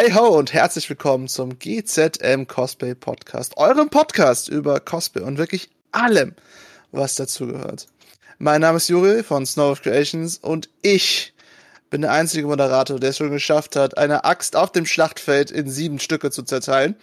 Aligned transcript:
Hey 0.00 0.12
ho 0.12 0.28
und 0.28 0.52
herzlich 0.52 0.88
willkommen 0.88 1.26
zum 1.26 1.58
GZM 1.58 2.46
Cosplay 2.46 2.94
Podcast, 2.94 3.56
eurem 3.56 3.90
Podcast 3.90 4.48
über 4.48 4.78
Cosplay 4.78 5.24
und 5.24 5.38
wirklich 5.38 5.70
allem, 5.90 6.36
was 6.92 7.16
dazu 7.16 7.48
gehört. 7.48 7.88
Mein 8.38 8.60
Name 8.60 8.76
ist 8.76 8.88
Juri 8.88 9.24
von 9.24 9.44
Snow 9.44 9.72
of 9.72 9.82
Creations 9.82 10.38
und 10.38 10.68
ich 10.82 11.34
bin 11.90 12.02
der 12.02 12.12
einzige 12.12 12.46
Moderator, 12.46 13.00
der 13.00 13.10
es 13.10 13.16
schon 13.16 13.32
geschafft 13.32 13.74
hat, 13.74 13.98
eine 13.98 14.24
Axt 14.24 14.54
auf 14.54 14.70
dem 14.70 14.86
Schlachtfeld 14.86 15.50
in 15.50 15.68
sieben 15.68 15.98
Stücke 15.98 16.30
zu 16.30 16.44
zerteilen. 16.44 16.94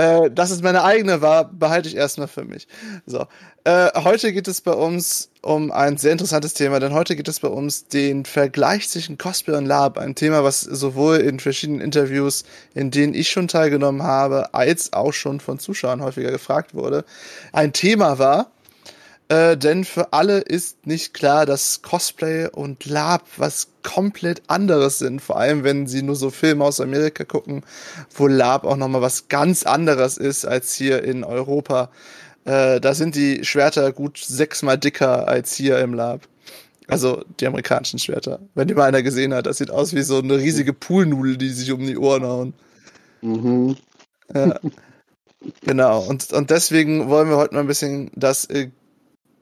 Äh, 0.00 0.30
dass 0.30 0.50
es 0.50 0.62
meine 0.62 0.82
eigene 0.82 1.20
war, 1.20 1.44
behalte 1.44 1.86
ich 1.86 1.94
erstmal 1.94 2.26
für 2.26 2.46
mich. 2.46 2.66
So. 3.04 3.26
Äh, 3.64 3.90
heute 4.02 4.32
geht 4.32 4.48
es 4.48 4.62
bei 4.62 4.72
uns 4.72 5.28
um 5.42 5.70
ein 5.70 5.98
sehr 5.98 6.12
interessantes 6.12 6.54
Thema, 6.54 6.80
denn 6.80 6.94
heute 6.94 7.16
geht 7.16 7.28
es 7.28 7.40
bei 7.40 7.48
uns 7.48 7.86
den 7.86 8.24
Vergleich 8.24 8.88
zwischen 8.88 9.18
Cosplay 9.18 9.58
und 9.58 9.66
Lab. 9.66 9.98
Ein 9.98 10.14
Thema, 10.14 10.42
was 10.42 10.62
sowohl 10.62 11.18
in 11.18 11.38
verschiedenen 11.38 11.82
Interviews, 11.82 12.44
in 12.72 12.90
denen 12.90 13.12
ich 13.12 13.28
schon 13.28 13.46
teilgenommen 13.46 14.02
habe, 14.02 14.54
als 14.54 14.94
auch 14.94 15.12
schon 15.12 15.38
von 15.38 15.58
Zuschauern 15.58 16.00
häufiger 16.00 16.30
gefragt 16.30 16.74
wurde, 16.74 17.04
ein 17.52 17.74
Thema 17.74 18.18
war, 18.18 18.50
äh, 19.30 19.56
denn 19.56 19.84
für 19.84 20.12
alle 20.12 20.40
ist 20.40 20.88
nicht 20.88 21.14
klar, 21.14 21.46
dass 21.46 21.82
Cosplay 21.82 22.48
und 22.48 22.84
Lab 22.86 23.22
was 23.36 23.68
komplett 23.84 24.42
anderes 24.48 24.98
sind. 24.98 25.22
Vor 25.22 25.38
allem, 25.38 25.62
wenn 25.62 25.86
sie 25.86 26.02
nur 26.02 26.16
so 26.16 26.30
Filme 26.30 26.64
aus 26.64 26.80
Amerika 26.80 27.22
gucken, 27.22 27.62
wo 28.12 28.26
Lab 28.26 28.64
auch 28.64 28.76
nochmal 28.76 29.02
was 29.02 29.28
ganz 29.28 29.62
anderes 29.62 30.16
ist 30.16 30.46
als 30.46 30.74
hier 30.74 31.04
in 31.04 31.22
Europa. 31.22 31.90
Äh, 32.44 32.80
da 32.80 32.92
sind 32.92 33.14
die 33.14 33.44
Schwerter 33.44 33.92
gut 33.92 34.18
sechsmal 34.18 34.78
dicker 34.78 35.28
als 35.28 35.54
hier 35.54 35.78
im 35.78 35.94
Lab. 35.94 36.22
Also 36.88 37.22
die 37.38 37.46
amerikanischen 37.46 38.00
Schwerter. 38.00 38.40
Wenn 38.56 38.66
die 38.66 38.74
mal 38.74 38.88
einer 38.88 39.04
gesehen 39.04 39.32
hat, 39.32 39.46
das 39.46 39.58
sieht 39.58 39.70
aus 39.70 39.94
wie 39.94 40.02
so 40.02 40.18
eine 40.18 40.38
riesige 40.38 40.72
Poolnudel, 40.72 41.36
die 41.36 41.50
sich 41.50 41.70
um 41.70 41.86
die 41.86 41.96
Ohren 41.96 42.24
hauen. 42.24 42.54
Mhm. 43.20 43.76
Ja. 44.34 44.58
Genau, 45.62 46.00
und, 46.00 46.32
und 46.32 46.50
deswegen 46.50 47.08
wollen 47.08 47.28
wir 47.30 47.36
heute 47.36 47.54
mal 47.54 47.60
ein 47.60 47.66
bisschen 47.66 48.10
das 48.14 48.44
äh, 48.46 48.70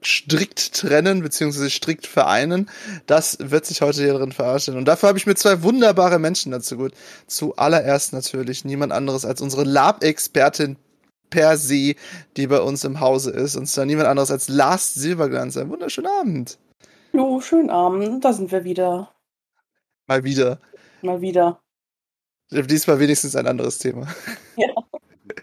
strikt 0.03 0.73
trennen 0.73 1.21
beziehungsweise 1.21 1.69
strikt 1.69 2.07
vereinen. 2.07 2.69
Das 3.05 3.37
wird 3.39 3.65
sich 3.65 3.81
heute 3.81 4.01
hier 4.01 4.13
drin 4.13 4.31
verarscht. 4.31 4.69
Und 4.69 4.85
dafür 4.85 5.09
habe 5.09 5.17
ich 5.17 5.25
mir 5.25 5.35
zwei 5.35 5.63
wunderbare 5.63 6.19
Menschen 6.19 6.51
dazu 6.51 6.77
gut. 6.77 6.93
Zuallererst 7.27 8.13
natürlich 8.13 8.65
niemand 8.65 8.91
anderes 8.91 9.25
als 9.25 9.41
unsere 9.41 9.63
Lab-Expertin 9.63 10.77
per 11.29 11.57
se, 11.57 11.95
die 12.37 12.47
bei 12.47 12.59
uns 12.59 12.83
im 12.83 12.99
Hause 12.99 13.31
ist. 13.31 13.55
Und 13.55 13.67
zwar 13.67 13.85
niemand 13.85 14.07
anderes 14.07 14.31
als 14.31 14.47
Lars 14.47 14.93
Silberglanz. 14.93 15.57
Ein 15.57 15.69
wunderschönen 15.69 16.07
Abend. 16.07 16.57
Hallo, 17.13 17.41
schönen 17.41 17.69
Abend. 17.69 18.23
Da 18.23 18.33
sind 18.33 18.51
wir 18.51 18.63
wieder. 18.63 19.13
Mal 20.07 20.23
wieder. 20.23 20.59
Mal 21.01 21.21
wieder. 21.21 21.59
Diesmal 22.51 22.99
wenigstens 22.99 23.35
ein 23.35 23.45
anderes 23.45 23.77
Thema. 23.77 24.07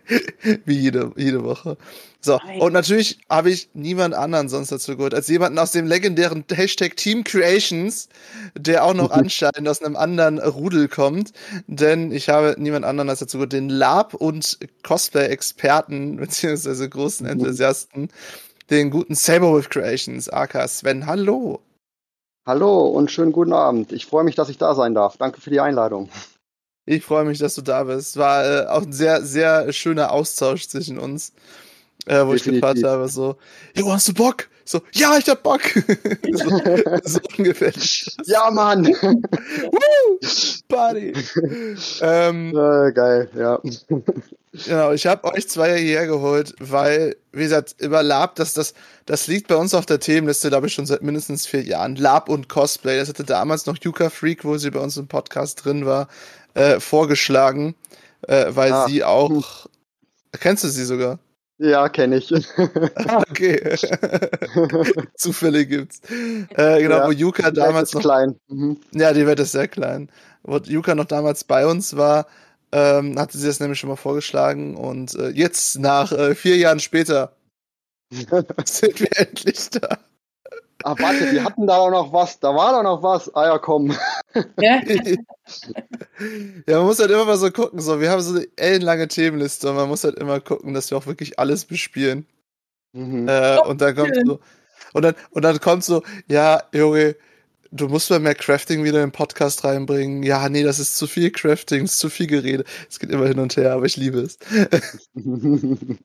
Wie 0.65 0.79
jede, 0.79 1.13
jede 1.17 1.45
Woche. 1.45 1.77
So, 2.21 2.39
Nein. 2.45 2.61
und 2.61 2.73
natürlich 2.73 3.19
habe 3.31 3.51
ich 3.51 3.69
niemand 3.75 4.15
anderen 4.15 4.49
sonst 4.49 4.73
dazu 4.73 4.97
gehört, 4.97 5.15
als 5.15 5.29
jemanden 5.29 5.59
aus 5.59 5.73
dem 5.73 5.87
legendären 5.87 6.45
Hashtag 6.51 6.97
Team 6.97 7.25
Creations, 7.25 8.09
der 8.57 8.85
auch 8.85 8.95
noch 8.95 9.11
anscheinend 9.11 9.69
aus 9.69 9.83
einem 9.83 9.97
anderen 9.97 10.39
Rudel 10.39 10.89
kommt. 10.89 11.33
Denn 11.67 12.11
ich 12.13 12.29
habe 12.29 12.57
niemand 12.59 12.85
anderen 12.85 13.11
als 13.11 13.21
dazu 13.21 13.39
gehört, 13.39 13.53
den 13.53 13.69
Lab- 13.69 14.15
und 14.15 14.59
Cosplay-Experten, 14.83 16.17
beziehungsweise 16.19 16.89
großen 16.89 17.27
Enthusiasten, 17.27 18.09
den 18.71 18.91
guten 18.91 19.15
Saberwolf 19.15 19.69
Creations, 19.69 20.29
aka 20.29 20.67
Sven. 20.67 21.07
Hallo. 21.07 21.61
Hallo 22.45 22.87
und 22.87 23.11
schönen 23.11 23.33
guten 23.33 23.53
Abend. 23.53 23.93
Ich 23.93 24.07
freue 24.07 24.25
mich, 24.25 24.37
dass 24.37 24.49
ich 24.49 24.59
da 24.59 24.75
sein 24.75 24.95
darf. 24.95 25.17
Danke 25.17 25.41
für 25.41 25.51
die 25.51 25.61
Einladung. 25.61 26.09
Ich 26.87 27.05
freue 27.05 27.25
mich, 27.25 27.39
dass 27.39 27.57
du 27.57 27.63
da 27.63 27.85
bist. 27.85 28.17
War 28.17 28.45
äh, 28.45 28.67
auch 28.67 28.83
ein 28.83 28.93
sehr, 28.93 29.23
sehr 29.25 29.73
schöner 29.73 30.13
Austausch 30.13 30.69
zwischen 30.69 30.99
uns. 30.99 31.33
Äh, 32.07 32.25
wo 32.25 32.33
Definitiv. 32.33 32.47
ich 32.47 32.53
gefragt 32.61 32.85
habe, 32.85 33.09
so, 33.09 33.37
jo, 33.75 33.93
hast 33.93 34.07
du 34.09 34.15
Bock? 34.15 34.49
So, 34.65 34.81
ja, 34.93 35.17
ich 35.19 35.29
hab 35.29 35.43
Bock. 35.43 35.61
so, 36.33 36.61
so 37.05 37.21
ungefähr. 37.39 37.73
Ja, 38.25 38.51
Mann. 38.51 38.87
Woo! 38.87 40.19
Party. 40.69 41.13
ähm, 42.01 42.51
äh, 42.51 42.93
geil, 42.93 43.29
ja. 43.37 43.61
Genau, 44.65 44.93
ich 44.93 45.07
habe 45.07 45.33
euch 45.33 45.49
zwei 45.49 45.79
hierher 45.79 46.07
geholt, 46.07 46.55
weil, 46.59 47.17
wie 47.33 47.43
gesagt, 47.43 47.77
über 47.81 48.03
Lab, 48.03 48.37
das, 48.37 48.55
das, 48.55 48.75
das 49.05 49.27
liegt 49.27 49.49
bei 49.49 49.57
uns 49.57 49.75
auf 49.75 49.87
der 49.87 50.01
Themenliste, 50.01 50.49
glaube 50.49 50.67
ich, 50.67 50.75
schon 50.75 50.87
seit 50.87 51.03
mindestens 51.03 51.47
vier 51.47 51.63
Jahren. 51.63 51.95
Lab 51.97 52.29
und 52.29 52.49
Cosplay. 52.49 52.99
Das 52.99 53.09
hatte 53.09 53.25
damals 53.25 53.67
noch 53.67 53.77
Yuka 53.81 54.11
Freak, 54.11 54.45
wo 54.45 54.59
sie 54.59 54.71
bei 54.71 54.81
uns 54.81 54.97
im 54.97 55.09
Podcast 55.09 55.65
drin 55.65 55.87
war, 55.87 56.09
äh, 56.57 56.81
vorgeschlagen, 56.81 57.75
äh, 58.27 58.47
weil 58.49 58.73
ah. 58.73 58.87
sie 58.87 59.05
auch. 59.05 59.67
Kennst 60.33 60.65
du 60.65 60.69
sie 60.69 60.85
sogar? 60.85 61.19
Ja, 61.59 61.89
kenne 61.89 62.17
ich. 62.17 62.33
okay. 63.31 63.77
Zufälle 65.15 65.65
gibt's. 65.65 66.01
Äh, 66.11 66.83
genau, 66.83 66.99
ja, 66.99 67.07
wo 67.07 67.13
Yuka 67.13 67.51
damals 67.51 67.95
noch. 67.95 68.03
klein. 68.03 68.39
Mhm. 68.49 68.79
Ja, 68.93 69.13
die 69.13 69.27
Welt 69.27 69.41
ist 69.41 69.53
sehr 69.53 69.69
klein. 69.69 70.11
Wo 70.43 70.59
Yuka 70.59 70.95
noch 70.95 71.07
damals 71.07 71.45
bei 71.45 71.67
uns 71.67 71.97
war, 71.97 72.27
ähm, 72.73 73.19
hatte 73.19 73.39
sie 73.39 73.47
das 73.47 73.61
nämlich 73.61 73.79
schon 73.79 73.89
mal 73.89 73.97
vorgeschlagen 73.97 74.77
und 74.77 75.15
äh, 75.15 75.29
jetzt, 75.29 75.79
nach 75.79 76.13
äh, 76.13 76.35
vier 76.35 76.57
Jahren 76.57 76.81
später, 76.81 77.33
sind 78.11 79.01
wir 79.01 79.19
endlich 79.19 79.71
da. 79.71 79.99
Ah, 80.87 80.95
warte, 81.01 81.33
wir 81.33 81.43
hatten 81.43 81.67
da 81.67 81.79
doch 81.79 81.91
noch 81.91 82.13
was. 82.13 82.39
Da 82.39 82.55
war 82.55 82.71
doch 82.71 82.85
noch 82.85 83.03
was. 83.03 83.35
Ah 83.35 83.47
ja, 83.47 83.59
komm. 83.59 83.93
Ja, 84.61 84.81
ja 86.69 86.77
man 86.79 86.85
muss 86.87 87.01
halt 87.01 87.11
immer 87.11 87.25
mal 87.25 87.37
so 87.37 87.51
gucken. 87.51 87.81
So, 87.81 88.01
wir 88.01 88.09
haben 88.09 88.23
so 88.23 88.37
eine 88.37 88.47
ellenlange 88.55 89.09
Themenliste 89.09 89.69
und 89.69 89.75
man 89.75 89.89
muss 89.89 90.05
halt 90.05 90.17
immer 90.17 90.39
gucken, 90.39 90.75
dass 90.75 90.89
wir 90.93 90.99
auch 90.99 91.07
wirklich 91.07 91.41
alles 91.41 91.65
bespielen. 91.65 92.25
Mhm. 92.93 93.27
Äh, 93.27 93.59
und 93.67 93.81
dann 93.81 93.97
kommt 93.97 94.15
so. 94.25 94.39
Und 94.93 95.03
dann, 95.03 95.17
und 95.31 95.43
dann 95.43 95.59
kommt 95.59 95.83
so, 95.83 96.05
ja, 96.29 96.63
Junge, 96.73 97.17
du 97.73 97.89
musst 97.89 98.09
mal 98.11 98.21
mehr 98.21 98.37
Crafting 98.37 98.85
wieder 98.85 99.03
in 99.03 99.09
den 99.09 99.13
Podcast 99.13 99.65
reinbringen. 99.65 100.23
Ja, 100.23 100.49
nee, 100.49 100.63
das 100.63 100.79
ist 100.79 100.97
zu 100.97 101.09
viel 101.09 101.33
Crafting, 101.33 101.83
das 101.83 101.95
ist 101.95 101.99
zu 101.99 102.11
viel 102.11 102.29
Gerede. 102.29 102.63
Es 102.89 103.01
geht 103.01 103.11
immer 103.11 103.27
hin 103.27 103.41
und 103.41 103.57
her, 103.57 103.73
aber 103.73 103.87
ich 103.87 103.97
liebe 103.97 104.21
es. 104.21 104.39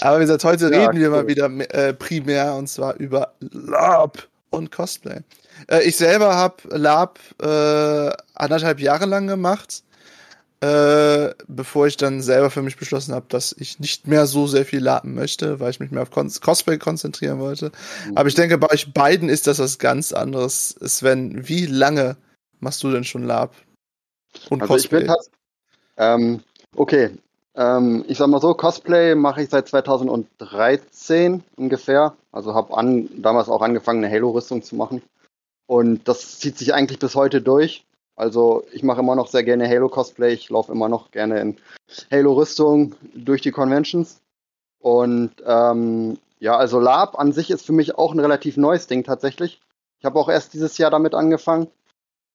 Aber 0.00 0.18
wie 0.18 0.22
gesagt, 0.22 0.44
heute 0.44 0.70
ja, 0.70 0.86
reden 0.86 1.00
wir 1.00 1.08
cool. 1.10 1.16
mal 1.16 1.26
wieder 1.26 1.46
äh, 1.74 1.92
primär 1.92 2.54
und 2.54 2.68
zwar 2.68 2.96
über 2.96 3.34
Lab 3.40 4.26
und 4.50 4.70
Cosplay. 4.70 5.20
Äh, 5.68 5.82
ich 5.82 5.96
selber 5.96 6.34
habe 6.34 6.56
Lab 6.70 7.18
äh, 7.42 8.10
anderthalb 8.34 8.80
Jahre 8.80 9.06
lang 9.06 9.26
gemacht, 9.26 9.82
äh, 10.60 11.34
bevor 11.46 11.86
ich 11.86 11.96
dann 11.96 12.22
selber 12.22 12.50
für 12.50 12.62
mich 12.62 12.76
beschlossen 12.78 13.14
habe, 13.14 13.26
dass 13.28 13.54
ich 13.58 13.80
nicht 13.80 14.06
mehr 14.06 14.26
so 14.26 14.46
sehr 14.46 14.64
viel 14.64 14.80
laben 14.80 15.14
möchte, 15.14 15.60
weil 15.60 15.70
ich 15.70 15.80
mich 15.80 15.90
mehr 15.90 16.02
auf 16.02 16.10
Cos 16.10 16.40
Cosplay 16.40 16.78
konzentrieren 16.78 17.38
wollte. 17.38 17.70
Mhm. 18.06 18.16
Aber 18.16 18.28
ich 18.28 18.34
denke, 18.34 18.56
bei 18.56 18.70
euch 18.70 18.92
beiden 18.94 19.28
ist 19.28 19.46
das 19.46 19.58
was 19.58 19.78
ganz 19.78 20.12
anderes. 20.12 20.74
Sven, 20.82 21.48
wie 21.48 21.66
lange 21.66 22.16
machst 22.60 22.82
du 22.82 22.90
denn 22.90 23.04
schon 23.04 23.24
Lab 23.24 23.54
und 24.48 24.62
also 24.62 24.74
Cosplay? 24.74 25.02
Ich 25.02 25.06
bin 25.06 25.16
ähm, 25.96 26.40
okay, 26.74 27.10
ähm, 27.56 28.04
ich 28.08 28.18
sag 28.18 28.28
mal 28.28 28.40
so, 28.40 28.54
Cosplay 28.54 29.14
mache 29.14 29.42
ich 29.42 29.50
seit 29.50 29.68
2013 29.68 31.42
ungefähr. 31.56 32.14
Also 32.32 32.54
habe 32.54 32.76
an, 32.76 33.08
damals 33.22 33.48
auch 33.48 33.62
angefangen, 33.62 34.04
eine 34.04 34.12
Halo-Rüstung 34.12 34.62
zu 34.62 34.74
machen. 34.76 35.02
Und 35.66 36.08
das 36.08 36.38
zieht 36.40 36.58
sich 36.58 36.74
eigentlich 36.74 36.98
bis 36.98 37.14
heute 37.14 37.40
durch. 37.40 37.84
Also 38.16 38.64
ich 38.72 38.82
mache 38.82 39.00
immer 39.00 39.16
noch 39.16 39.28
sehr 39.28 39.44
gerne 39.44 39.68
Halo-Cosplay. 39.68 40.32
Ich 40.32 40.50
laufe 40.50 40.72
immer 40.72 40.88
noch 40.88 41.10
gerne 41.10 41.40
in 41.40 41.56
Halo-Rüstung 42.10 42.94
durch 43.14 43.40
die 43.40 43.52
Conventions. 43.52 44.20
Und 44.80 45.32
ähm, 45.46 46.18
ja, 46.40 46.56
also 46.56 46.78
Lab 46.80 47.18
an 47.18 47.32
sich 47.32 47.50
ist 47.50 47.64
für 47.64 47.72
mich 47.72 47.96
auch 47.96 48.12
ein 48.12 48.20
relativ 48.20 48.56
neues 48.56 48.86
Ding 48.86 49.04
tatsächlich. 49.04 49.60
Ich 49.98 50.04
habe 50.04 50.18
auch 50.18 50.28
erst 50.28 50.52
dieses 50.54 50.76
Jahr 50.76 50.90
damit 50.90 51.14
angefangen. 51.14 51.68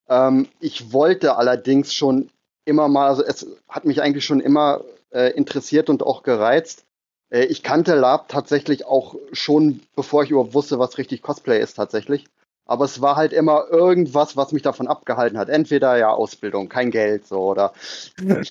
Ähm, 0.07 0.47
ich 0.59 0.91
wollte 0.91 1.35
allerdings 1.35 1.94
schon 1.94 2.29
immer 2.65 2.88
mal, 2.88 3.07
also 3.07 3.23
es 3.23 3.45
hat 3.67 3.85
mich 3.85 4.01
eigentlich 4.01 4.25
schon 4.25 4.39
immer 4.39 4.81
äh, 5.11 5.31
interessiert 5.31 5.89
und 5.89 6.03
auch 6.03 6.23
gereizt. 6.23 6.85
Äh, 7.29 7.45
ich 7.45 7.63
kannte 7.63 7.95
Lab 7.95 8.27
tatsächlich 8.29 8.85
auch 8.85 9.15
schon, 9.31 9.81
bevor 9.95 10.23
ich 10.23 10.31
überhaupt 10.31 10.53
wusste, 10.53 10.79
was 10.79 10.97
richtig 10.97 11.21
Cosplay 11.21 11.61
ist 11.61 11.75
tatsächlich. 11.75 12.25
Aber 12.65 12.85
es 12.85 13.01
war 13.01 13.15
halt 13.15 13.33
immer 13.33 13.65
irgendwas, 13.71 14.38
was 14.38 14.51
mich 14.51 14.61
davon 14.61 14.88
abgehalten 14.88 15.39
hat. 15.39 15.50
Entweder 15.50 15.97
ja 15.97 16.11
Ausbildung, 16.11 16.69
kein 16.69 16.91
Geld 16.91 17.25
so 17.25 17.39
oder 17.39 17.73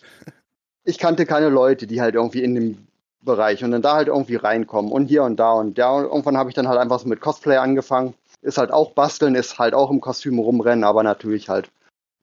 ich 0.84 0.98
kannte 0.98 1.26
keine 1.26 1.50
Leute, 1.50 1.86
die 1.86 2.00
halt 2.00 2.14
irgendwie 2.16 2.42
in 2.42 2.54
dem 2.54 2.88
Bereich 3.20 3.62
und 3.62 3.70
dann 3.70 3.82
da 3.82 3.94
halt 3.94 4.08
irgendwie 4.08 4.36
reinkommen 4.36 4.90
und 4.90 5.06
hier 5.06 5.22
und 5.22 5.36
da 5.36 5.52
und 5.52 5.78
da. 5.78 5.90
Und 5.92 6.04
irgendwann 6.04 6.36
habe 6.36 6.50
ich 6.50 6.54
dann 6.54 6.68
halt 6.68 6.80
einfach 6.80 6.98
so 6.98 7.08
mit 7.08 7.20
Cosplay 7.20 7.56
angefangen. 7.56 8.14
Ist 8.42 8.58
halt 8.58 8.72
auch 8.72 8.92
basteln, 8.92 9.34
ist 9.34 9.58
halt 9.58 9.74
auch 9.74 9.90
im 9.90 10.00
Kostüm 10.00 10.38
rumrennen, 10.38 10.84
aber 10.84 11.02
natürlich 11.02 11.48
halt 11.48 11.70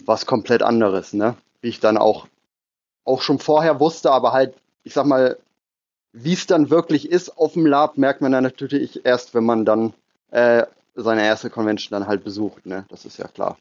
was 0.06 0.26
komplett 0.26 0.64
anderes, 0.64 1.14
ne? 1.14 1.36
Wie 1.62 1.70
ich 1.70 1.80
dann 1.80 1.98
auch 1.98 2.28
auch 3.06 3.22
schon 3.22 3.40
vorher 3.40 3.80
wusste, 3.80 4.12
aber 4.12 4.34
halt, 4.34 4.56
ich 4.84 4.94
sag 4.94 5.06
mal, 5.06 5.38
wie 6.12 6.34
es 6.34 6.48
dann 6.48 6.70
wirklich 6.70 7.10
ist 7.10 7.38
auf 7.38 7.54
dem 7.54 7.66
Lab, 7.66 7.98
merkt 7.98 8.22
man 8.22 8.32
dann 8.32 8.44
natürlich 8.44 9.06
erst, 9.06 9.34
wenn 9.34 9.44
man 9.44 9.66
dann 9.66 9.94
äh, 10.32 10.64
seine 10.96 11.26
erste 11.26 11.50
Convention 11.50 12.00
dann 12.00 12.08
halt 12.08 12.24
besucht, 12.24 12.66
ne? 12.66 12.86
Das 12.90 13.06
ist 13.06 13.18
ja 13.18 13.28
klar. 13.28 13.58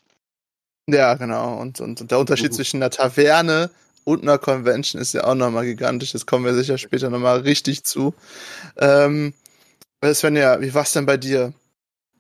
Ja, 0.87 1.14
genau. 1.14 1.58
Und, 1.58 1.81
und, 1.81 2.00
und 2.00 2.11
der 2.11 2.19
Unterschied 2.19 2.52
mhm. 2.52 2.56
zwischen 2.56 2.82
einer 2.82 2.91
Taverne 2.91 3.70
und 4.05 4.23
einer 4.23 4.38
Convention 4.38 5.00
ist 5.00 5.14
ja 5.14 5.25
auch 5.25 5.35
nochmal 5.35 5.64
gigantisch. 5.64 6.12
Das 6.12 6.26
kommen 6.26 6.44
wir 6.44 6.55
sicher 6.55 6.79
später 6.79 7.11
nochmal 7.11 7.40
richtig 7.40 7.85
zu. 7.85 8.14
Ähm, 8.76 9.32
Svenja, 10.12 10.61
wie 10.61 10.75
war 10.75 10.82
es 10.82 10.93
denn 10.93 11.06
bei 11.06 11.17
dir? 11.17 11.52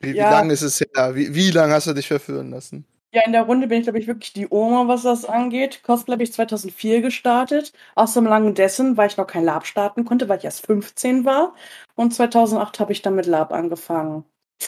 Wie, 0.00 0.12
ja. 0.12 0.28
wie 0.28 0.32
lange 0.32 0.52
ist 0.52 0.62
es 0.62 0.80
her? 0.80 1.14
Wie, 1.14 1.34
wie 1.34 1.50
lange 1.50 1.74
hast 1.74 1.86
du 1.86 1.92
dich 1.92 2.08
verführen 2.08 2.50
lassen? 2.50 2.86
Ja, 3.14 3.22
in 3.24 3.32
der 3.32 3.42
Runde 3.42 3.68
bin 3.68 3.78
ich, 3.78 3.84
glaube 3.84 4.00
ich, 4.00 4.08
wirklich 4.08 4.32
die 4.32 4.48
Oma, 4.50 4.88
was 4.88 5.02
das 5.02 5.24
angeht. 5.24 5.84
Cosplay 5.84 6.14
habe 6.14 6.24
ich 6.24 6.32
2004 6.32 7.00
gestartet. 7.00 7.72
Aus 7.94 8.14
dem 8.14 8.24
langen 8.24 8.56
dessen, 8.56 8.96
weil 8.96 9.06
ich 9.06 9.16
noch 9.16 9.28
kein 9.28 9.44
Lab 9.44 9.66
starten 9.66 10.04
konnte, 10.04 10.28
weil 10.28 10.38
ich 10.38 10.44
erst 10.44 10.66
15 10.66 11.24
war. 11.24 11.54
Und 11.94 12.12
2008 12.12 12.80
habe 12.80 12.90
ich 12.90 13.02
dann 13.02 13.14
mit 13.14 13.26
Lab 13.26 13.52
angefangen. 13.52 14.24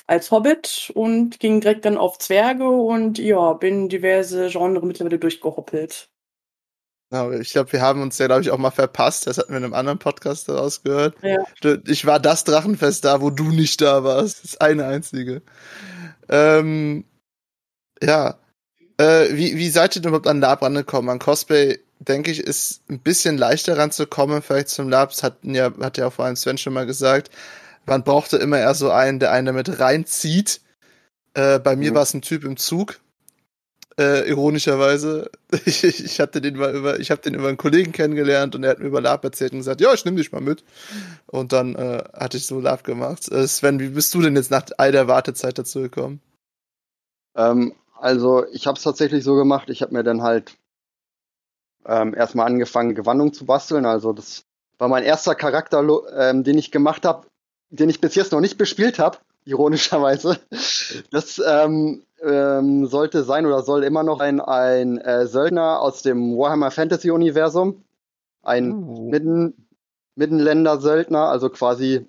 Als 0.07 0.31
Hobbit 0.31 0.93
und 0.95 1.41
ging 1.41 1.61
direkt 1.61 1.85
dann 1.87 1.99
auf 1.99 2.19
Zwerge 2.19 2.69
und 2.69 3.19
ja, 3.19 3.53
bin 3.55 3.89
diverse 3.89 4.49
Genre 4.49 4.87
mittlerweile 4.87 5.19
durchgehoppelt. 5.19 6.09
Genau, 7.11 7.33
ich 7.33 7.51
glaube, 7.51 7.73
wir 7.73 7.81
haben 7.81 8.01
uns 8.01 8.19
ja, 8.19 8.27
glaube 8.27 8.43
ich, 8.43 8.53
auch 8.53 8.59
mal 8.59 8.71
verpasst. 8.71 9.27
Das 9.27 9.39
hatten 9.39 9.51
wir 9.51 9.59
in 9.59 9.65
einem 9.65 9.75
anderen 9.75 9.99
Podcast 9.99 10.49
daraus 10.49 10.85
gehört. 10.85 11.17
Ja. 11.21 11.79
Ich 11.89 12.07
war 12.07 12.21
das 12.21 12.45
Drachenfest 12.45 13.05
da, 13.05 13.21
wo 13.21 13.31
du 13.31 13.51
nicht 13.51 13.81
da 13.81 14.05
warst. 14.05 14.45
Das 14.45 14.57
eine 14.59 14.87
einzige. 14.87 15.43
Ähm, 16.29 17.05
ja. 18.03 18.39
Äh, 18.99 19.37
wie, 19.37 19.57
wie 19.57 19.69
seid 19.69 19.95
ihr 19.95 20.03
denn 20.03 20.09
überhaupt 20.09 20.27
an 20.27 20.41
Lab 20.41 20.63
rangekommen? 20.63 21.11
An 21.11 21.19
Cosplay, 21.19 21.79
denke 21.99 22.31
ich, 22.31 22.41
ist 22.41 22.83
ein 22.89 23.01
bisschen 23.01 23.37
leichter 23.37 23.77
ranzukommen, 23.77 24.43
vielleicht 24.43 24.69
zum 24.69 24.89
Lab. 24.89 25.11
Das 25.11 25.23
hatten 25.23 25.55
ja, 25.55 25.71
hat 25.81 25.99
ja 25.99 26.07
auch 26.07 26.13
vor 26.13 26.25
allem 26.25 26.37
Sven 26.37 26.59
schon 26.59 26.73
mal 26.73 26.87
gesagt. 26.87 27.31
Man 27.85 28.05
brauchte 28.05 28.37
immer 28.39 28.59
eher 28.59 28.75
so 28.75 28.91
einen, 28.91 29.21
der 29.21 29.33
einen 29.33 29.47
damit 29.47 29.79
reinzieht. 29.81 30.61
Äh, 31.35 31.59
bei 31.59 31.77
mir 31.77 31.91
mhm. 31.91 31.97
war 31.97 32.03
es 32.03 32.15
ein 32.15 32.23
Typ 32.23 32.45
im 32.45 32.57
Zug, 32.57 32.99
äh, 33.99 34.29
ironischerweise. 34.29 35.31
Ich, 35.65 35.85
ich 35.85 36.21
hatte 36.21 36.41
den 36.41 36.57
mal 36.57 36.75
über, 36.75 36.99
ich 36.99 37.11
habe 37.11 37.23
den 37.23 37.35
über 37.35 37.49
einen 37.49 37.57
Kollegen 37.57 37.93
kennengelernt 37.93 38.55
und 38.55 38.65
er 38.65 38.71
hat 38.71 38.79
mir 38.81 38.87
über 38.87 39.01
Lab 39.01 39.25
erzählt 39.25 39.53
und 39.53 39.59
gesagt, 39.59 39.81
ja, 39.81 39.95
ich 39.95 40.05
nehme 40.05 40.17
dich 40.17 40.33
mal 40.33 40.41
mit. 40.41 40.65
Und 41.27 41.53
dann 41.53 41.77
äh, 41.77 42.03
hatte 42.13 42.37
ich 42.37 42.47
so 42.47 42.61
Lab 42.61 42.83
gemacht. 42.83 43.31
Äh, 43.31 43.47
Sven, 43.47 43.79
wie 43.79 43.89
bist 43.89 44.13
du 44.13 44.21
denn 44.21 44.35
jetzt 44.35 44.51
nach 44.51 44.65
all 44.77 44.93
der 44.93 45.09
Wartezeit 45.09 45.57
dazu 45.57 45.83
gekommen? 45.83 46.21
Ähm, 47.37 47.75
also 47.99 48.47
ich 48.53 48.67
habe 48.67 48.77
es 48.77 48.83
tatsächlich 48.83 49.25
so 49.25 49.35
gemacht, 49.35 49.71
ich 49.71 49.83
habe 49.83 49.93
mir 49.93 50.03
dann 50.03 50.23
halt 50.23 50.57
ähm, 51.87 52.15
erstmal 52.15 52.47
angefangen, 52.47 52.95
Gewandung 52.95 53.33
zu 53.33 53.47
basteln. 53.47 53.87
Also 53.87 54.13
das 54.13 54.45
war 54.79 54.89
mein 54.89 55.05
erster 55.05 55.35
Charakter, 55.35 55.85
ähm, 56.17 56.45
den 56.45 56.59
ich 56.59 56.71
gemacht 56.71 57.05
habe, 57.05 57.27
den 57.71 57.89
ich 57.89 58.01
bis 58.01 58.15
jetzt 58.15 58.33
noch 58.33 58.41
nicht 58.41 58.59
bespielt 58.59 58.99
habe, 58.99 59.19
ironischerweise. 59.45 60.39
Das 61.11 61.41
ähm, 61.45 62.03
ähm, 62.23 62.87
sollte 62.87 63.23
sein 63.25 63.47
oder 63.47 63.63
soll 63.63 63.85
immer 63.85 64.03
noch 64.03 64.21
ein, 64.21 64.41
ein 64.41 64.99
äh, 64.99 65.27
Söldner 65.27 65.81
aus 65.81 66.03
dem 66.03 66.37
Warhammer 66.37 66.71
Fantasy 66.71 67.11
Universum. 67.11 67.83
Ein 68.43 68.73
uh. 68.73 69.11
Mitten, 69.11 69.67
Mittenländer-Söldner, 70.15 71.29
also 71.29 71.51
quasi 71.51 72.07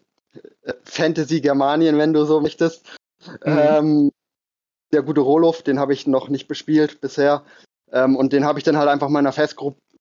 äh, 0.64 0.74
Fantasy 0.84 1.42
Germanien, 1.42 1.98
wenn 1.98 2.14
du 2.14 2.26
so 2.26 2.42
möchtest. 2.42 2.86
Mhm. 3.44 3.60
Ähm, 3.60 4.12
der 4.94 5.04
gute 5.04 5.22
Roloff, 5.22 5.62
den 5.62 5.80
habe 5.80 5.94
ich 5.94 6.08
noch 6.08 6.30
nicht 6.30 6.48
bespielt 6.48 7.02
bisher. 7.02 7.44
Ähm, 7.92 8.16
und 8.16 8.34
den 8.34 8.46
habe 8.46 8.60
ich 8.60 8.66
dann 8.66 8.78
halt 8.78 8.90
einfach 8.90 9.10
meiner 9.10 9.34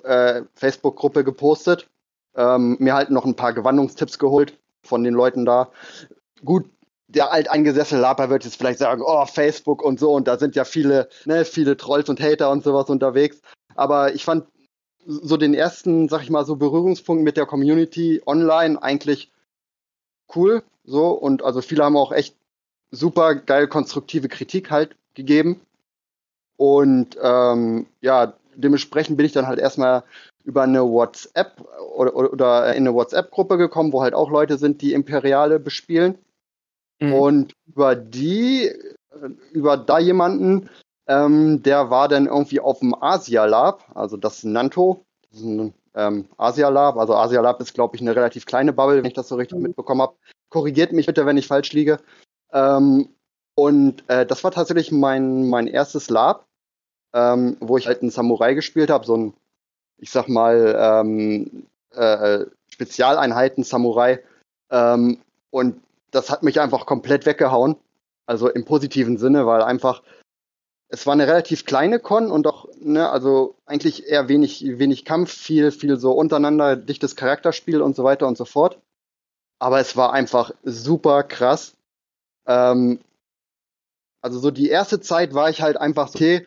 äh, 0.05 0.43
Facebook-Gruppe 0.55 1.25
gepostet. 1.25 1.88
Ähm, 2.35 2.77
mir 2.81 2.94
halt 2.94 3.11
noch 3.11 3.25
ein 3.25 3.37
paar 3.37 3.53
Gewandungstipps 3.53 4.19
geholt 4.19 4.59
von 4.83 5.03
den 5.03 5.15
Leuten 5.15 5.44
da. 5.44 5.71
Gut, 6.44 6.69
der 7.09 7.33
alteingesessene 7.33 8.00
Laper 8.00 8.31
wird 8.31 8.44
jetzt 8.44 8.56
vielleicht 8.56 8.79
sagen, 8.79 9.03
oh, 9.05 9.25
Facebook 9.27 9.83
und 9.83 9.99
so, 9.99 10.12
und 10.12 10.29
da 10.29 10.38
sind 10.38 10.56
ja 10.56 10.65
viele, 10.65 11.09
ne, 11.25 11.44
viele 11.44 11.77
Trolls 11.77 12.09
und 12.09 12.21
Hater 12.21 12.50
und 12.50 12.65
sowas 12.65 12.91
unterwegs. 12.91 13.41
Aber 13.75 14.15
ich 14.15 14.25
fand 14.25 14.47
so 15.06 15.37
den 15.37 15.55
ersten, 15.55 16.09
sag 16.09 16.23
ich 16.23 16.31
mal, 16.31 16.44
so 16.44 16.56
Berührungspunkt 16.56 17.23
mit 17.23 17.37
der 17.37 17.47
Community 17.47 18.23
online 18.27 18.83
eigentlich 18.83 19.31
cool. 20.35 20.62
So, 20.85 21.11
und 21.11 21.44
also 21.44 21.62
viele 21.62 21.85
haben 21.85 21.97
auch 21.97 22.12
echt 22.12 22.37
super 22.96 23.34
geil 23.34 23.69
konstruktive 23.69 24.28
Kritik 24.28 24.70
halt 24.70 24.96
gegeben. 25.14 25.60
Und 26.56 27.16
ähm, 27.20 27.87
ja, 28.00 28.34
dementsprechend 28.54 29.16
bin 29.16 29.26
ich 29.26 29.32
dann 29.32 29.46
halt 29.46 29.58
erstmal 29.58 30.04
über 30.44 30.62
eine 30.62 30.82
WhatsApp 30.82 31.60
oder, 31.94 32.14
oder 32.14 32.75
in 32.75 32.87
eine 32.87 32.94
WhatsApp-Gruppe 32.94 33.58
gekommen, 33.58 33.93
wo 33.93 34.02
halt 34.02 34.14
auch 34.14 34.31
Leute 34.31 34.58
sind, 34.58 34.81
die 34.81 34.93
Imperiale 34.93 35.58
bespielen. 35.58 36.19
Mhm. 37.00 37.12
Und 37.12 37.52
über 37.66 37.94
die, 37.94 38.72
über 39.52 39.76
da 39.76 39.99
jemanden, 39.99 40.70
ähm, 41.08 41.62
der 41.62 41.90
war 41.90 42.08
dann 42.08 42.26
irgendwie 42.26 42.60
auf 42.60 42.78
dem 42.78 42.94
Asia 42.94 43.44
Lab, 43.44 43.84
also 43.94 44.16
das 44.16 44.44
Nanto, 44.44 45.04
das 45.31 45.40
ist 45.40 45.46
ein 45.46 45.75
ähm, 45.96 46.28
Asia 46.37 46.69
Lab. 46.69 46.96
Also 46.96 47.14
Asia 47.14 47.40
Lab 47.40 47.60
ist, 47.60 47.75
glaube 47.75 47.96
ich, 47.96 48.02
eine 48.02 48.14
relativ 48.14 48.46
kleine 48.46 48.72
Bubble, 48.72 48.99
wenn 48.99 49.06
ich 49.06 49.14
das 49.14 49.28
so 49.28 49.34
richtig 49.37 49.58
mhm. 49.58 49.64
mitbekommen 49.64 50.02
habe. 50.02 50.14
Korrigiert 50.49 50.92
mich 50.92 51.06
bitte, 51.06 51.26
wenn 51.26 51.37
ich 51.37 51.49
falsch 51.49 51.72
liege. 51.72 51.99
Ähm, 52.56 53.11
und 53.55 54.08
äh, 54.08 54.25
das 54.26 54.43
war 54.44 54.50
tatsächlich 54.50 54.91
mein, 54.91 55.49
mein 55.49 55.67
erstes 55.67 56.08
Lab, 56.08 56.47
ähm, 57.12 57.56
wo 57.61 57.76
ich 57.76 57.87
halt 57.87 58.00
einen 58.00 58.11
Samurai 58.11 58.55
gespielt 58.55 58.91
habe, 58.91 59.05
so 59.05 59.17
ein, 59.17 59.35
ich 59.99 60.11
sag 60.11 60.29
mal, 60.29 60.75
ähm, 60.79 61.67
äh, 61.93 62.47
Spezialeinheiten-Samurai. 62.69 64.23
Ähm, 64.70 65.19
und 65.50 65.81
das 66.11 66.31
hat 66.31 66.43
mich 66.43 66.61
einfach 66.61 66.87
komplett 66.87 67.26
weggehauen. 67.26 67.76
Also 68.26 68.49
im 68.49 68.64
positiven 68.64 69.19
Sinne, 69.19 69.47
weil 69.47 69.62
einfach, 69.62 70.02
es 70.88 71.06
war 71.06 71.12
eine 71.12 71.26
relativ 71.26 71.64
kleine 71.64 72.00
Con 72.00 72.31
und 72.31 72.47
auch, 72.47 72.67
ne, 72.81 73.09
also 73.09 73.55
eigentlich 73.67 74.09
eher 74.09 74.29
wenig, 74.29 74.64
wenig 74.79 75.05
Kampf, 75.05 75.32
viel, 75.32 75.70
viel 75.70 75.99
so 75.99 76.12
untereinander, 76.12 76.76
dichtes 76.76 77.17
Charakterspiel 77.17 77.82
und 77.82 77.97
so 77.97 78.02
weiter 78.02 78.26
und 78.26 78.37
so 78.37 78.44
fort. 78.44 78.81
Aber 79.59 79.79
es 79.79 79.97
war 79.97 80.12
einfach 80.12 80.52
super 80.64 81.23
krass. 81.23 81.75
Ähm, 82.46 83.00
also 84.20 84.38
so 84.38 84.50
die 84.50 84.69
erste 84.69 85.00
Zeit 85.00 85.34
war 85.34 85.50
ich 85.50 85.62
halt 85.62 85.76
einfach 85.76 86.08
so, 86.08 86.16
okay, 86.16 86.46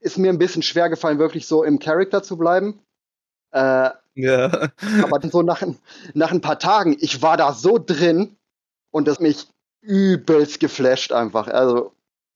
ist 0.00 0.18
mir 0.18 0.30
ein 0.30 0.38
bisschen 0.38 0.62
schwer 0.62 0.88
gefallen, 0.88 1.18
wirklich 1.18 1.46
so 1.46 1.64
im 1.64 1.78
Charakter 1.78 2.22
zu 2.22 2.36
bleiben. 2.36 2.80
Äh, 3.50 3.90
ja. 4.14 4.70
aber 5.02 5.28
so 5.28 5.42
nach, 5.42 5.62
nach 6.14 6.30
ein 6.30 6.40
paar 6.40 6.58
Tagen, 6.58 6.96
ich 7.00 7.22
war 7.22 7.36
da 7.36 7.52
so 7.52 7.78
drin 7.78 8.36
und 8.90 9.08
das 9.08 9.20
mich 9.20 9.48
übelst 9.80 10.60
geflasht 10.60 11.12
einfach. 11.12 11.48
Also 11.48 11.92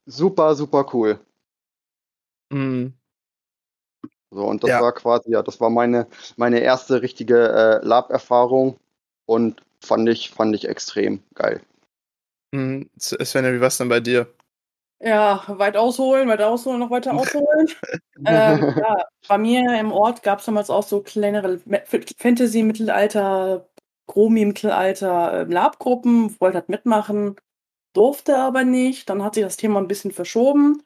super, 0.06 0.54
super 0.54 0.86
cool. 0.92 1.18
Mhm. 2.50 2.94
So, 4.30 4.46
und 4.46 4.62
das 4.62 4.70
ja. 4.70 4.80
war 4.80 4.92
quasi, 4.92 5.30
ja, 5.32 5.42
das 5.42 5.60
war 5.60 5.68
meine, 5.68 6.06
meine 6.36 6.60
erste 6.60 7.02
richtige 7.02 7.48
äh, 7.82 7.86
Lab-Erfahrung 7.86 8.78
und 9.26 9.62
fand 9.80 10.08
ich, 10.08 10.30
fand 10.30 10.54
ich 10.54 10.66
extrem 10.66 11.22
geil. 11.34 11.60
Mhm. 12.52 12.90
Sven, 12.98 13.52
wie 13.52 13.60
war 13.60 13.68
es 13.68 13.78
denn 13.78 13.88
bei 13.88 14.00
dir? 14.00 14.32
Ja, 15.00 15.42
weit 15.48 15.76
ausholen, 15.76 16.28
weit 16.28 16.42
ausholen, 16.42 16.78
noch 16.78 16.90
weiter 16.90 17.14
ausholen. 17.14 17.68
ähm, 18.24 18.74
ja, 18.76 19.04
bei 19.26 19.38
mir 19.38 19.78
im 19.80 19.90
Ort 19.90 20.22
gab 20.22 20.38
es 20.38 20.44
damals 20.44 20.70
auch 20.70 20.84
so 20.84 21.02
kleinere 21.02 21.60
Fantasy-Mittelalter, 22.18 23.68
Chromi-Mittelalter 24.06 25.40
äh, 25.40 25.52
Lab-Gruppen, 25.52 26.38
wollte 26.40 26.58
halt 26.58 26.68
mitmachen, 26.68 27.36
durfte 27.94 28.36
aber 28.38 28.64
nicht. 28.64 29.10
Dann 29.10 29.24
hat 29.24 29.34
sich 29.34 29.42
das 29.42 29.56
Thema 29.56 29.80
ein 29.80 29.88
bisschen 29.88 30.12
verschoben. 30.12 30.82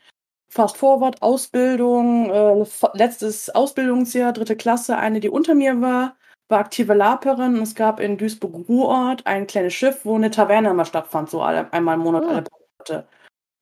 Fast 0.49 0.77
forward, 0.79 1.21
Ausbildung, 1.21 2.31
äh, 2.31 2.65
letztes 2.95 3.51
Ausbildungsjahr, 3.51 4.33
dritte 4.33 4.57
Klasse, 4.57 4.97
eine, 4.97 5.21
die 5.21 5.29
unter 5.29 5.55
mir 5.55 5.81
war, 5.83 6.16
war 6.49 6.61
aktive 6.61 6.95
Laperin. 6.95 7.57
Es 7.61 7.75
gab 7.75 8.01
in 8.01 8.19
Duisburg-Ruhrort 8.19 9.27
ein 9.27 9.47
kleines 9.47 9.75
Schiff, 9.75 10.05
wo 10.05 10.15
eine 10.15 10.31
Taverne 10.31 10.71
immer 10.71 10.85
stattfand, 10.85 11.31
so 11.31 11.43
alle, 11.43 11.73
einmal 11.73 11.95
im 11.95 12.03
Monat, 12.03 12.25
oh. 12.25 12.29
alle 12.29 12.45
Monate. 12.51 13.09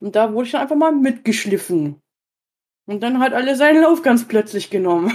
Und 0.00 0.16
da 0.16 0.32
wurde 0.32 0.46
ich 0.46 0.52
dann 0.52 0.62
einfach 0.62 0.76
mal 0.76 0.92
mitgeschliffen. 0.92 2.00
Und 2.86 3.02
dann 3.02 3.18
hat 3.20 3.32
alle 3.32 3.56
seinen 3.56 3.82
Lauf 3.82 4.02
ganz 4.02 4.28
plötzlich 4.28 4.70
genommen. 4.70 5.12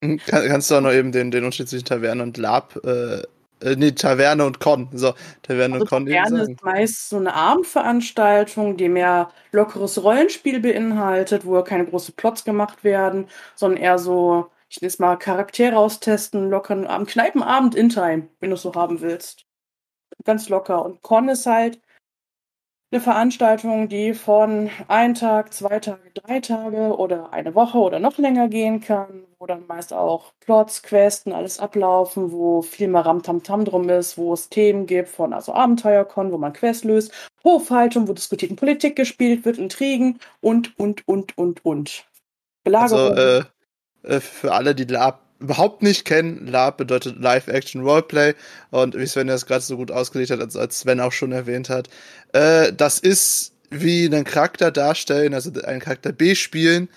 Kann, 0.00 0.18
kannst 0.48 0.70
du 0.70 0.76
auch 0.76 0.80
noch 0.80 0.92
eben 0.92 1.12
den, 1.12 1.30
den 1.30 1.44
Unterschied 1.44 1.68
zwischen 1.68 1.84
Taverne 1.84 2.22
und 2.22 2.36
Lab, 2.38 2.78
äh, 2.84 3.22
äh, 3.62 3.76
nee, 3.76 3.92
Taverne 3.92 4.44
und 4.44 4.60
Con. 4.60 4.88
So, 4.92 5.12
Taverne 5.42 5.74
also 5.74 5.84
und 5.84 5.88
Con. 5.88 6.06
Taverne 6.06 6.42
ist 6.42 6.62
meist 6.62 7.08
so 7.08 7.16
eine 7.16 7.34
Abendveranstaltung, 7.34 8.76
die 8.76 8.88
mehr 8.88 9.30
lockeres 9.52 10.02
Rollenspiel 10.02 10.60
beinhaltet, 10.60 11.44
wo 11.44 11.62
keine 11.62 11.86
großen 11.86 12.14
Plots 12.14 12.44
gemacht 12.44 12.84
werden, 12.84 13.26
sondern 13.54 13.82
eher 13.82 13.98
so, 13.98 14.50
ich 14.70 14.80
nenne 14.80 14.88
es 14.88 14.98
mal 14.98 15.16
Charaktere 15.16 15.76
austesten, 15.76 16.48
lockeren 16.48 16.86
Abend, 16.86 17.08
Kneipenabend 17.08 17.74
in 17.74 17.88
Time, 17.90 18.28
wenn 18.38 18.50
du 18.50 18.54
es 18.54 18.62
so 18.62 18.74
haben 18.74 19.00
willst. 19.00 19.44
Ganz 20.24 20.48
locker. 20.48 20.84
Und 20.84 21.02
Con 21.02 21.28
ist 21.28 21.46
halt, 21.46 21.80
eine 22.92 23.00
Veranstaltung, 23.00 23.88
die 23.88 24.14
von 24.14 24.68
ein 24.88 25.14
Tag, 25.14 25.54
zwei 25.54 25.78
Tage, 25.78 26.10
drei 26.12 26.40
Tage 26.40 26.96
oder 26.96 27.32
eine 27.32 27.54
Woche 27.54 27.78
oder 27.78 28.00
noch 28.00 28.18
länger 28.18 28.48
gehen 28.48 28.80
kann, 28.80 29.26
wo 29.38 29.46
dann 29.46 29.66
meist 29.68 29.92
auch 29.92 30.32
Plots, 30.40 30.82
Questen, 30.82 31.32
alles 31.32 31.60
ablaufen, 31.60 32.32
wo 32.32 32.62
viel 32.62 32.88
mehr 32.88 33.06
Ramtamtam 33.06 33.64
drum 33.64 33.88
ist, 33.88 34.18
wo 34.18 34.32
es 34.32 34.48
Themen 34.48 34.86
gibt 34.86 35.08
von 35.08 35.32
also 35.32 35.54
Abenteuerkon, 35.54 36.32
wo 36.32 36.38
man 36.38 36.52
Quests 36.52 36.82
löst, 36.82 37.12
Hofhaltung, 37.44 38.08
wo 38.08 38.12
diskutiert 38.12 38.56
Politik 38.56 38.96
gespielt 38.96 39.44
wird, 39.44 39.58
Intrigen 39.58 40.18
und, 40.40 40.76
und, 40.76 41.06
und, 41.06 41.38
und, 41.38 41.64
und. 41.64 42.04
Belagerung. 42.64 43.16
Also, 43.16 43.38
äh, 43.38 43.44
Äh, 44.02 44.20
für 44.20 44.52
alle, 44.52 44.74
die 44.74 44.84
Lab 44.84 45.22
überhaupt 45.40 45.82
nicht 45.82 46.04
kennen, 46.04 46.46
Lab 46.46 46.76
bedeutet 46.76 47.18
Live-Action 47.18 47.82
Roleplay. 47.82 48.34
Und 48.70 48.96
wie 48.96 49.06
Sven 49.06 49.26
das 49.26 49.46
gerade 49.46 49.62
so 49.62 49.76
gut 49.76 49.90
ausgelegt 49.90 50.30
hat, 50.30 50.40
als, 50.40 50.56
als 50.56 50.80
Sven 50.80 51.00
auch 51.00 51.12
schon 51.12 51.32
erwähnt 51.32 51.70
hat, 51.70 51.88
äh, 52.32 52.72
das 52.72 52.98
ist 52.98 53.52
wie 53.70 54.06
einen 54.06 54.24
Charakter 54.24 54.70
darstellen, 54.70 55.32
also 55.32 55.50
einen 55.62 55.80
Charakter 55.80 56.12
B 56.12 56.34
spielen 56.34 56.88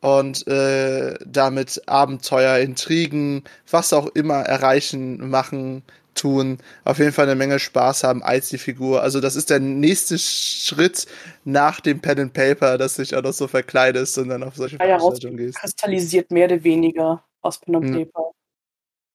und 0.00 0.46
äh, 0.46 1.14
damit 1.24 1.82
Abenteuer, 1.86 2.58
Intrigen, 2.58 3.44
was 3.70 3.92
auch 3.92 4.06
immer 4.08 4.40
erreichen, 4.40 5.30
machen, 5.30 5.82
tun, 6.16 6.58
auf 6.84 6.98
jeden 6.98 7.12
Fall 7.12 7.26
eine 7.26 7.34
Menge 7.34 7.58
Spaß 7.58 8.04
haben 8.04 8.22
als 8.22 8.48
die 8.48 8.58
Figur. 8.58 9.02
Also 9.02 9.20
das 9.20 9.36
ist 9.36 9.50
der 9.50 9.60
nächste 9.60 10.18
Schritt 10.18 11.06
nach 11.44 11.80
dem 11.80 12.00
Pen 12.00 12.18
and 12.20 12.32
Paper, 12.32 12.78
dass 12.78 12.96
sich 12.96 13.14
auch 13.14 13.22
noch 13.22 13.32
so 13.32 13.46
verkleidest 13.46 14.18
und 14.18 14.28
dann 14.28 14.42
auf 14.42 14.56
solche 14.56 14.76
ja, 14.76 14.98
Veranstaltungen 14.98 15.36
gehst. 15.36 15.58
kristallisiert 15.58 16.30
mehr 16.30 16.46
oder 16.46 16.64
weniger 16.64 17.22
aus 17.42 17.60
Pen 17.60 17.76
and 17.76 17.84
hm. 17.86 17.94
Paper. 17.94 18.30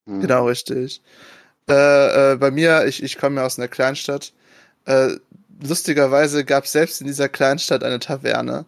Hm. 0.07 0.21
Genau, 0.21 0.45
richtig. 0.47 1.01
Äh, 1.69 2.33
äh, 2.33 2.35
bei 2.37 2.51
mir, 2.51 2.85
ich, 2.85 3.03
ich 3.03 3.17
komme 3.17 3.41
ja 3.41 3.45
aus 3.45 3.59
einer 3.59 3.67
Kleinstadt. 3.67 4.33
Äh, 4.85 5.15
lustigerweise 5.61 6.43
gab 6.45 6.65
es 6.65 6.71
selbst 6.71 7.01
in 7.01 7.07
dieser 7.07 7.29
Kleinstadt 7.29 7.83
eine 7.83 7.99
Taverne. 7.99 8.65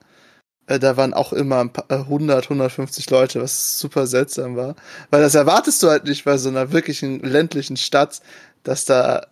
Äh, 0.73 0.79
da 0.79 0.97
waren 0.97 1.13
auch 1.13 1.33
immer 1.33 1.69
100, 1.89 2.43
150 2.45 3.07
äh, 3.07 3.11
Leute, 3.11 3.41
was 3.41 3.79
super 3.79 4.07
seltsam 4.07 4.55
war. 4.55 4.75
Weil 5.09 5.21
das 5.21 5.35
erwartest 5.35 5.83
du 5.83 5.89
halt 5.89 6.05
nicht 6.05 6.25
bei 6.25 6.37
so 6.37 6.49
einer 6.49 6.71
wirklichen 6.71 7.19
ländlichen 7.19 7.77
Stadt, 7.77 8.21
dass 8.63 8.85
da 8.85 9.27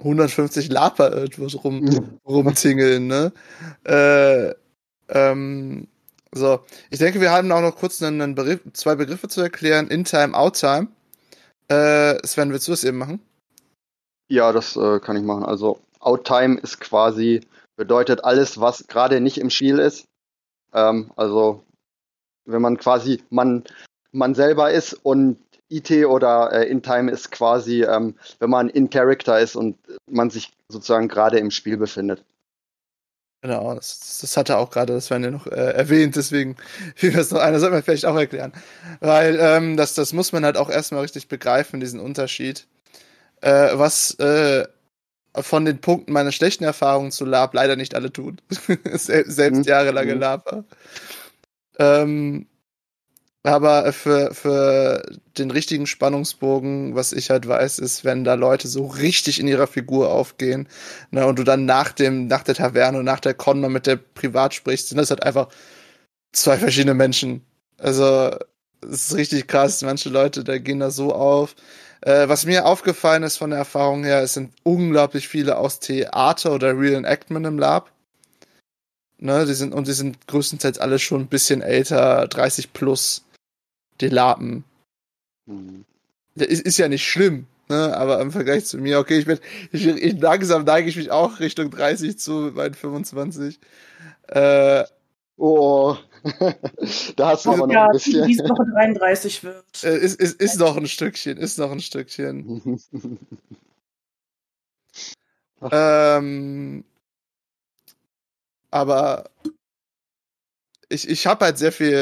150 0.00 0.68
Laper 0.68 1.12
irgendwo 1.12 1.46
rum, 1.58 2.18
rumtingeln, 2.26 3.06
ne? 3.06 3.32
Äh, 3.84 4.54
ähm, 5.08 5.88
so, 6.32 6.60
ich 6.90 6.98
denke, 6.98 7.20
wir 7.20 7.30
haben 7.30 7.50
auch 7.52 7.62
noch 7.62 7.76
kurz 7.76 8.02
einen 8.02 8.34
Begriff, 8.34 8.60
zwei 8.74 8.94
Begriffe 8.96 9.28
zu 9.28 9.40
erklären. 9.40 9.88
In-Time, 9.88 10.36
Out-Time. 10.36 10.88
Äh, 11.68 12.18
Sven, 12.26 12.52
willst 12.52 12.68
du 12.68 12.72
das 12.72 12.84
eben 12.84 12.98
machen? 12.98 13.20
Ja, 14.28 14.52
das 14.52 14.76
äh, 14.76 15.00
kann 15.00 15.16
ich 15.16 15.22
machen. 15.22 15.44
Also, 15.44 15.80
Out-Time 16.00 16.58
ist 16.58 16.80
quasi, 16.80 17.40
bedeutet 17.76 18.24
alles, 18.24 18.60
was 18.60 18.86
gerade 18.88 19.20
nicht 19.20 19.38
im 19.38 19.48
Spiel 19.48 19.78
ist. 19.78 20.06
Ähm, 20.76 21.10
also 21.16 21.64
wenn 22.44 22.62
man 22.62 22.76
quasi 22.76 23.22
man, 23.30 23.64
man 24.12 24.34
selber 24.34 24.70
ist 24.70 24.92
und 24.92 25.38
IT 25.68 25.90
oder 26.06 26.52
äh, 26.52 26.68
In-Time 26.68 27.10
ist 27.10 27.32
quasi, 27.32 27.82
ähm, 27.82 28.14
wenn 28.38 28.50
man 28.50 28.68
in 28.68 28.88
Character 28.88 29.40
ist 29.40 29.56
und 29.56 29.76
man 30.08 30.30
sich 30.30 30.52
sozusagen 30.68 31.08
gerade 31.08 31.38
im 31.38 31.50
Spiel 31.50 31.76
befindet. 31.76 32.22
Genau, 33.42 33.74
das, 33.74 34.18
das 34.20 34.36
hatte 34.36 34.56
auch 34.58 34.70
gerade, 34.70 34.92
das 34.92 35.10
werden 35.10 35.24
ja 35.24 35.30
noch 35.30 35.46
äh, 35.46 35.50
erwähnt, 35.50 36.16
deswegen 36.16 36.56
fiel 36.94 37.10
mir 37.10 37.18
das 37.18 37.30
noch 37.30 37.40
einer, 37.40 37.60
sollte 37.60 37.74
man 37.74 37.82
vielleicht 37.82 38.06
auch 38.06 38.16
erklären. 38.16 38.52
Weil 39.00 39.38
ähm, 39.40 39.76
das, 39.76 39.94
das 39.94 40.12
muss 40.12 40.32
man 40.32 40.44
halt 40.44 40.56
auch 40.56 40.70
erstmal 40.70 41.02
richtig 41.02 41.28
begreifen, 41.28 41.80
diesen 41.80 42.00
Unterschied. 42.00 42.66
Äh, 43.40 43.70
was 43.74 44.12
äh, 44.18 44.66
von 45.42 45.64
den 45.64 45.80
Punkten 45.80 46.12
meiner 46.12 46.32
schlechten 46.32 46.64
Erfahrungen 46.64 47.10
zu 47.10 47.24
Lab 47.24 47.54
leider 47.54 47.76
nicht 47.76 47.94
alle 47.94 48.12
tun. 48.12 48.40
Selbst 48.84 49.38
mhm. 49.38 49.62
jahrelange 49.62 50.14
mhm. 50.14 50.20
Lab. 50.20 50.64
Ähm, 51.78 52.46
aber 53.46 53.92
für, 53.92 54.34
für 54.34 55.02
den 55.38 55.52
richtigen 55.52 55.86
Spannungsbogen, 55.86 56.96
was 56.96 57.12
ich 57.12 57.30
halt 57.30 57.46
weiß, 57.46 57.78
ist, 57.78 58.04
wenn 58.04 58.24
da 58.24 58.34
Leute 58.34 58.66
so 58.66 58.86
richtig 58.86 59.38
in 59.38 59.46
ihrer 59.46 59.68
Figur 59.68 60.10
aufgehen, 60.10 60.68
ne, 61.12 61.24
und 61.24 61.38
du 61.38 61.44
dann 61.44 61.64
nach 61.64 61.92
dem, 61.92 62.26
nach 62.26 62.42
der 62.42 62.56
Taverne 62.56 62.98
und 62.98 63.04
nach 63.04 63.20
der 63.20 63.34
Con 63.34 63.60
mit 63.60 63.86
der 63.86 63.96
privat 63.96 64.54
sprichst, 64.54 64.88
sind 64.88 64.98
das 64.98 65.10
halt 65.10 65.22
einfach 65.22 65.48
zwei 66.32 66.58
verschiedene 66.58 66.94
Menschen. 66.94 67.46
Also, 67.78 68.36
es 68.82 69.10
ist 69.10 69.14
richtig 69.14 69.46
krass. 69.46 69.82
Manche 69.82 70.08
Leute, 70.08 70.42
da 70.42 70.58
gehen 70.58 70.80
da 70.80 70.90
so 70.90 71.12
auf. 71.14 71.54
Äh, 72.06 72.28
was 72.28 72.46
mir 72.46 72.66
aufgefallen 72.66 73.24
ist 73.24 73.36
von 73.36 73.50
der 73.50 73.58
Erfahrung 73.58 74.04
her, 74.04 74.22
es 74.22 74.34
sind 74.34 74.52
unglaublich 74.62 75.26
viele 75.26 75.58
aus 75.58 75.80
Theater 75.80 76.52
oder 76.52 76.78
Real 76.78 76.94
Enactment 76.94 77.44
im 77.44 77.58
Lab. 77.58 77.90
Ne, 79.18 79.44
die 79.44 79.54
sind, 79.54 79.74
und 79.74 79.88
die 79.88 79.92
sind 79.92 80.24
größtenteils 80.28 80.78
alle 80.78 81.00
schon 81.00 81.22
ein 81.22 81.26
bisschen 81.26 81.62
älter, 81.62 82.28
30 82.28 82.72
plus, 82.72 83.24
die 84.00 84.06
Lapen. 84.06 84.62
Mhm. 85.46 85.84
Ist, 86.36 86.62
ist 86.62 86.78
ja 86.78 86.86
nicht 86.86 87.04
schlimm, 87.04 87.48
ne, 87.68 87.96
aber 87.96 88.20
im 88.20 88.30
Vergleich 88.30 88.66
zu 88.66 88.78
mir, 88.78 89.00
okay, 89.00 89.18
ich 89.18 89.26
bin, 89.26 89.40
ich, 89.72 89.84
ich 89.84 90.20
langsam 90.20 90.62
neige 90.62 90.88
ich 90.88 90.96
mich 90.96 91.10
auch 91.10 91.40
Richtung 91.40 91.72
30 91.72 92.20
zu 92.20 92.32
mit 92.34 92.54
meinen 92.54 92.74
25. 92.74 93.58
Äh, 94.28 94.84
oh. 95.38 95.96
da 97.16 97.28
hast 97.28 97.46
du 97.46 97.52
aber 97.52 97.66
noch 97.66 97.74
ein 97.74 97.92
bisschen. 97.92 98.26
Die 98.26 98.36
noch 98.36 98.58
33 98.74 99.44
wird. 99.44 99.84
Äh, 99.84 99.98
ist, 99.98 100.20
ist, 100.20 100.40
ist 100.40 100.58
noch 100.58 100.76
ein 100.76 100.86
Stückchen, 100.86 101.36
ist 101.36 101.58
noch 101.58 101.70
ein 101.70 101.80
Stückchen. 101.80 102.80
ähm, 105.70 106.84
aber 108.70 109.30
ich, 110.88 111.08
ich 111.08 111.26
habe 111.26 111.44
halt 111.44 111.58
sehr 111.58 111.72
viel 111.72 111.94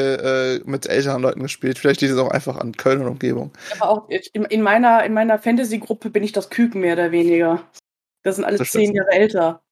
äh, 0.63 0.69
mit 0.69 0.87
älteren 0.87 1.21
Leuten 1.21 1.41
gespielt. 1.41 1.79
Vielleicht 1.79 2.01
liegt 2.01 2.13
es 2.13 2.19
auch 2.19 2.29
einfach 2.29 2.57
an 2.57 2.75
Köln 2.77 3.01
und 3.01 3.07
Umgebung. 3.07 3.51
Aber 3.79 3.89
auch 3.89 4.09
in, 4.09 4.45
in 4.45 4.61
meiner, 4.61 5.03
in 5.05 5.13
meiner 5.13 5.39
Fantasy-Gruppe 5.39 6.09
bin 6.09 6.23
ich 6.23 6.33
das 6.33 6.49
Küken 6.49 6.81
mehr 6.81 6.93
oder 6.93 7.11
weniger. 7.11 7.63
Das 8.23 8.35
sind 8.35 8.45
alle 8.45 8.63
zehn 8.63 8.93
Jahre 8.93 9.11
älter. 9.11 9.63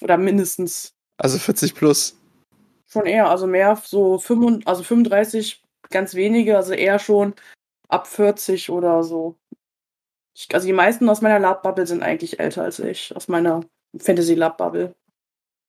Oder 0.00 0.16
mindestens. 0.16 0.94
Also 1.16 1.38
40 1.38 1.74
plus. 1.74 2.17
Schon 2.90 3.06
eher, 3.06 3.28
also 3.28 3.46
mehr 3.46 3.76
so 3.84 4.18
35, 4.18 4.66
also 4.66 4.82
35, 4.82 5.62
ganz 5.90 6.14
wenige, 6.14 6.56
also 6.56 6.72
eher 6.72 6.98
schon 6.98 7.34
ab 7.88 8.06
40 8.06 8.70
oder 8.70 9.04
so. 9.04 9.36
Ich, 10.34 10.48
also 10.54 10.66
die 10.66 10.72
meisten 10.72 11.08
aus 11.08 11.20
meiner 11.20 11.38
Lab-Bubble 11.38 11.86
sind 11.86 12.02
eigentlich 12.02 12.40
älter 12.40 12.62
als 12.62 12.78
ich, 12.78 13.14
aus 13.14 13.28
meiner 13.28 13.60
Fantasy-Lab-Bubble. 13.98 14.94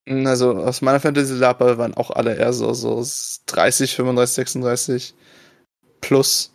Hm, 0.07 0.27
also 0.27 0.51
aus 0.53 0.81
meiner 0.81 0.99
Fantasy-Lab-Bubble 0.99 1.77
waren 1.77 1.93
auch 1.93 2.11
alle 2.11 2.35
eher 2.35 2.53
so, 2.53 2.73
so 2.73 3.03
30, 3.47 3.95
35, 3.95 4.35
36 4.35 5.13
plus. 6.01 6.53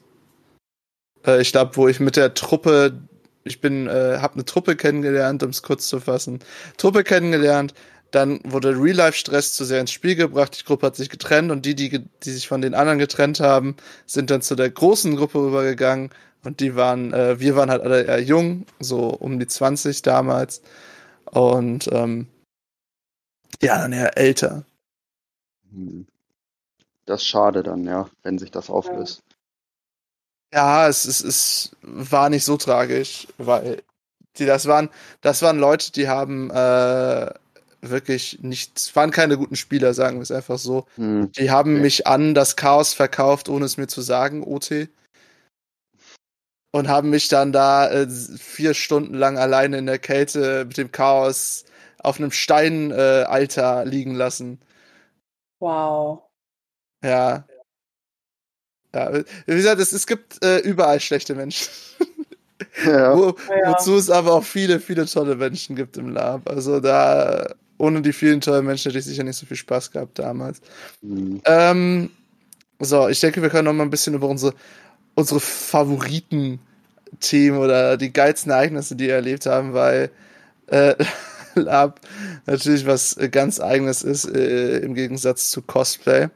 Äh, 1.27 1.41
ich 1.43 1.53
glaube, 1.53 1.77
wo 1.77 1.89
ich 1.89 2.01
mit 2.01 2.17
der 2.17 2.35
Truppe, 2.35 3.03
ich 3.45 3.61
bin, 3.61 3.87
äh, 3.87 4.19
habe 4.19 4.35
eine 4.35 4.45
Truppe 4.45 4.77
kennengelernt, 4.77 5.43
um 5.43 5.51
es 5.51 5.63
kurz 5.63 5.89
zu 5.89 6.01
fassen, 6.01 6.39
Truppe 6.77 7.05
kennengelernt, 7.05 7.75
dann 8.15 8.41
wurde 8.45 8.81
Real-Life-Stress 8.81 9.55
zu 9.55 9.65
sehr 9.65 9.81
ins 9.81 9.91
Spiel 9.91 10.15
gebracht. 10.15 10.59
Die 10.59 10.65
Gruppe 10.65 10.87
hat 10.87 10.97
sich 10.97 11.11
getrennt 11.11 11.51
und 11.51 11.67
die, 11.67 11.75
die, 11.75 12.07
die 12.23 12.31
sich 12.31 12.47
von 12.47 12.61
den 12.61 12.75
anderen 12.75 12.99
getrennt 12.99 13.41
haben, 13.41 13.77
sind 14.07 14.31
dann 14.31 14.43
zu 14.43 14.55
der 14.55 14.71
großen 14.71 15.17
Gruppe 15.17 15.39
rübergegangen. 15.39 16.11
Und 16.45 16.61
die 16.61 16.77
waren, 16.77 17.13
äh, 17.13 17.41
wir 17.41 17.57
waren 17.57 17.71
halt 17.71 17.83
alle 17.83 18.05
eher 18.05 18.23
jung, 18.23 18.67
so 18.79 19.09
um 19.09 19.39
die 19.41 19.47
20 19.47 20.03
damals. 20.03 20.63
Und 21.25 21.89
ähm, 21.93 22.29
ja, 23.61 23.79
dann 23.79 23.93
eher 23.93 24.17
älter. 24.17 24.65
Das 27.07 27.23
ist 27.23 27.29
schade 27.29 27.63
dann, 27.63 27.85
ja, 27.85 28.09
wenn 28.23 28.39
sich 28.39 28.51
das 28.51 28.71
auflöst. 28.71 29.23
Ja, 30.53 30.87
es, 30.87 31.05
es, 31.05 31.21
es 31.21 31.77
war 31.83 32.31
nicht 32.31 32.45
so 32.45 32.57
tragisch, 32.57 33.27
weil 33.39 33.83
die, 34.37 34.47
das 34.47 34.67
waren, 34.67 34.89
das 35.21 35.43
waren 35.43 35.59
Leute, 35.59 35.91
die 35.91 36.09
haben 36.09 36.51
äh, 36.51 37.33
wirklich 37.91 38.39
nicht, 38.43 38.95
waren 38.97 39.11
keine 39.11 39.37
guten 39.37 39.57
Spieler, 39.57 39.95
sagen 39.95 40.19
wir 40.19 40.23
es 40.23 40.31
einfach 40.31 40.59
so. 40.59 40.87
Hm. 40.97 41.33
Die 41.33 41.51
haben 41.51 41.75
okay. 41.75 41.83
mich 41.83 42.07
an 42.07 42.35
das 42.35 42.57
Chaos 42.57 42.95
verkauft, 42.95 43.49
ohne 43.49 43.65
es 43.65 43.77
mir 43.77 43.87
zu 43.87 44.01
sagen, 44.01 44.43
OT. 44.43 44.89
Und 46.73 46.89
haben 46.89 47.11
mich 47.11 47.29
dann 47.29 47.53
da 47.53 47.89
äh, 47.89 48.09
vier 48.09 48.75
Stunden 48.75 49.15
lang 49.15 49.39
alleine 49.39 49.79
in 49.79 49.87
der 49.87 50.01
Kälte 50.01 50.65
mit 50.65 50.77
dem 50.77 50.91
Chaos 50.91 51.65
auf 51.99 52.19
einem 52.19 52.33
Steinalter 52.33 53.83
äh, 53.83 53.89
liegen 53.89 54.15
lassen. 54.15 54.61
Wow. 55.61 56.23
Ja. 57.05 57.47
Ja, 58.95 59.13
wie 59.13 59.57
gesagt, 59.57 59.81
es, 59.81 59.93
es 59.93 60.07
gibt 60.07 60.45
äh, 60.45 60.59
überall 60.59 61.01
schlechte 61.01 61.35
Menschen. 61.35 61.69
Ja. 62.85 63.17
Wo, 63.17 63.37
ja. 63.49 63.73
Wozu 63.73 63.97
es 63.97 64.11
aber 64.11 64.35
auch 64.35 64.45
viele, 64.45 64.79
viele 64.79 65.07
tolle 65.07 65.37
Menschen 65.37 65.75
gibt 65.75 65.97
im 65.97 66.11
Lab. 66.11 66.49
Also 66.49 66.81
da 66.81 67.55
ohne 67.79 68.03
die 68.03 68.13
vielen 68.13 68.41
tollen 68.41 68.67
Menschen 68.67 68.91
hätte 68.91 68.99
ich 68.99 69.05
sicher 69.05 69.23
nicht 69.25 69.37
so 69.37 69.47
viel 69.47 69.57
Spaß 69.57 69.91
gehabt 69.91 70.19
damals. 70.19 70.61
Mhm. 71.03 71.41
Ähm, 71.45 72.11
so, 72.81 73.09
ich 73.09 73.21
denke, 73.21 73.43
wir 73.43 73.51
können 73.51 73.67
noch 73.67 73.73
mal 73.73 73.85
ein 73.85 73.91
bisschen 73.91 74.15
über 74.15 74.29
unsere, 74.29 74.55
unsere 75.15 75.41
Favoriten-Themen 75.41 77.59
oder 77.59 77.97
die 77.97 78.13
geilsten 78.13 78.53
Ereignisse, 78.53 78.97
die 78.97 79.07
wir 79.07 79.15
erlebt 79.15 79.47
haben, 79.47 79.75
weil 79.75 80.11
äh, 80.67 80.95
Lab 81.55 82.01
natürlich 82.47 82.87
was 82.87 83.17
ganz 83.31 83.61
eigenes 83.61 84.03
ist, 84.03 84.25
äh, 84.25 84.79
im 84.79 84.95
Gegensatz 84.95 85.51
zu 85.51 85.63
Cosplay, 85.63 86.29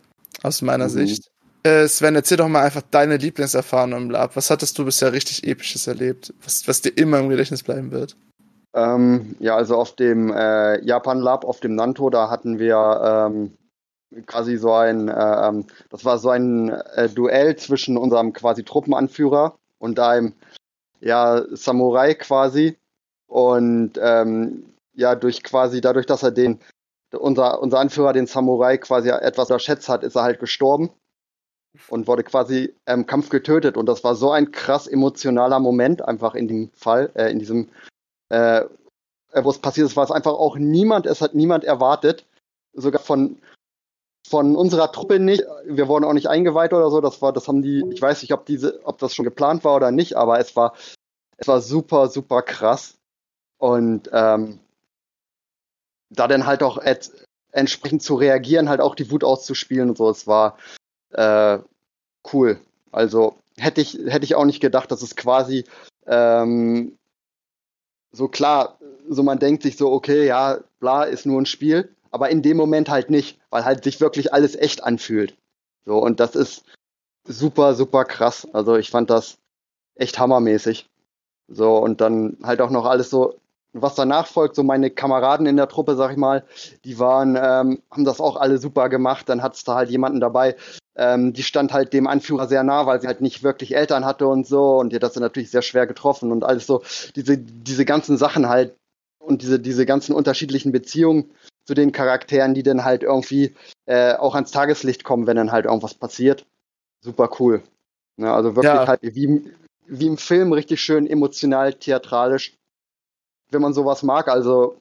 aus 0.42 0.62
meiner 0.62 0.87
mhm. 0.87 0.90
Sicht. 0.90 1.30
Äh, 1.64 1.88
Sven, 1.88 2.14
erzähl 2.14 2.37
doch 2.37 2.47
mal 2.49 2.62
einfach 2.62 2.83
deine 2.90 3.16
Lieblingserfahrung 3.16 3.92
im 3.92 4.11
Lab. 4.11 4.37
Was 4.37 4.50
hattest 4.50 4.78
du 4.78 4.85
bisher 4.85 5.12
richtig 5.12 5.45
Episches 5.45 5.88
erlebt, 5.88 6.33
was, 6.45 6.68
was 6.68 6.83
dir 6.83 6.90
immer 6.90 7.18
im 7.18 7.28
Gedächtnis 7.28 7.64
bleiben 7.64 7.90
wird? 7.90 8.14
Ähm, 8.75 9.37
ja, 9.40 9.56
also 9.56 9.76
auf 9.76 9.96
dem 9.96 10.32
äh, 10.32 10.84
Japan 10.84 11.20
Lab, 11.20 11.44
auf 11.44 11.60
dem 11.60 11.75
Nanto, 11.75 12.10
da 12.10 12.30
hatten 12.30 12.58
wir 12.58 13.00
ähm, 13.30 13.56
quasi 14.26 14.56
so 14.56 14.72
ein, 14.72 15.08
äh, 15.08 15.48
ähm, 15.48 15.66
das 15.90 16.04
war 16.04 16.18
so 16.18 16.30
ein 16.30 16.70
äh, 16.70 17.08
Duell 17.08 17.56
zwischen 17.56 17.96
unserem 17.96 18.32
quasi 18.32 18.64
Truppenanführer 18.64 19.56
und 19.78 19.98
einem 19.98 20.34
ja, 21.00 21.44
Samurai 21.52 22.14
quasi. 22.14 22.76
Und 23.26 23.92
ähm, 24.00 24.75
ja, 24.94 25.14
durch 25.14 25.42
quasi, 25.42 25.80
dadurch, 25.80 26.06
dass 26.06 26.22
er 26.22 26.30
den, 26.30 26.60
unser, 27.12 27.60
unser 27.60 27.78
Anführer 27.78 28.12
den 28.12 28.26
Samurai 28.26 28.78
quasi 28.78 29.10
etwas 29.10 29.50
unterschätzt 29.50 29.88
hat, 29.88 30.02
ist 30.02 30.16
er 30.16 30.22
halt 30.22 30.40
gestorben 30.40 30.90
und 31.88 32.06
wurde 32.06 32.25
quasi 32.25 32.75
im 32.87 33.06
Kampf 33.06 33.28
getötet. 33.28 33.76
Und 33.76 33.87
das 33.87 34.02
war 34.02 34.14
so 34.14 34.30
ein 34.30 34.50
krass 34.50 34.87
emotionaler 34.87 35.60
Moment, 35.60 36.04
einfach 36.04 36.34
in 36.34 36.48
dem 36.48 36.70
Fall, 36.75 37.10
äh, 37.14 37.30
in 37.30 37.38
diesem, 37.38 37.68
äh, 38.28 38.64
wo 39.35 39.50
es 39.50 39.58
passiert 39.58 39.87
ist, 39.87 39.97
war 39.97 40.04
es 40.04 40.11
einfach 40.11 40.32
auch 40.32 40.56
niemand, 40.56 41.06
es 41.06 41.20
hat 41.20 41.35
niemand 41.35 41.64
erwartet. 41.64 42.26
Sogar 42.73 43.00
von, 43.00 43.40
von 44.28 44.56
unserer 44.56 44.92
Truppe 44.92 45.18
nicht. 45.18 45.44
Wir 45.66 45.88
wurden 45.88 46.04
auch 46.04 46.12
nicht 46.12 46.28
eingeweiht 46.28 46.73
oder 46.73 46.90
so. 46.90 47.00
Das 47.00 47.20
war, 47.23 47.32
das 47.32 47.49
haben 47.49 47.62
die, 47.62 47.82
ich 47.92 48.00
weiß 48.00 48.23
nicht, 48.23 48.32
ob 48.32 48.47
diese, 48.47 48.80
ob 48.85 48.99
das 48.99 49.14
schon 49.14 49.25
geplant 49.25 49.64
war 49.64 49.75
oder 49.75 49.90
nicht, 49.90 50.16
aber 50.16 50.38
es 50.38 50.54
war, 50.56 50.75
es 51.37 51.49
war 51.49 51.61
super, 51.61 52.08
super 52.08 52.42
krass. 52.42 52.97
Und 53.58 54.08
ähm, 54.12 54.61
da 56.11 56.28
dann 56.28 56.47
halt 56.47 56.62
auch 56.62 56.78
entsprechend 57.52 58.02
zu 58.02 58.14
reagieren, 58.14 58.68
halt 58.68 58.80
auch 58.80 58.94
die 58.94 59.11
Wut 59.11 59.25
auszuspielen 59.25 59.90
und 59.90 59.99
so, 59.99 60.08
es 60.11 60.26
war 60.26 60.58
äh, 61.11 61.58
cool. 62.32 62.61
Also 62.92 63.37
hätte 63.56 63.80
ich, 63.80 63.94
hätte 64.06 64.25
ich 64.25 64.35
auch 64.35 64.44
nicht 64.44 64.61
gedacht, 64.61 64.90
dass 64.90 65.02
es 65.02 65.16
quasi 65.16 65.64
ähm, 66.06 66.98
so 68.12 68.28
klar, 68.28 68.78
so 69.08 69.22
man 69.22 69.38
denkt 69.38 69.62
sich 69.62 69.76
so, 69.76 69.92
okay, 69.92 70.26
ja, 70.26 70.58
bla, 70.80 71.04
ist 71.04 71.26
nur 71.26 71.40
ein 71.40 71.46
Spiel, 71.46 71.94
aber 72.10 72.30
in 72.30 72.42
dem 72.42 72.56
Moment 72.56 72.88
halt 72.88 73.10
nicht, 73.10 73.38
weil 73.50 73.64
halt 73.64 73.84
sich 73.84 74.00
wirklich 74.00 74.32
alles 74.32 74.56
echt 74.56 74.84
anfühlt. 74.84 75.36
So, 75.84 75.98
und 75.98 76.20
das 76.20 76.34
ist 76.34 76.64
super, 77.26 77.74
super 77.74 78.04
krass. 78.04 78.46
Also 78.52 78.76
ich 78.76 78.90
fand 78.90 79.10
das 79.10 79.38
echt 79.94 80.18
hammermäßig. 80.18 80.88
So, 81.48 81.78
und 81.78 82.00
dann 82.00 82.36
halt 82.42 82.60
auch 82.60 82.70
noch 82.70 82.84
alles 82.84 83.10
so, 83.10 83.34
was 83.72 83.94
danach 83.94 84.26
folgt, 84.26 84.56
so 84.56 84.62
meine 84.62 84.90
Kameraden 84.90 85.46
in 85.46 85.56
der 85.56 85.68
Truppe, 85.68 85.96
sag 85.96 86.10
ich 86.12 86.16
mal, 86.16 86.44
die 86.84 86.98
waren, 86.98 87.36
ähm, 87.36 87.82
haben 87.90 88.04
das 88.04 88.20
auch 88.20 88.36
alle 88.36 88.58
super 88.58 88.88
gemacht. 88.88 89.28
Dann 89.28 89.42
hat 89.42 89.54
es 89.54 89.64
da 89.64 89.74
halt 89.74 89.90
jemanden 89.90 90.20
dabei, 90.20 90.56
ähm, 90.99 91.33
die 91.33 91.45
stand 91.45 91.73
halt 91.73 91.93
dem 91.93 92.07
Anführer 92.07 92.49
sehr 92.49 92.64
nah, 92.64 92.87
weil 92.87 93.00
sie 93.00 93.07
halt 93.07 93.21
nicht 93.21 93.43
wirklich 93.43 93.75
Eltern 93.75 94.05
hatte 94.05 94.26
und 94.26 94.47
so. 94.47 94.78
Und 94.78 94.90
die 94.90 94.97
hat 94.97 95.05
das 95.05 95.17
natürlich 95.17 95.50
sehr 95.50 95.62
schwer 95.62 95.87
getroffen 95.87 96.33
und 96.33 96.45
alles 96.45 96.67
so, 96.67 96.83
diese, 97.14 97.38
diese 97.38 97.85
ganzen 97.85 98.17
Sachen 98.19 98.49
halt 98.49 98.76
und 99.21 99.43
diese, 99.43 99.61
diese 99.61 99.87
ganzen 99.87 100.14
unterschiedlichen 100.14 100.73
Beziehungen 100.73 101.31
zu 101.64 101.75
den 101.75 101.93
Charakteren, 101.93 102.55
die 102.55 102.62
dann 102.62 102.85
halt 102.85 103.02
irgendwie 103.02 103.55
äh, 103.87 104.14
auch 104.14 104.35
ans 104.35 104.50
Tageslicht 104.50 105.05
kommen, 105.05 105.26
wenn 105.26 105.37
dann 105.37 105.52
halt 105.52 105.67
irgendwas 105.67 105.95
passiert. 105.95 106.47
Super 107.00 107.31
cool. 107.38 107.62
Ne, 108.17 108.33
also 108.33 108.57
wirklich 108.57 108.75
ja. 108.75 108.87
halt 108.87 109.00
wie, 109.02 109.52
wie 109.87 110.07
im 110.07 110.19
Film 110.19 110.52
richtig 110.52 110.81
schön 110.81 111.07
emotional, 111.07 111.75
theatralisch. 111.75 112.57
Wenn 113.50 113.62
man 113.62 113.73
sowas 113.73 114.02
mag, 114.02 114.28
also 114.28 114.81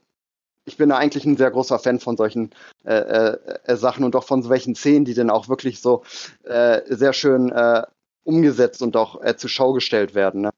ich 0.68 0.76
bin 0.78 0.90
da 0.90 0.98
eigentlich 0.98 1.26
ein 1.26 1.38
sehr 1.38 1.50
großer 1.50 1.80
Fan 1.80 2.00
von 2.00 2.18
solchen 2.18 2.52
äh, 2.84 2.94
äh, 2.94 3.38
äh, 3.64 3.76
Sachen 3.78 4.04
und 4.04 4.16
auch 4.16 4.26
von 4.26 4.44
solchen 4.44 4.76
Szenen, 4.76 5.06
die 5.06 5.14
dann 5.14 5.30
auch 5.30 5.48
wirklich 5.48 5.82
so 5.82 6.04
äh, 6.44 6.82
sehr 6.94 7.14
schön 7.14 7.52
äh, 7.52 7.84
umgesetzt 8.24 8.82
und 8.82 8.98
auch 8.98 9.24
äh, 9.24 9.38
zur 9.38 9.50
Schau 9.50 9.72
gestellt 9.72 10.14
werden. 10.14 10.42
Ne? 10.42 10.50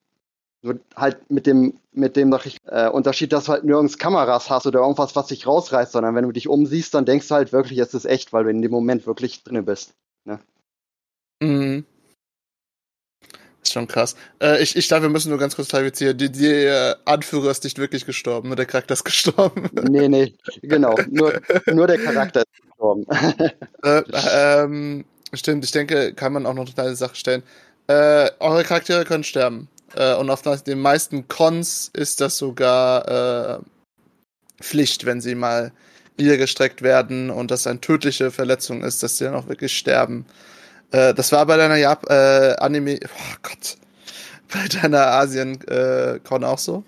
Nur 0.64 0.80
halt 0.96 1.30
mit 1.30 1.46
dem, 1.46 1.80
mit 1.92 2.16
dem 2.16 2.36
ich, 2.44 2.58
äh, 2.66 2.90
Unterschied, 2.90 3.32
dass 3.32 3.46
du 3.46 3.52
halt 3.52 3.64
nirgends 3.64 4.00
Kameras 4.00 4.50
hast 4.50 4.66
oder 4.66 4.80
irgendwas, 4.80 5.16
was 5.16 5.28
dich 5.28 5.46
rausreißt, 5.46 5.92
sondern 5.92 6.16
wenn 6.16 6.26
du 6.26 6.32
dich 6.32 6.48
umsiehst, 6.48 6.96
dann 6.96 7.06
denkst 7.06 7.28
du 7.28 7.36
halt 7.36 7.54
wirklich, 7.54 7.78
es 7.78 7.94
ist 7.94 8.06
echt, 8.06 8.34
weil 8.34 8.46
du 8.46 8.50
in 8.50 8.64
dem 8.64 8.72
Moment 8.72 9.06
wirklich 9.06 9.44
drinne 9.44 9.62
bist. 9.62 9.94
Ne? 10.26 10.40
Mhm. 11.40 11.86
Ist 13.64 13.74
schon 13.74 13.88
krass. 13.88 14.16
Äh, 14.42 14.62
ich, 14.64 14.76
ich 14.76 14.88
glaube, 14.88 15.04
wir 15.04 15.10
müssen 15.10 15.30
nur 15.30 15.38
ganz 15.38 15.56
kurz 15.56 15.70
clarifizieren. 15.70 16.18
Die, 16.18 16.32
die 16.32 16.48
äh, 16.48 16.96
Anführer 17.06 17.52
ist 17.52 17.64
nicht 17.64 17.78
wirklich 17.78 18.06
gestorben, 18.06 18.50
nur 18.50 18.56
der 18.56 18.66
Charakter 18.66 18.94
ist 18.94 19.04
gestorben. 19.06 19.70
Nee, 19.90 20.08
nee, 20.08 20.34
genau. 20.62 20.96
Nur, 21.10 21.42
nur 21.72 21.88
der 21.88 21.98
Charakter 21.98 22.42
ist 22.42 22.62
gestorben. 22.62 23.06
äh, 23.84 24.02
ähm, 24.32 25.06
stimmt, 25.34 25.66
ich 25.66 25.72
denke, 25.72 26.14
kann 26.14 26.34
man 26.34 26.46
auch 26.46 26.54
noch 26.54 26.66
eine 26.66 26.74
kleine 26.74 26.96
Sache 26.96 27.16
stellen. 27.16 27.44
Äh, 27.88 28.30
eure 28.40 28.64
Charaktere 28.64 29.04
können 29.04 29.24
sterben. 29.24 29.68
Äh, 29.96 30.16
und 30.16 30.30
auf 30.30 30.42
den 30.42 30.80
meisten 30.80 31.28
Cons 31.28 31.90
ist 31.94 32.22
das 32.22 32.38
sogar 32.38 33.58
äh, 33.58 33.60
Pflicht, 34.62 35.06
wenn 35.06 35.22
sie 35.22 35.36
mal 35.36 35.72
niedergestreckt 36.18 36.82
werden 36.82 37.30
und 37.30 37.50
das 37.50 37.66
eine 37.66 37.82
tödliche 37.82 38.30
Verletzung 38.30 38.84
ist, 38.84 39.02
dass 39.04 39.18
sie 39.18 39.24
dann 39.24 39.36
auch 39.36 39.48
wirklich 39.48 39.76
sterben. 39.76 40.26
Äh, 40.92 41.14
das 41.14 41.32
war 41.32 41.46
bei 41.46 41.58
deiner 41.58 41.76
Jap 41.78 42.10
äh, 42.10 42.56
Anime, 42.58 43.00
oh 43.04 43.36
Gott, 43.44 43.78
bei 44.52 44.68
deiner 44.68 45.08
Asien-Con 45.08 46.44
äh, 46.44 46.46
auch 46.46 46.58
so? 46.58 46.84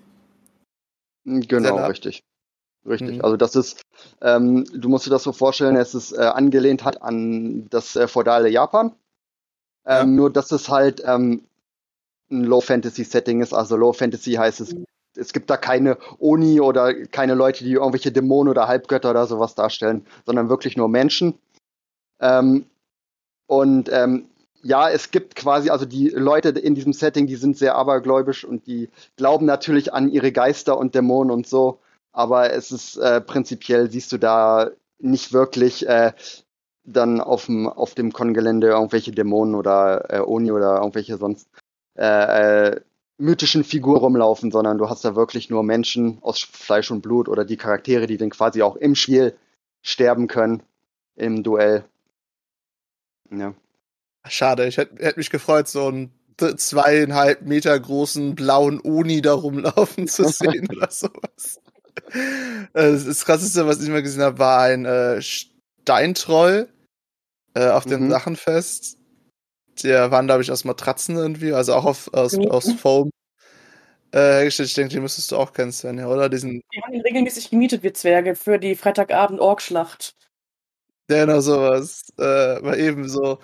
Genau, 1.26 1.86
richtig. 1.86 2.24
Richtig. 2.86 3.18
Mhm. 3.18 3.24
Also 3.24 3.38
das 3.38 3.56
ist, 3.56 3.82
ähm, 4.22 4.66
du 4.74 4.90
musst 4.90 5.06
dir 5.06 5.12
das 5.12 5.24
so 5.24 5.34
vorstellen, 5.34 5.76
es 5.76 5.94
ist 5.94 6.14
äh, 6.14 6.22
angelehnt 6.22 6.84
hat 6.84 7.02
an 7.02 7.68
das 7.70 7.96
äh, 7.96 8.08
feudale 8.08 8.50
Japan. 8.50 8.96
Ähm, 9.86 9.98
ja. 9.98 10.06
Nur 10.06 10.34
dass 10.34 10.52
es 10.52 10.70
halt 10.70 11.02
ähm, 11.06 11.44
ein 12.32 12.44
Low-Fantasy-Setting 12.44 13.42
ist. 13.42 13.54
Also 13.54 13.76
Low-Fantasy 13.76 14.34
heißt 14.34 14.62
es, 14.62 14.76
es 15.16 15.34
gibt 15.34 15.50
da 15.50 15.58
keine 15.58 15.98
Oni 16.20 16.60
oder 16.60 17.06
keine 17.06 17.36
Leute, 17.36 17.64
die 17.64 17.74
irgendwelche 17.74 18.12
Dämonen 18.12 18.50
oder 18.50 18.68
Halbgötter 18.68 19.12
oder 19.12 19.28
sowas 19.28 19.54
darstellen, 19.54 20.06
sondern 20.26 20.50
wirklich 20.50 20.78
nur 20.78 20.88
Menschen. 20.88 21.36
Ähm, 22.20 22.66
und 23.52 23.90
ähm, 23.92 24.30
ja, 24.64 24.90
es 24.90 25.12
gibt 25.12 25.36
quasi, 25.36 25.72
also 25.72 25.84
die 25.84 26.08
Leute 26.08 26.50
in 26.58 26.74
diesem 26.74 26.94
Setting, 26.94 27.28
die 27.28 27.36
sind 27.36 27.58
sehr 27.58 27.76
abergläubisch 27.76 28.46
und 28.46 28.66
die 28.66 28.88
glauben 29.18 29.46
natürlich 29.46 29.94
an 29.94 30.10
ihre 30.10 30.32
Geister 30.32 30.78
und 30.78 30.96
Dämonen 30.96 31.32
und 31.32 31.46
so. 31.46 31.80
Aber 32.14 32.54
es 32.54 32.72
ist 32.72 32.96
äh, 32.96 33.20
prinzipiell, 33.20 33.92
siehst 33.92 34.14
du 34.14 34.18
da 34.18 34.72
nicht 35.00 35.34
wirklich 35.34 35.86
äh, 35.86 36.14
dann 36.86 37.20
auf 37.20 37.48
dem, 37.48 37.68
auf 37.68 37.94
dem 37.94 38.14
Kongelände 38.14 38.68
irgendwelche 38.68 39.12
Dämonen 39.12 39.56
oder 39.56 40.06
äh, 40.10 40.22
Oni 40.22 40.54
oder 40.54 40.78
irgendwelche 40.78 41.18
sonst 41.18 41.50
äh, 41.98 42.70
äh, 42.70 42.82
mythischen 43.18 43.66
Figuren 43.66 44.00
rumlaufen, 44.00 44.50
sondern 44.50 44.78
du 44.78 44.88
hast 44.88 45.04
da 45.04 45.18
wirklich 45.18 45.50
nur 45.50 45.64
Menschen 45.64 46.20
aus 46.22 46.40
Fleisch 46.40 46.90
und 46.90 47.02
Blut 47.02 47.28
oder 47.28 47.44
die 47.44 47.58
Charaktere, 47.58 48.08
die 48.08 48.16
dann 48.16 48.30
quasi 48.30 48.62
auch 48.62 48.78
im 48.78 48.96
Spiel 48.96 49.36
sterben 49.82 50.30
können 50.30 50.64
im 51.18 51.44
Duell. 51.44 51.84
Ja. 53.32 53.54
Schade, 54.28 54.68
ich 54.68 54.78
hätte 54.78 55.04
hätt 55.04 55.18
mich 55.18 55.30
gefreut, 55.30 55.68
so 55.68 55.88
einen 55.88 56.12
zweieinhalb 56.58 57.44
Meter 57.44 57.80
großen 57.80 58.36
blauen 58.36 58.80
Uni 58.80 59.22
da 59.22 59.34
rumlaufen 59.34 60.08
zu 60.08 60.24
sehen 60.28 60.68
oder 60.70 60.90
sowas. 60.92 61.60
Äh, 62.74 62.92
das 62.92 63.26
krasseste, 63.26 63.68
was 63.68 63.82
ich 63.82 63.90
mal 63.90 64.02
gesehen 64.02 64.24
habe, 64.24 64.40
war 64.40 64.62
ein 64.62 64.86
äh, 64.86 65.22
Steintroll 65.22 66.70
äh, 67.54 67.68
auf 67.70 67.86
mhm. 67.86 67.90
dem 67.92 68.10
Drachenfest. 68.10 68.98
Der 69.84 70.12
waren, 70.12 70.28
glaube 70.28 70.42
ich, 70.42 70.52
aus 70.52 70.66
Matratzen 70.66 71.16
irgendwie, 71.16 71.54
also 71.54 71.74
auch 71.74 71.86
auf, 71.86 72.14
aus, 72.14 72.34
mhm. 72.34 72.48
aus 72.48 72.72
Foam 72.74 73.10
äh, 74.12 74.20
hergestellt. 74.20 74.70
Ich 74.70 74.76
denke, 74.76 74.94
den 74.94 75.04
müsstest 75.04 75.32
du 75.32 75.38
auch 75.38 75.54
kennen, 75.54 75.72
Sven, 75.72 75.98
ja, 75.98 76.08
oder? 76.08 76.30
Diesen 76.30 76.62
die 76.74 76.82
haben 76.84 76.94
ihn 76.94 77.02
regelmäßig 77.02 77.50
gemietet, 77.50 77.84
wir 77.84 77.94
Zwerge, 77.94 78.36
für 78.36 78.60
die 78.60 78.76
Freitagabend-Orgschlacht. 78.76 80.14
Genau 81.08 81.40
sowas. 81.42 82.12
Äh, 82.18 82.60
mal 82.62 82.80
eben 82.80 83.08
so. 83.10 83.40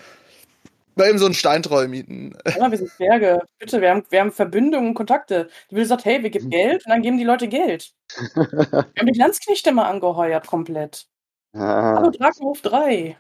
Mal 0.96 1.10
eben 1.10 1.20
so 1.20 1.26
einen 1.26 1.36
Steintroll 1.36 1.88
mieten. 1.88 2.36
Ja, 2.58 2.72
wir 2.72 2.78
sind 2.78 2.90
Zwerge. 2.90 3.42
Bitte, 3.60 3.82
wir 3.82 3.92
haben, 3.92 4.04
wir 4.10 4.20
haben 4.20 4.32
Verbindungen, 4.32 4.96
Kontakte. 4.96 5.48
Die 5.70 5.76
will 5.76 5.86
sagt, 5.86 6.06
hey, 6.06 6.24
wir 6.24 6.32
geben 6.32 6.50
Geld 6.50 6.86
und 6.86 6.90
dann 6.90 7.04
geben 7.04 7.20
die 7.20 7.24
Leute 7.24 7.48
Geld. 7.48 7.94
wir 8.36 8.84
haben 8.98 9.06
die 9.06 9.20
Landsknechte 9.20 9.72
mal 9.72 9.88
angeheuert 9.88 10.48
komplett. 10.48 11.06
Ah. 11.54 11.98
Hallo 11.98 12.10
Drakenhof 12.10 12.62
3. 12.62 13.16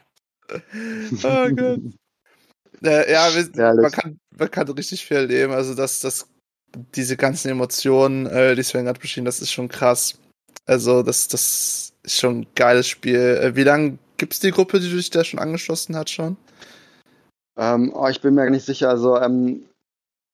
oh 0.51 1.49
Gott. 1.55 1.79
Äh, 2.83 3.11
ja, 3.11 3.29
wir, 3.33 3.73
man, 3.81 3.91
kann, 3.91 4.19
man 4.37 4.51
kann 4.51 4.69
richtig 4.69 5.05
viel 5.05 5.17
erleben. 5.17 5.53
Also, 5.53 5.75
das, 5.75 5.99
das, 5.99 6.27
diese 6.95 7.17
ganzen 7.17 7.49
Emotionen, 7.49 8.25
äh, 8.27 8.55
die 8.55 8.63
Sven 8.63 8.85
gerade 8.85 8.99
beschrieben, 8.99 9.25
das 9.25 9.39
ist 9.39 9.51
schon 9.51 9.69
krass. 9.69 10.17
Also, 10.65 11.03
das, 11.03 11.27
das 11.27 11.93
ist 12.03 12.19
schon 12.19 12.41
ein 12.41 12.47
geiles 12.55 12.87
Spiel. 12.87 13.19
Äh, 13.19 13.55
wie 13.55 13.63
lange 13.63 13.97
gibt 14.17 14.33
es 14.33 14.39
die 14.39 14.51
Gruppe, 14.51 14.79
die 14.79 14.89
sich 14.89 15.09
da 15.09 15.23
schon 15.23 15.39
angeschlossen 15.39 15.95
hat, 15.95 16.09
schon? 16.09 16.37
Ähm, 17.57 17.91
oh, 17.93 18.07
ich 18.07 18.21
bin 18.21 18.35
mir 18.35 18.49
nicht 18.49 18.65
sicher. 18.65 18.89
Also, 18.89 19.17
ähm, 19.17 19.65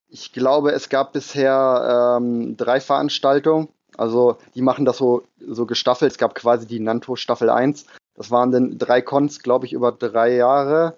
ich 0.09 0.31
glaube, 0.33 0.71
es 0.71 0.89
gab 0.89 1.13
bisher 1.13 2.17
ähm, 2.19 2.57
drei 2.57 2.79
Veranstaltungen. 2.79 3.69
Also, 3.97 4.37
die 4.55 4.61
machen 4.61 4.85
das 4.85 4.97
so, 4.97 5.23
so 5.39 5.65
gestaffelt. 5.65 6.11
Es 6.11 6.17
gab 6.17 6.35
quasi 6.35 6.67
die 6.67 6.79
Nanto 6.79 7.15
Staffel 7.15 7.49
1. 7.49 7.85
Das 8.15 8.31
waren 8.31 8.51
dann 8.51 8.77
drei 8.77 9.01
Cons, 9.01 9.39
glaube 9.39 9.65
ich, 9.65 9.73
über 9.73 9.91
drei 9.91 10.35
Jahre. 10.35 10.97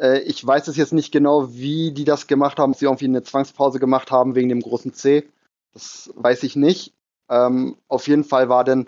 Äh, 0.00 0.20
ich 0.20 0.44
weiß 0.46 0.68
es 0.68 0.76
jetzt 0.76 0.92
nicht 0.92 1.12
genau, 1.12 1.52
wie 1.52 1.92
die 1.92 2.04
das 2.04 2.26
gemacht 2.26 2.58
haben, 2.58 2.72
ob 2.72 2.78
sie 2.78 2.86
irgendwie 2.86 3.06
eine 3.06 3.22
Zwangspause 3.22 3.78
gemacht 3.78 4.10
haben 4.10 4.34
wegen 4.34 4.48
dem 4.48 4.60
großen 4.60 4.94
C. 4.94 5.28
Das 5.72 6.10
weiß 6.14 6.42
ich 6.44 6.56
nicht. 6.56 6.94
Ähm, 7.28 7.76
auf 7.88 8.08
jeden 8.08 8.24
Fall 8.24 8.48
war 8.48 8.64
denn 8.64 8.86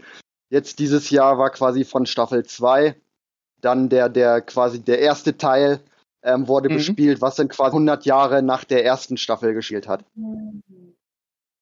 jetzt 0.48 0.78
dieses 0.78 1.10
Jahr 1.10 1.38
war 1.38 1.50
quasi 1.50 1.84
von 1.84 2.06
Staffel 2.06 2.44
2 2.44 2.96
dann 3.60 3.88
der, 3.88 4.08
der 4.08 4.40
quasi 4.40 4.80
der 4.80 5.00
erste 5.00 5.36
Teil 5.36 5.80
ähm, 6.22 6.48
wurde 6.48 6.68
mhm. 6.68 6.74
bespielt, 6.74 7.20
was 7.20 7.36
dann 7.36 7.48
quasi 7.48 7.70
100 7.70 8.04
Jahre 8.04 8.42
nach 8.42 8.64
der 8.64 8.84
ersten 8.84 9.16
Staffel 9.16 9.54
gespielt 9.54 9.88
hat. 9.88 10.04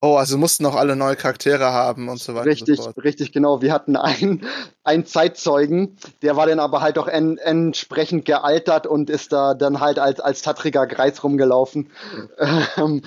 Oh, 0.01 0.15
also 0.15 0.37
mussten 0.37 0.65
auch 0.65 0.75
alle 0.75 0.95
neue 0.95 1.17
Charaktere 1.17 1.73
haben 1.73 2.07
und 2.07 2.21
so 2.21 2.33
weiter. 2.33 2.45
Richtig, 2.45 2.79
so 2.79 2.91
richtig, 2.91 3.33
genau. 3.33 3.61
Wir 3.61 3.73
hatten 3.73 3.97
einen, 3.97 4.45
einen 4.83 5.05
Zeitzeugen, 5.05 5.97
der 6.21 6.37
war 6.37 6.47
dann 6.47 6.59
aber 6.59 6.79
halt 6.79 6.97
auch 6.97 7.07
en, 7.07 7.37
entsprechend 7.37 8.23
gealtert 8.23 8.87
und 8.87 9.09
ist 9.09 9.33
da 9.33 9.53
dann 9.53 9.81
halt 9.81 9.99
als, 9.99 10.21
als 10.21 10.41
tattriger 10.41 10.87
Greis 10.87 11.23
rumgelaufen. 11.23 11.89
Ähm, 12.77 13.01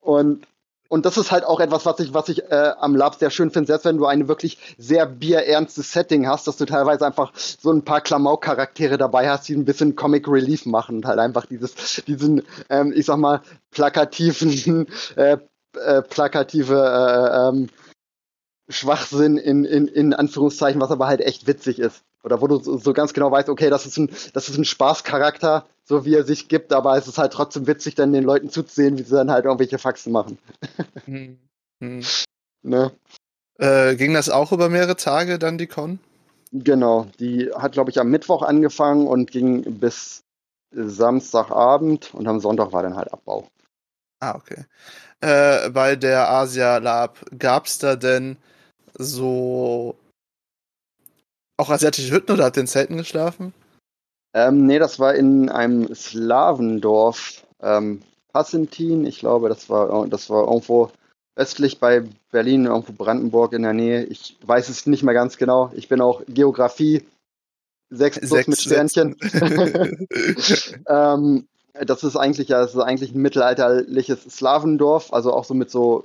und 0.00 0.46
und 0.88 1.06
das 1.06 1.16
ist 1.16 1.32
halt 1.32 1.44
auch 1.44 1.60
etwas, 1.60 1.86
was 1.86 1.98
ich, 2.00 2.14
was 2.14 2.28
ich 2.28 2.44
äh, 2.50 2.72
am 2.78 2.94
Lab 2.94 3.16
sehr 3.16 3.30
schön 3.30 3.50
finde, 3.50 3.66
selbst 3.68 3.84
wenn 3.84 3.96
du 3.96 4.06
ein 4.06 4.28
wirklich 4.28 4.58
sehr 4.78 5.06
bierernstes 5.06 5.92
Setting 5.92 6.26
hast, 6.26 6.46
dass 6.46 6.56
du 6.56 6.64
teilweise 6.64 7.06
einfach 7.06 7.32
so 7.34 7.70
ein 7.72 7.82
paar 7.82 8.00
Klamauk-Charaktere 8.00 8.98
dabei 8.98 9.28
hast, 9.28 9.48
die 9.48 9.54
ein 9.54 9.64
bisschen 9.64 9.96
Comic 9.96 10.28
Relief 10.28 10.66
machen 10.66 10.96
und 10.96 11.06
halt 11.06 11.18
einfach 11.18 11.46
dieses, 11.46 11.74
diesen, 12.06 12.42
ähm, 12.70 12.92
ich 12.94 13.06
sag 13.06 13.18
mal, 13.18 13.42
plakativen, 13.70 14.86
äh, 15.16 15.38
äh, 15.76 16.02
plakative 16.02 16.74
äh, 16.74 17.48
ähm, 17.48 17.68
Schwachsinn 18.68 19.36
in, 19.36 19.64
in, 19.64 19.86
in 19.86 20.12
Anführungszeichen, 20.12 20.80
was 20.80 20.90
aber 20.90 21.06
halt 21.06 21.20
echt 21.20 21.46
witzig 21.46 21.78
ist. 21.78 22.02
Oder 22.24 22.40
wo 22.40 22.48
du 22.48 22.58
so, 22.58 22.78
so 22.78 22.92
ganz 22.92 23.12
genau 23.12 23.30
weißt, 23.30 23.48
okay, 23.48 23.70
das 23.70 23.86
ist 23.86 23.96
ein, 23.98 24.10
das 24.32 24.48
ist 24.48 24.58
ein 24.58 24.64
Spaßcharakter, 24.64 25.66
so 25.88 26.04
wie 26.04 26.14
er 26.14 26.24
sich 26.24 26.48
gibt, 26.48 26.72
aber 26.72 26.96
es 26.96 27.06
ist 27.06 27.18
halt 27.18 27.32
trotzdem 27.32 27.66
witzig, 27.66 27.94
dann 27.94 28.12
den 28.12 28.24
Leuten 28.24 28.50
zuzusehen, 28.50 28.98
wie 28.98 29.02
sie 29.02 29.14
dann 29.14 29.30
halt 29.30 29.44
irgendwelche 29.44 29.78
Faxen 29.78 30.12
machen. 30.12 30.38
Hm. 31.06 31.38
Hm. 31.80 32.02
Ne? 32.62 32.90
Äh, 33.58 33.94
ging 33.96 34.12
das 34.12 34.28
auch 34.28 34.50
über 34.50 34.68
mehrere 34.68 34.96
Tage 34.96 35.38
dann, 35.38 35.58
die 35.58 35.66
Con? 35.66 36.00
Genau, 36.52 37.06
die 37.20 37.50
hat, 37.54 37.72
glaube 37.72 37.90
ich, 37.90 38.00
am 38.00 38.10
Mittwoch 38.10 38.42
angefangen 38.42 39.06
und 39.06 39.30
ging 39.30 39.78
bis 39.78 40.22
Samstagabend 40.74 42.12
und 42.14 42.26
am 42.26 42.40
Sonntag 42.40 42.72
war 42.72 42.82
dann 42.82 42.96
halt 42.96 43.12
Abbau. 43.12 43.46
Ah, 44.20 44.34
okay. 44.34 44.64
Äh, 45.20 45.70
bei 45.70 45.96
der 45.96 46.30
Asia 46.30 46.78
Lab 46.78 47.18
gab 47.38 47.66
es 47.66 47.78
da 47.78 47.96
denn 47.96 48.36
so 48.94 49.96
auch 51.56 51.70
asiatische 51.70 52.12
Hütten 52.12 52.32
oder 52.32 52.44
hat 52.44 52.56
in 52.56 52.66
Zelten 52.66 52.96
geschlafen? 52.96 53.54
Ähm, 54.36 54.66
nee, 54.66 54.78
das 54.78 54.98
war 55.00 55.14
in 55.14 55.48
einem 55.48 55.94
Slawendorf. 55.94 57.42
Ähm, 57.62 58.02
Passentin, 58.34 59.06
ich 59.06 59.18
glaube, 59.18 59.48
das 59.48 59.70
war, 59.70 60.06
das 60.08 60.28
war 60.28 60.44
irgendwo 60.44 60.90
östlich 61.36 61.80
bei 61.80 62.04
Berlin, 62.30 62.66
irgendwo 62.66 62.92
Brandenburg 62.92 63.54
in 63.54 63.62
der 63.62 63.72
Nähe. 63.72 64.04
Ich 64.04 64.36
weiß 64.42 64.68
es 64.68 64.84
nicht 64.84 65.02
mehr 65.02 65.14
ganz 65.14 65.38
genau. 65.38 65.70
Ich 65.74 65.88
bin 65.88 66.02
auch 66.02 66.20
Geografie 66.28 67.02
6 67.88 68.18
plus 68.18 68.30
Sechs 68.30 68.48
mit 68.48 68.60
Sternchen. 68.60 69.16
ähm, 70.86 71.48
das 71.72 72.04
ist 72.04 72.16
eigentlich 72.16 72.48
ja, 72.48 72.58
das 72.60 72.74
ist 72.74 72.80
eigentlich 72.80 73.14
ein 73.14 73.22
mittelalterliches 73.22 74.22
Slawendorf, 74.24 75.14
also 75.14 75.32
auch 75.32 75.46
so 75.46 75.54
mit 75.54 75.70
so 75.70 76.04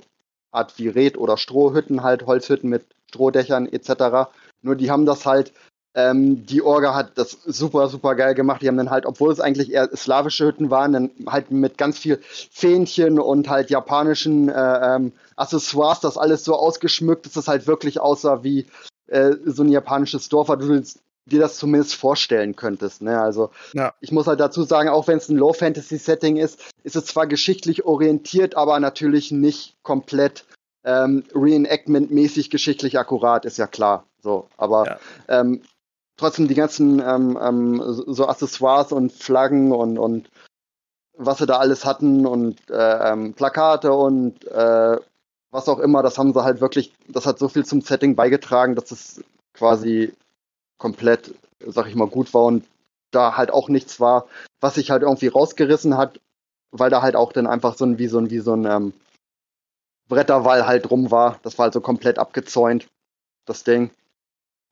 Art 0.52 0.78
wie 0.78 0.88
Red- 0.88 1.18
oder 1.18 1.36
Strohhütten, 1.36 2.02
halt 2.02 2.24
Holzhütten 2.24 2.70
mit 2.70 2.86
Strohdächern 3.10 3.66
etc. 3.66 4.30
Nur 4.62 4.76
die 4.76 4.90
haben 4.90 5.04
das 5.04 5.26
halt, 5.26 5.52
ähm, 5.94 6.46
die 6.46 6.62
Orga 6.62 6.94
hat 6.94 7.12
das 7.16 7.32
super, 7.44 7.88
super 7.88 8.14
geil 8.14 8.34
gemacht. 8.34 8.62
Die 8.62 8.68
haben 8.68 8.78
dann 8.78 8.90
halt, 8.90 9.04
obwohl 9.04 9.30
es 9.30 9.40
eigentlich 9.40 9.72
eher 9.72 9.94
slawische 9.94 10.46
Hütten 10.46 10.70
waren, 10.70 10.92
dann 10.92 11.10
halt 11.26 11.50
mit 11.50 11.76
ganz 11.76 11.98
viel 11.98 12.20
Fähnchen 12.22 13.18
und 13.18 13.48
halt 13.48 13.70
japanischen 13.70 14.48
äh, 14.48 14.96
ähm, 14.96 15.12
Accessoires, 15.36 16.00
das 16.00 16.16
alles 16.16 16.44
so 16.44 16.54
ausgeschmückt, 16.54 17.26
dass 17.26 17.36
es 17.36 17.48
halt 17.48 17.66
wirklich 17.66 18.00
aussah 18.00 18.42
wie 18.42 18.66
äh, 19.08 19.32
so 19.44 19.62
ein 19.62 19.68
japanisches 19.68 20.28
Dorf, 20.30 20.48
weil 20.48 20.58
du 20.58 20.82
dir 21.26 21.40
das 21.40 21.56
zumindest 21.56 21.94
vorstellen 21.94 22.56
könntest. 22.56 23.02
Ne? 23.02 23.20
Also 23.20 23.50
ja. 23.74 23.92
ich 24.00 24.12
muss 24.12 24.26
halt 24.26 24.40
dazu 24.40 24.64
sagen, 24.64 24.88
auch 24.88 25.08
wenn 25.08 25.18
es 25.18 25.28
ein 25.28 25.36
Low-Fantasy-Setting 25.36 26.36
ist, 26.36 26.60
ist 26.84 26.96
es 26.96 27.04
zwar 27.04 27.26
geschichtlich 27.26 27.84
orientiert, 27.84 28.56
aber 28.56 28.80
natürlich 28.80 29.30
nicht 29.30 29.76
komplett 29.82 30.44
ähm, 30.84 31.24
Reenactment-mäßig 31.32 32.50
geschichtlich 32.50 32.98
akkurat, 32.98 33.44
ist 33.44 33.58
ja 33.58 33.66
klar. 33.66 34.04
So, 34.20 34.48
aber 34.56 34.86
ja. 34.86 34.98
ähm, 35.40 35.62
trotzdem 36.16 36.48
die 36.48 36.54
ganzen 36.54 37.00
ähm, 37.00 37.38
ähm, 37.40 37.82
so 38.06 38.26
Accessoires 38.26 38.92
und 38.92 39.12
Flaggen 39.12 39.72
und, 39.72 39.98
und 39.98 40.30
was 41.16 41.38
sie 41.38 41.46
da 41.46 41.58
alles 41.58 41.84
hatten 41.84 42.26
und 42.26 42.58
äh, 42.70 43.12
ähm, 43.12 43.34
Plakate 43.34 43.92
und 43.92 44.44
äh, 44.46 44.98
was 45.50 45.68
auch 45.68 45.78
immer, 45.78 46.02
das 46.02 46.16
haben 46.18 46.32
sie 46.32 46.42
halt 46.42 46.60
wirklich, 46.60 46.92
das 47.08 47.26
hat 47.26 47.38
so 47.38 47.48
viel 47.48 47.64
zum 47.64 47.82
Setting 47.82 48.16
beigetragen, 48.16 48.74
dass 48.74 48.90
es 48.90 49.22
quasi 49.52 50.12
komplett, 50.78 51.34
sag 51.66 51.86
ich 51.86 51.94
mal, 51.94 52.08
gut 52.08 52.32
war 52.32 52.44
und 52.44 52.64
da 53.10 53.36
halt 53.36 53.50
auch 53.50 53.68
nichts 53.68 54.00
war, 54.00 54.26
was 54.60 54.74
sich 54.76 54.90
halt 54.90 55.02
irgendwie 55.02 55.28
rausgerissen 55.28 55.98
hat, 55.98 56.18
weil 56.70 56.90
da 56.90 57.02
halt 57.02 57.16
auch 57.16 57.32
dann 57.32 57.46
einfach 57.46 57.76
so 57.76 57.84
ein, 57.84 57.98
wie 57.98 58.08
so 58.08 58.18
ein, 58.18 58.30
wie 58.30 58.38
so 58.38 58.54
ein 58.54 58.64
ähm, 58.64 58.94
Bretterwall 60.08 60.66
halt 60.66 60.90
rum 60.90 61.10
war. 61.10 61.38
Das 61.42 61.58
war 61.58 61.64
halt 61.64 61.74
so 61.74 61.80
komplett 61.80 62.18
abgezäunt, 62.18 62.88
das 63.44 63.62
Ding. 63.64 63.90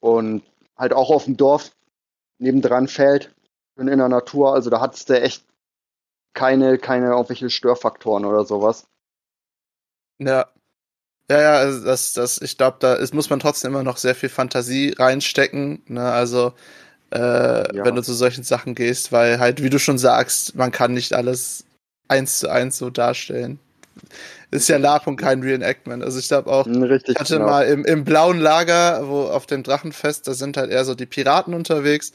Und 0.00 0.42
halt 0.81 0.93
auch 0.93 1.11
auf 1.11 1.27
dem 1.27 1.37
Dorf 1.37 1.71
nebendran 2.38 2.88
fällt 2.88 3.33
in 3.77 3.87
der 3.87 4.09
Natur. 4.09 4.55
Also 4.55 4.71
da 4.71 4.81
hattest 4.81 5.09
du 5.09 5.21
echt 5.21 5.45
keine, 6.35 6.79
keine 6.79 7.11
irgendwelche 7.11 7.51
Störfaktoren 7.51 8.25
oder 8.25 8.45
sowas. 8.45 8.87
Ja. 10.19 10.49
Ja, 11.31 11.40
ja, 11.40 11.53
also 11.59 11.85
das, 11.85 12.12
das, 12.12 12.43
ich 12.43 12.59
glaube, 12.59 12.79
da 12.81 12.95
ist, 12.95 13.14
muss 13.14 13.31
man 13.31 13.38
trotzdem 13.38 13.71
immer 13.71 13.85
noch 13.85 13.99
sehr 13.99 14.16
viel 14.16 14.29
Fantasie 14.29 14.97
reinstecken. 14.99 15.81
Ne? 15.87 16.11
Also, 16.11 16.55
äh, 17.12 17.19
ja. 17.77 17.85
wenn 17.85 17.95
du 17.95 18.03
zu 18.03 18.14
solchen 18.14 18.43
Sachen 18.43 18.75
gehst, 18.75 19.12
weil 19.12 19.38
halt, 19.38 19.62
wie 19.62 19.71
du 19.71 19.79
schon 19.79 19.99
sagst, 19.99 20.57
man 20.57 20.73
kann 20.73 20.93
nicht 20.93 21.12
alles 21.12 21.64
eins 22.09 22.40
zu 22.40 22.49
eins 22.49 22.79
so 22.79 22.90
darstellen 22.90 23.61
ist 24.50 24.68
ja 24.68 24.79
Lab 24.79 25.07
und 25.07 25.16
kein 25.16 25.42
Reenactment. 25.42 26.03
Also 26.03 26.18
ich 26.18 26.29
glaube 26.29 26.50
auch, 26.50 26.66
hm, 26.66 26.83
Richtig, 26.83 27.14
ich 27.14 27.20
hatte 27.20 27.35
genau. 27.35 27.46
mal 27.46 27.66
im, 27.66 27.85
im 27.85 28.05
blauen 28.05 28.40
Lager, 28.40 29.09
wo 29.09 29.22
auf 29.22 29.46
dem 29.46 29.62
Drachenfest, 29.62 30.26
da 30.26 30.35
sind 30.35 30.57
halt 30.57 30.70
eher 30.70 30.85
so 30.85 30.94
die 30.94 31.07
Piraten 31.07 31.55
unterwegs. 31.55 32.12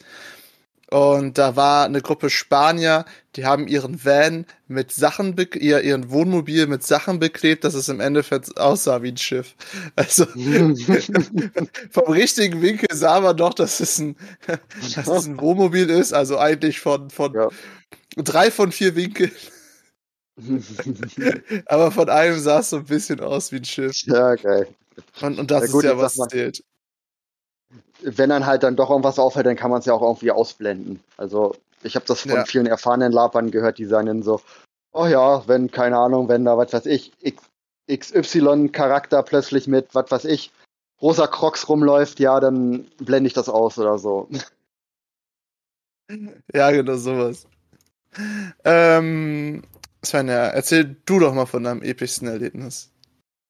Und 0.88 1.36
da 1.36 1.56
war 1.56 1.84
eine 1.84 2.00
Gruppe 2.00 2.30
Spanier, 2.30 3.06
die 3.34 3.44
haben 3.44 3.66
ihren 3.66 4.04
Van 4.04 4.46
mit 4.68 4.92
Sachen, 4.92 5.34
ihr, 5.54 5.82
ihren 5.82 6.10
Wohnmobil 6.10 6.68
mit 6.68 6.84
Sachen 6.84 7.18
beklebt, 7.18 7.64
dass 7.64 7.74
es 7.74 7.88
im 7.88 7.98
Endeffekt 7.98 8.56
aussah 8.56 9.02
wie 9.02 9.08
ein 9.08 9.16
Schiff. 9.16 9.56
Also 9.96 10.26
vom 11.90 12.12
richtigen 12.12 12.62
Winkel 12.62 12.96
sah 12.96 13.20
man 13.20 13.36
doch, 13.36 13.54
dass 13.54 13.80
es 13.80 13.98
ein, 13.98 14.14
dass 14.94 15.08
es 15.08 15.26
ein 15.26 15.40
Wohnmobil 15.40 15.90
ist. 15.90 16.12
Also 16.12 16.38
eigentlich 16.38 16.78
von, 16.78 17.10
von 17.10 17.34
ja. 17.34 17.48
drei 18.16 18.52
von 18.52 18.70
vier 18.70 18.94
Winkeln 18.94 19.32
Aber 21.66 21.90
von 21.90 22.08
einem 22.08 22.38
sah 22.38 22.60
es 22.60 22.70
so 22.70 22.76
ein 22.76 22.84
bisschen 22.84 23.20
aus 23.20 23.52
wie 23.52 23.56
ein 23.56 23.64
Schiff. 23.64 24.02
Ja, 24.06 24.34
geil. 24.34 24.68
Und, 25.20 25.38
und 25.38 25.50
das 25.50 25.66
ja, 25.66 25.72
gut, 25.72 25.84
ist 25.84 25.90
ja, 25.90 25.98
was 25.98 26.16
mal, 26.16 26.28
zählt. 26.28 26.62
Wenn 28.02 28.30
dann 28.30 28.46
halt 28.46 28.62
dann 28.62 28.76
doch 28.76 28.90
irgendwas 28.90 29.18
auffällt, 29.18 29.46
dann 29.46 29.56
kann 29.56 29.70
man 29.70 29.80
es 29.80 29.86
ja 29.86 29.94
auch 29.94 30.02
irgendwie 30.02 30.30
ausblenden. 30.30 31.00
Also, 31.16 31.56
ich 31.82 31.96
habe 31.96 32.06
das 32.06 32.22
von 32.22 32.32
ja. 32.32 32.44
vielen 32.44 32.66
erfahrenen 32.66 33.12
Labern 33.12 33.50
gehört, 33.50 33.78
die 33.78 33.86
sagen 33.86 34.06
dann 34.06 34.22
so, 34.22 34.40
oh 34.92 35.06
ja, 35.06 35.46
wenn, 35.46 35.70
keine 35.70 35.98
Ahnung, 35.98 36.28
wenn 36.28 36.44
da, 36.44 36.56
was 36.58 36.72
weiß 36.72 36.86
ich, 36.86 37.12
XY-Charakter 37.90 39.22
plötzlich 39.22 39.66
mit, 39.66 39.94
was 39.94 40.10
weiß 40.10 40.24
ich, 40.26 40.50
rosa 41.00 41.26
Crocs 41.26 41.68
rumläuft, 41.68 42.20
ja, 42.20 42.40
dann 42.40 42.86
blende 42.98 43.28
ich 43.28 43.34
das 43.34 43.48
aus 43.48 43.78
oder 43.78 43.98
so. 43.98 44.28
Ja, 46.54 46.70
genau 46.70 46.94
sowas. 46.94 47.48
Ähm, 48.64 49.64
Svenja, 50.06 50.46
erzähl 50.48 50.96
du 51.06 51.18
doch 51.18 51.34
mal 51.34 51.46
von 51.46 51.64
deinem 51.64 51.82
epischsten 51.82 52.28
Erlebnis. 52.28 52.92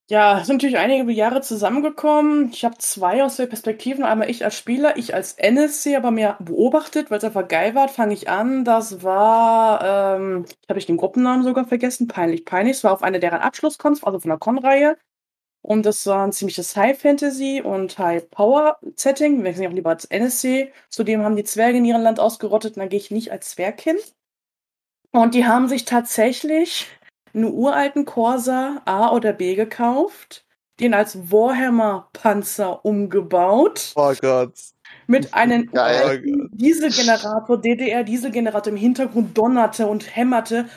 Ja, 0.08 0.44
sind 0.44 0.56
natürlich 0.56 0.78
einige 0.78 1.10
Jahre 1.10 1.40
zusammengekommen. 1.40 2.50
Ich 2.52 2.64
habe 2.64 2.78
zwei 2.78 3.24
aus 3.24 3.36
der 3.36 3.46
Perspektiven. 3.46 4.04
Einmal 4.04 4.30
ich 4.30 4.44
als 4.44 4.56
Spieler, 4.56 4.96
ich 4.96 5.14
als 5.14 5.32
NSC, 5.32 5.96
aber 5.96 6.12
mehr 6.12 6.36
beobachtet, 6.38 7.10
weil 7.10 7.18
es 7.18 7.24
einfach 7.24 7.48
geil 7.48 7.74
war. 7.74 7.88
Fange 7.88 8.14
ich 8.14 8.28
an. 8.28 8.64
Das 8.64 9.02
war, 9.02 10.16
ähm, 10.16 10.46
habe 10.68 10.78
ich 10.78 10.86
den 10.86 10.96
Gruppennamen 10.96 11.42
sogar 11.42 11.66
vergessen. 11.66 12.06
Peinlich, 12.06 12.44
peinlich. 12.44 12.76
Es 12.76 12.84
war 12.84 12.92
auf 12.92 13.02
einer 13.02 13.18
deren 13.18 13.40
Abschlusskonf, 13.40 14.04
also 14.06 14.20
von 14.20 14.28
der 14.28 14.38
Con-Reihe. 14.38 14.96
Und 15.62 15.84
das 15.84 16.06
war 16.06 16.24
ein 16.24 16.30
ziemliches 16.32 16.76
High 16.76 16.96
Fantasy 16.96 17.60
und 17.60 17.98
High 17.98 18.30
Power 18.30 18.78
Setting. 18.94 19.42
Wir 19.42 19.54
sind 19.54 19.66
auch 19.66 19.72
lieber 19.72 19.90
als 19.90 20.04
NSC. 20.04 20.72
Zudem 20.88 21.22
haben 21.22 21.34
die 21.34 21.42
Zwerge 21.42 21.78
in 21.78 21.84
ihrem 21.84 22.02
Land 22.02 22.20
ausgerottet 22.20 22.76
und 22.76 22.82
da 22.82 22.86
gehe 22.86 23.00
ich 23.00 23.10
nicht 23.10 23.32
als 23.32 23.50
Zwerg 23.50 23.80
hin. 23.80 23.96
Und 25.16 25.34
die 25.34 25.46
haben 25.46 25.66
sich 25.66 25.86
tatsächlich 25.86 26.88
einen 27.32 27.50
uralten 27.50 28.04
Corsa 28.04 28.82
A 28.84 29.12
oder 29.12 29.32
B 29.32 29.54
gekauft, 29.54 30.44
den 30.78 30.92
als 30.92 31.32
Warhammer-Panzer 31.32 32.84
umgebaut. 32.84 33.92
Oh 33.96 34.12
Gott. 34.20 34.52
Mit 35.06 35.32
einem 35.32 35.70
oh 35.72 36.48
Dieselgenerator, 36.52 37.58
DDR-Dieselgenerator 37.58 38.70
im 38.70 38.78
Hintergrund 38.78 39.38
donnerte 39.38 39.86
und 39.86 40.14
hämmerte, 40.14 40.68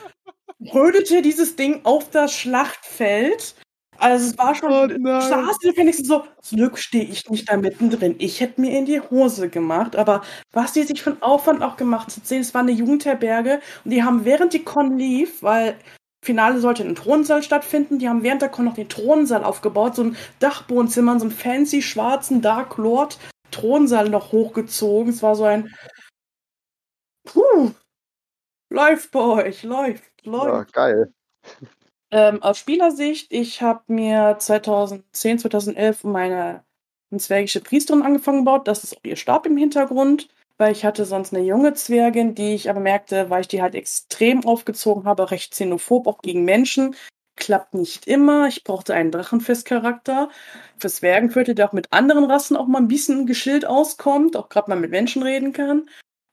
rödete 0.72 1.20
dieses 1.20 1.56
Ding 1.56 1.80
auf 1.84 2.08
das 2.08 2.32
Schlachtfeld 2.32 3.54
Also 4.00 4.30
es 4.30 4.38
war 4.38 4.54
schon, 4.54 4.72
oh 4.72 4.86
nein. 4.86 5.20
saß 5.20 5.58
da 5.62 5.76
wenigstens 5.76 6.08
so, 6.08 6.24
zum 6.40 6.58
Glück 6.58 6.78
stehe 6.78 7.04
ich 7.04 7.28
nicht 7.28 7.50
da 7.50 7.56
mittendrin. 7.56 8.14
Ich 8.18 8.40
hätte 8.40 8.60
mir 8.60 8.76
in 8.76 8.86
die 8.86 9.00
Hose 9.00 9.50
gemacht, 9.50 9.94
aber 9.94 10.22
was 10.52 10.72
die 10.72 10.84
sich 10.84 11.02
von 11.02 11.20
Aufwand 11.22 11.62
auch 11.62 11.76
gemacht 11.76 12.16
hat, 12.16 12.26
sehen, 12.26 12.40
es 12.40 12.54
war 12.54 12.62
eine 12.62 12.72
Jugendherberge 12.72 13.60
und 13.84 13.90
die 13.90 14.02
haben 14.02 14.24
während 14.24 14.54
die 14.54 14.64
Con 14.64 14.96
lief, 14.96 15.42
weil 15.42 15.76
Finale 16.24 16.60
sollte 16.60 16.82
in 16.82 16.94
Thronsaal 16.94 17.42
stattfinden, 17.42 17.98
die 17.98 18.08
haben 18.08 18.22
während 18.22 18.40
der 18.42 18.48
Con 18.48 18.64
noch 18.64 18.74
den 18.74 18.88
Thronsaal 18.88 19.44
aufgebaut, 19.44 19.96
so 19.96 20.04
ein 20.04 20.16
Dachbohnzimmer, 20.38 21.18
so 21.18 21.26
einen 21.26 21.34
fancy 21.34 21.82
schwarzen 21.82 22.40
Dark 22.40 22.78
Lord 22.78 23.18
Thronsaal 23.50 24.08
noch 24.08 24.32
hochgezogen. 24.32 25.12
Es 25.12 25.22
war 25.22 25.34
so 25.34 25.44
ein 25.44 25.74
Puh, 27.24 27.72
läuft 28.70 29.10
bei 29.10 29.20
euch, 29.20 29.62
läuft, 29.62 30.24
läuft. 30.24 30.46
Ja, 30.46 30.64
geil. 30.72 31.12
Ähm, 32.12 32.42
aus 32.42 32.58
Spielersicht, 32.58 33.32
ich 33.32 33.62
habe 33.62 33.82
mir 33.86 34.36
2010, 34.38 35.38
2011 35.38 36.04
meine 36.04 36.64
zwergische 37.16 37.60
Priesterin 37.60 38.02
angefangen 38.02 38.38
gebaut. 38.38 38.66
Das 38.66 38.84
ist 38.84 38.96
auch 38.96 39.04
ihr 39.04 39.16
Stab 39.16 39.46
im 39.46 39.56
Hintergrund, 39.56 40.28
weil 40.58 40.72
ich 40.72 40.84
hatte 40.84 41.04
sonst 41.04 41.32
eine 41.32 41.44
junge 41.44 41.74
Zwergin, 41.74 42.34
die 42.34 42.54
ich 42.54 42.68
aber 42.68 42.80
merkte, 42.80 43.30
weil 43.30 43.42
ich 43.42 43.48
die 43.48 43.62
halt 43.62 43.74
extrem 43.74 44.44
aufgezogen 44.44 45.04
habe, 45.04 45.30
recht 45.30 45.52
xenophob, 45.52 46.06
auch 46.08 46.20
gegen 46.22 46.44
Menschen. 46.44 46.96
Klappt 47.36 47.74
nicht 47.74 48.06
immer. 48.06 48.48
Ich 48.48 48.64
brauchte 48.64 48.92
einen 48.94 49.12
Drachenfestcharakter. 49.12 50.30
Für 50.78 50.88
Zwergenviertel, 50.88 51.54
der 51.54 51.68
auch 51.68 51.72
mit 51.72 51.92
anderen 51.92 52.24
Rassen 52.24 52.56
auch 52.56 52.66
mal 52.66 52.78
ein 52.80 52.88
bisschen 52.88 53.26
geschillt 53.26 53.66
auskommt, 53.66 54.36
auch 54.36 54.48
gerade 54.48 54.68
mal 54.70 54.78
mit 54.78 54.90
Menschen 54.90 55.22
reden 55.22 55.52
kann. 55.52 55.88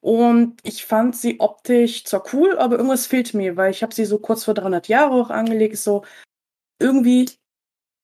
Und 0.07 0.55
ich 0.63 0.85
fand 0.85 1.17
sie 1.17 1.41
optisch 1.41 2.05
zwar 2.05 2.23
cool, 2.31 2.57
aber 2.57 2.77
irgendwas 2.77 3.07
fehlt 3.07 3.33
mir, 3.33 3.57
weil 3.57 3.71
ich 3.71 3.83
habe 3.83 3.93
sie 3.93 4.05
so 4.05 4.19
kurz 4.19 4.45
vor 4.45 4.53
300 4.53 4.87
Jahre 4.87 5.13
auch 5.15 5.29
angelegt. 5.29 5.75
So 5.75 6.05
irgendwie 6.79 7.29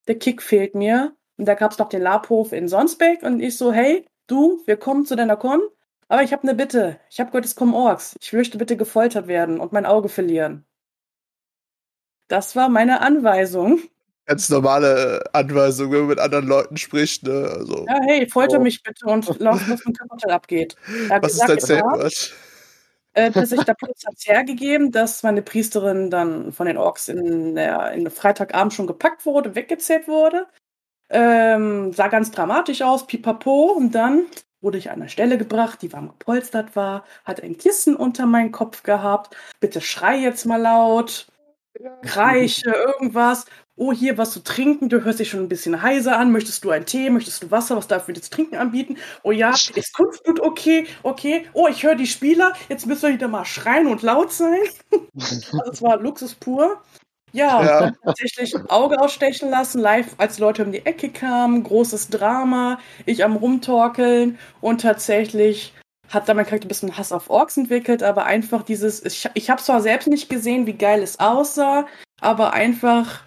der 0.10 0.20
Kick 0.20 0.42
fehlt 0.42 0.76
mir. 0.76 1.16
Und 1.38 1.46
da 1.46 1.54
gab 1.54 1.72
es 1.72 1.78
noch 1.78 1.88
den 1.88 2.02
Labhof 2.02 2.52
in 2.52 2.68
Sonsbeck 2.68 3.24
und 3.24 3.40
ich 3.40 3.58
so, 3.58 3.72
hey, 3.72 4.06
du, 4.28 4.62
wir 4.66 4.76
kommen 4.76 5.06
zu 5.06 5.16
deiner 5.16 5.38
Con, 5.38 5.62
aber 6.10 6.24
ich 6.24 6.34
habe 6.34 6.44
eine 6.44 6.56
Bitte. 6.56 7.00
Ich 7.10 7.22
habe 7.22 7.32
gehört, 7.32 7.46
es 7.46 7.56
kommen 7.56 7.74
Orks. 7.74 8.18
Ich 8.22 8.34
möchte 8.34 8.58
bitte 8.58 8.76
gefoltert 8.76 9.28
werden 9.28 9.62
und 9.62 9.72
mein 9.72 9.86
Auge 9.86 10.10
verlieren. 10.10 10.66
Das 12.28 12.54
war 12.58 12.68
meine 12.68 13.00
Anweisung 13.00 13.80
ganz 14.26 14.50
normale 14.50 15.24
Anweisung, 15.34 15.92
wenn 15.92 16.00
man 16.00 16.08
mit 16.10 16.20
anderen 16.20 16.48
Leuten 16.48 16.78
spricht. 16.78 17.24
Ne? 17.24 17.50
Also, 17.58 17.86
ja, 17.88 18.00
hey, 18.08 18.30
folter 18.30 18.60
oh. 18.60 18.64
mich 18.64 18.82
bitte 18.84 19.06
und 19.06 19.28
lass, 19.40 19.70
was 19.70 19.86
mit 19.86 19.98
Hotel 20.10 20.32
abgeht. 20.32 20.76
Was 21.10 21.34
gesagt, 21.34 21.62
ist 21.62 21.70
dein 21.70 21.80
Sandwich? 21.80 22.34
Äh, 23.16 23.30
dass 23.30 23.52
ich 23.52 23.62
da 23.62 23.76
Platz 23.76 24.06
hat 24.06 24.16
hergegeben, 24.26 24.92
dass 24.92 25.22
meine 25.22 25.44
Priesterin 25.44 26.10
dann 26.10 26.52
von 26.52 26.66
den 26.66 26.78
Orks 26.78 27.10
in 27.10 27.54
der 27.56 27.92
in 27.92 28.10
Freitagabend 28.10 28.74
schon 28.74 28.88
gepackt 28.88 29.26
wurde, 29.26 29.56
weggezählt 29.56 30.08
wurde. 30.08 30.48
Ähm, 31.10 31.94
sah 31.94 32.08
ganz 32.08 32.32
dramatisch 32.32 32.82
aus, 32.82 33.06
pipapo. 33.06 33.74
Und 33.74 33.94
dann 33.94 34.26
wurde 34.62 34.80
ich 34.80 34.90
an 34.90 35.02
eine 35.02 35.10
Stelle 35.10 35.38
gebracht, 35.38 35.84
die 35.84 35.94
warm 35.94 36.08
gepolstert 36.08 36.76
war, 36.76 37.06
hat 37.24 37.44
ein 37.44 37.58
Kissen 37.58 37.96
unter 37.96 38.26
meinen 38.26 38.52
Kopf 38.52 38.82
gehabt. 38.82 39.36
Bitte 39.60 39.82
schrei 39.82 40.18
jetzt 40.18 40.46
mal 40.46 40.62
laut. 40.62 41.28
Reiche, 42.04 42.70
irgendwas 42.70 43.46
oh, 43.76 43.92
hier 43.92 44.18
was 44.18 44.32
zu 44.32 44.44
trinken, 44.44 44.90
du 44.90 45.04
hörst 45.04 45.20
dich 45.20 45.30
schon 45.30 45.42
ein 45.42 45.50
bisschen 45.50 45.82
heiser 45.82 46.18
an, 46.18 46.32
möchtest 46.32 46.64
du 46.64 46.70
einen 46.70 46.86
Tee, 46.86 47.10
möchtest 47.10 47.44
du 47.44 47.52
Wasser, 47.52 47.76
was 47.76 47.88
darf 47.88 48.08
ich 48.08 48.16
dir 48.16 48.22
zu 48.22 48.30
trinken 48.30 48.56
anbieten? 48.56 48.98
Oh 49.24 49.32
ja, 49.32 49.52
ist 49.52 49.94
Kunstblut 49.94 50.40
okay, 50.40 50.86
okay, 51.02 51.48
oh, 51.54 51.68
ich 51.68 51.84
höre 51.84 51.96
die 51.96 52.08
Spieler, 52.08 52.54
jetzt 52.70 52.86
müssen 52.86 53.04
wir 53.04 53.14
wieder 53.16 53.28
mal 53.28 53.46
schreien 53.46 53.88
und 53.88 54.02
laut 54.04 54.32
sein. 54.32 54.62
also 55.16 55.72
es 55.72 55.82
war 55.82 56.00
Luxus 56.00 56.36
pur. 56.36 56.82
Ja, 57.32 57.64
ja. 57.66 57.92
tatsächlich 58.04 58.56
Auge 58.70 59.00
ausstechen 59.02 59.50
lassen, 59.50 59.82
live, 59.82 60.14
als 60.18 60.38
Leute 60.38 60.64
um 60.64 60.72
die 60.72 60.86
Ecke 60.86 61.10
kamen, 61.10 61.64
großes 61.64 62.10
Drama, 62.10 62.80
ich 63.08 63.26
am 63.26 63.36
Rumtorkeln. 63.36 64.38
Und 64.62 64.82
tatsächlich 64.82 65.74
hat 66.10 66.30
da 66.30 66.36
mein 66.36 66.46
Charakter 66.46 66.68
ein 66.68 66.68
bisschen 66.68 66.96
Hass 66.96 67.12
auf 67.12 67.32
Orks 67.32 67.58
entwickelt, 67.58 68.04
aber 68.04 68.26
einfach 68.26 68.62
dieses, 68.62 69.04
ich, 69.04 69.28
ich 69.34 69.50
habe 69.50 69.64
zwar 69.64 69.82
selbst 69.82 70.08
nicht 70.08 70.30
gesehen, 70.30 70.68
wie 70.68 70.74
geil 70.74 71.02
es 71.02 71.20
aussah, 71.20 71.88
aber 72.22 72.54
einfach 72.54 73.24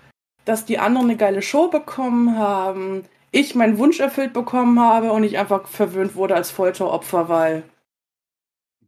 dass 0.46 0.64
die 0.64 0.78
anderen 0.78 1.08
eine 1.08 1.18
geile 1.18 1.42
Show 1.42 1.68
bekommen 1.68 2.38
haben, 2.38 3.04
ich 3.32 3.54
meinen 3.54 3.76
Wunsch 3.78 4.00
erfüllt 4.00 4.32
bekommen 4.32 4.80
habe 4.80 5.12
und 5.12 5.24
ich 5.24 5.36
einfach 5.38 5.68
verwöhnt 5.68 6.14
wurde 6.14 6.34
als 6.34 6.50
Folteropfer, 6.50 7.28
weil. 7.28 7.64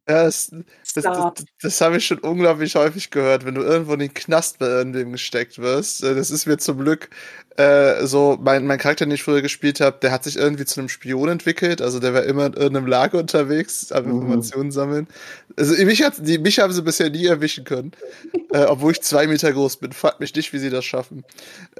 Ja, 0.09 0.25
das, 0.25 0.51
das, 0.95 1.05
das, 1.05 1.45
das 1.61 1.81
habe 1.83 1.99
ich 1.99 2.07
schon 2.07 2.21
unglaublich 2.21 2.75
häufig 2.77 3.11
gehört, 3.11 3.45
wenn 3.45 3.57
du 3.57 3.61
irgendwo 3.61 3.93
in 3.93 3.99
den 3.99 4.15
Knast 4.15 4.59
bei 4.59 4.67
irgendwem 4.67 5.13
gesteckt 5.13 5.59
wirst. 5.59 6.03
Äh, 6.03 6.15
das 6.15 6.31
ist 6.31 6.47
mir 6.47 6.57
zum 6.57 6.79
Glück 6.79 7.11
äh, 7.59 8.07
so, 8.07 8.39
mein, 8.41 8.67
mein 8.67 8.79
Charakter, 8.79 9.05
den 9.05 9.11
ich 9.13 9.25
früher 9.25 9.43
gespielt 9.43 9.81
habe, 9.81 9.99
der 10.01 10.13
hat 10.13 10.23
sich 10.23 10.37
irgendwie 10.37 10.65
zu 10.65 10.79
einem 10.79 10.89
Spion 10.89 11.29
entwickelt. 11.29 11.83
Also 11.83 11.99
der 11.99 12.15
war 12.15 12.23
immer 12.23 12.47
in 12.47 12.53
irgendeinem 12.53 12.87
Lager 12.87 13.19
unterwegs, 13.19 13.91
am 13.91 14.05
mhm. 14.05 14.13
Informationen 14.23 14.71
sammeln. 14.71 15.09
Also 15.57 15.75
mich, 15.85 16.05
hat, 16.05 16.15
die, 16.19 16.39
mich 16.39 16.61
haben 16.61 16.73
sie 16.73 16.83
bisher 16.83 17.11
nie 17.11 17.27
erwischen 17.27 17.65
können. 17.65 17.91
äh, 18.53 18.63
obwohl 18.67 18.93
ich 18.93 19.03
zwei 19.03 19.27
Meter 19.27 19.53
groß 19.53 19.79
bin. 19.79 19.91
Fragt 19.91 20.21
mich 20.21 20.33
nicht, 20.37 20.53
wie 20.53 20.59
sie 20.59 20.71
das 20.71 20.85
schaffen. 20.85 21.25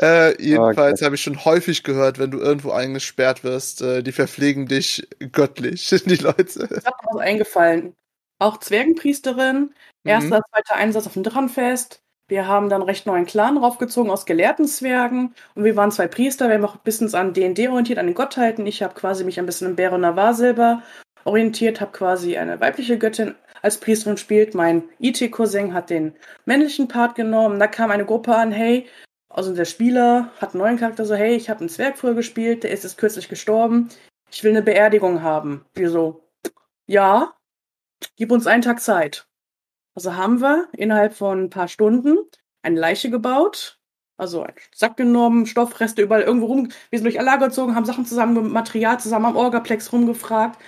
äh, 0.00 0.42
jedenfalls 0.42 1.00
okay. 1.00 1.04
habe 1.04 1.16
ich 1.16 1.22
schon 1.22 1.44
häufig 1.44 1.82
gehört, 1.82 2.18
wenn 2.18 2.30
du 2.30 2.38
irgendwo 2.38 2.70
eingesperrt 2.70 3.44
wirst, 3.44 3.82
äh, 3.82 4.02
die 4.02 4.12
verpflegen 4.12 4.68
dich 4.68 5.06
göttlich, 5.32 5.86
die 6.06 6.16
Leute. 6.16 6.66
Ich 6.78 6.86
habe 6.86 6.96
was 7.12 7.20
eingefallen. 7.20 7.92
Auch 8.38 8.56
Zwergenpriesterin, 8.56 9.74
erster, 10.02 10.38
mhm. 10.38 10.42
zweiter 10.50 10.76
Einsatz 10.76 11.06
auf 11.06 11.12
dem 11.12 11.24
Drachenfest 11.24 12.00
wir 12.30 12.46
haben 12.46 12.68
dann 12.68 12.82
recht 12.82 13.06
neuen 13.06 13.26
Clan 13.26 13.58
raufgezogen 13.58 14.10
aus 14.10 14.24
gelehrten 14.24 14.64
Zwergen 14.66 15.34
und 15.56 15.64
wir 15.64 15.74
waren 15.74 15.90
zwei 15.90 16.06
Priester. 16.06 16.48
Wir 16.48 16.54
haben 16.54 16.64
auch 16.64 16.76
ein 16.76 16.84
bisschen 16.84 17.12
an 17.14 17.34
D&D 17.34 17.68
orientiert, 17.68 17.98
an 17.98 18.06
den 18.06 18.14
Gottheiten. 18.14 18.66
Ich 18.66 18.84
habe 18.84 18.94
quasi 18.94 19.24
mich 19.24 19.40
ein 19.40 19.46
bisschen 19.46 19.68
im 19.68 19.76
Baron 19.76 20.02
Navarre 20.02 20.82
orientiert, 21.24 21.80
habe 21.80 21.90
quasi 21.90 22.36
eine 22.36 22.60
weibliche 22.60 22.98
Göttin 22.98 23.34
als 23.62 23.78
Priesterin 23.78 24.16
spielt. 24.16 24.54
Mein 24.54 24.84
IT-Cousin 25.00 25.74
hat 25.74 25.90
den 25.90 26.14
männlichen 26.44 26.86
Part 26.86 27.16
genommen. 27.16 27.58
Da 27.58 27.66
kam 27.66 27.90
eine 27.90 28.06
Gruppe 28.06 28.34
an, 28.36 28.52
hey, 28.52 28.86
also 29.28 29.52
der 29.52 29.64
Spieler 29.64 30.30
hat 30.40 30.54
einen 30.54 30.62
neuen 30.62 30.78
Charakter, 30.78 31.04
so, 31.04 31.14
hey, 31.14 31.34
ich 31.34 31.50
habe 31.50 31.60
einen 31.60 31.68
Zwerg 31.68 31.98
früher 31.98 32.14
gespielt, 32.14 32.62
der 32.62 32.70
ist 32.70 32.84
jetzt 32.84 32.96
kürzlich 32.96 33.28
gestorben. 33.28 33.88
Ich 34.30 34.44
will 34.44 34.52
eine 34.52 34.62
Beerdigung 34.62 35.22
haben. 35.22 35.64
Wir 35.74 35.90
so, 35.90 36.22
ja, 36.86 37.34
gib 38.16 38.30
uns 38.30 38.46
einen 38.46 38.62
Tag 38.62 38.80
Zeit. 38.80 39.26
Also 39.94 40.16
haben 40.16 40.40
wir 40.40 40.68
innerhalb 40.72 41.14
von 41.14 41.44
ein 41.44 41.50
paar 41.50 41.68
Stunden 41.68 42.16
eine 42.62 42.78
Leiche 42.78 43.10
gebaut, 43.10 43.78
also 44.16 44.42
einen 44.42 44.56
Sack 44.74 44.96
genommen, 44.96 45.46
Stoffreste 45.46 46.02
überall 46.02 46.22
irgendwo 46.22 46.46
rum. 46.46 46.70
Wir 46.90 46.98
sind 46.98 47.04
durch 47.04 47.18
ein 47.18 47.24
Lager 47.24 47.48
gezogen, 47.48 47.74
haben 47.74 47.84
Sachen 47.86 48.06
zusammen, 48.06 48.52
Material 48.52 49.00
zusammen 49.00 49.26
am 49.26 49.36
Orgaplex 49.36 49.92
rumgefragt, 49.92 50.60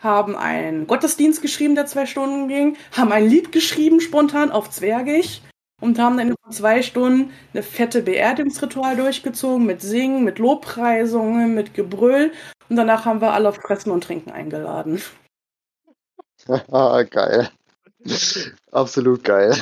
haben 0.00 0.36
einen 0.36 0.86
Gottesdienst 0.86 1.42
geschrieben, 1.42 1.74
der 1.74 1.86
zwei 1.86 2.06
Stunden 2.06 2.48
ging, 2.48 2.76
haben 2.92 3.12
ein 3.12 3.28
Lied 3.28 3.52
geschrieben 3.52 4.00
spontan 4.00 4.50
auf 4.50 4.70
Zwergisch 4.70 5.42
und 5.80 5.98
haben 5.98 6.16
dann 6.16 6.28
in 6.28 6.34
zwei 6.50 6.82
Stunden 6.82 7.32
eine 7.52 7.62
fette 7.62 8.02
Beerdigungsritual 8.02 8.96
durchgezogen 8.96 9.66
mit 9.66 9.82
Singen, 9.82 10.24
mit 10.24 10.38
Lobpreisungen, 10.38 11.54
mit 11.54 11.74
Gebrüll 11.74 12.32
und 12.68 12.76
danach 12.76 13.04
haben 13.04 13.20
wir 13.20 13.32
alle 13.32 13.48
auf 13.48 13.56
Fressen 13.56 13.90
und 13.90 14.04
Trinken 14.04 14.30
eingeladen. 14.30 15.02
Geil. 17.10 17.50
Absolut 18.70 19.24
geil. 19.24 19.54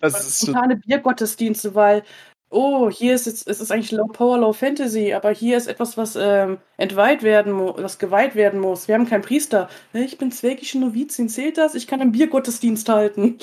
Das 0.00 0.26
ist 0.26 0.42
spontane 0.42 0.76
Biergottesdienste, 0.76 1.74
weil, 1.74 2.02
oh, 2.50 2.90
hier 2.90 3.14
ist 3.14 3.26
jetzt, 3.26 3.48
es 3.48 3.60
ist 3.60 3.70
eigentlich 3.70 3.92
Low 3.92 4.06
Power, 4.06 4.38
Low 4.38 4.52
Fantasy, 4.52 5.12
aber 5.12 5.30
hier 5.30 5.56
ist 5.56 5.66
etwas, 5.66 5.96
was 5.96 6.16
ähm, 6.16 6.58
entweiht 6.76 7.22
werden 7.22 7.52
muss, 7.52 7.82
was 7.82 7.98
geweiht 7.98 8.34
werden 8.34 8.60
muss. 8.60 8.88
Wir 8.88 8.94
haben 8.94 9.08
keinen 9.08 9.22
Priester. 9.22 9.68
Ich 9.92 10.18
bin 10.18 10.30
zwergische 10.30 10.78
Novizin, 10.78 11.28
zählt 11.28 11.58
das? 11.58 11.74
Ich 11.74 11.86
kann 11.86 12.00
einen 12.00 12.12
Biergottesdienst 12.12 12.88
halten. 12.88 13.38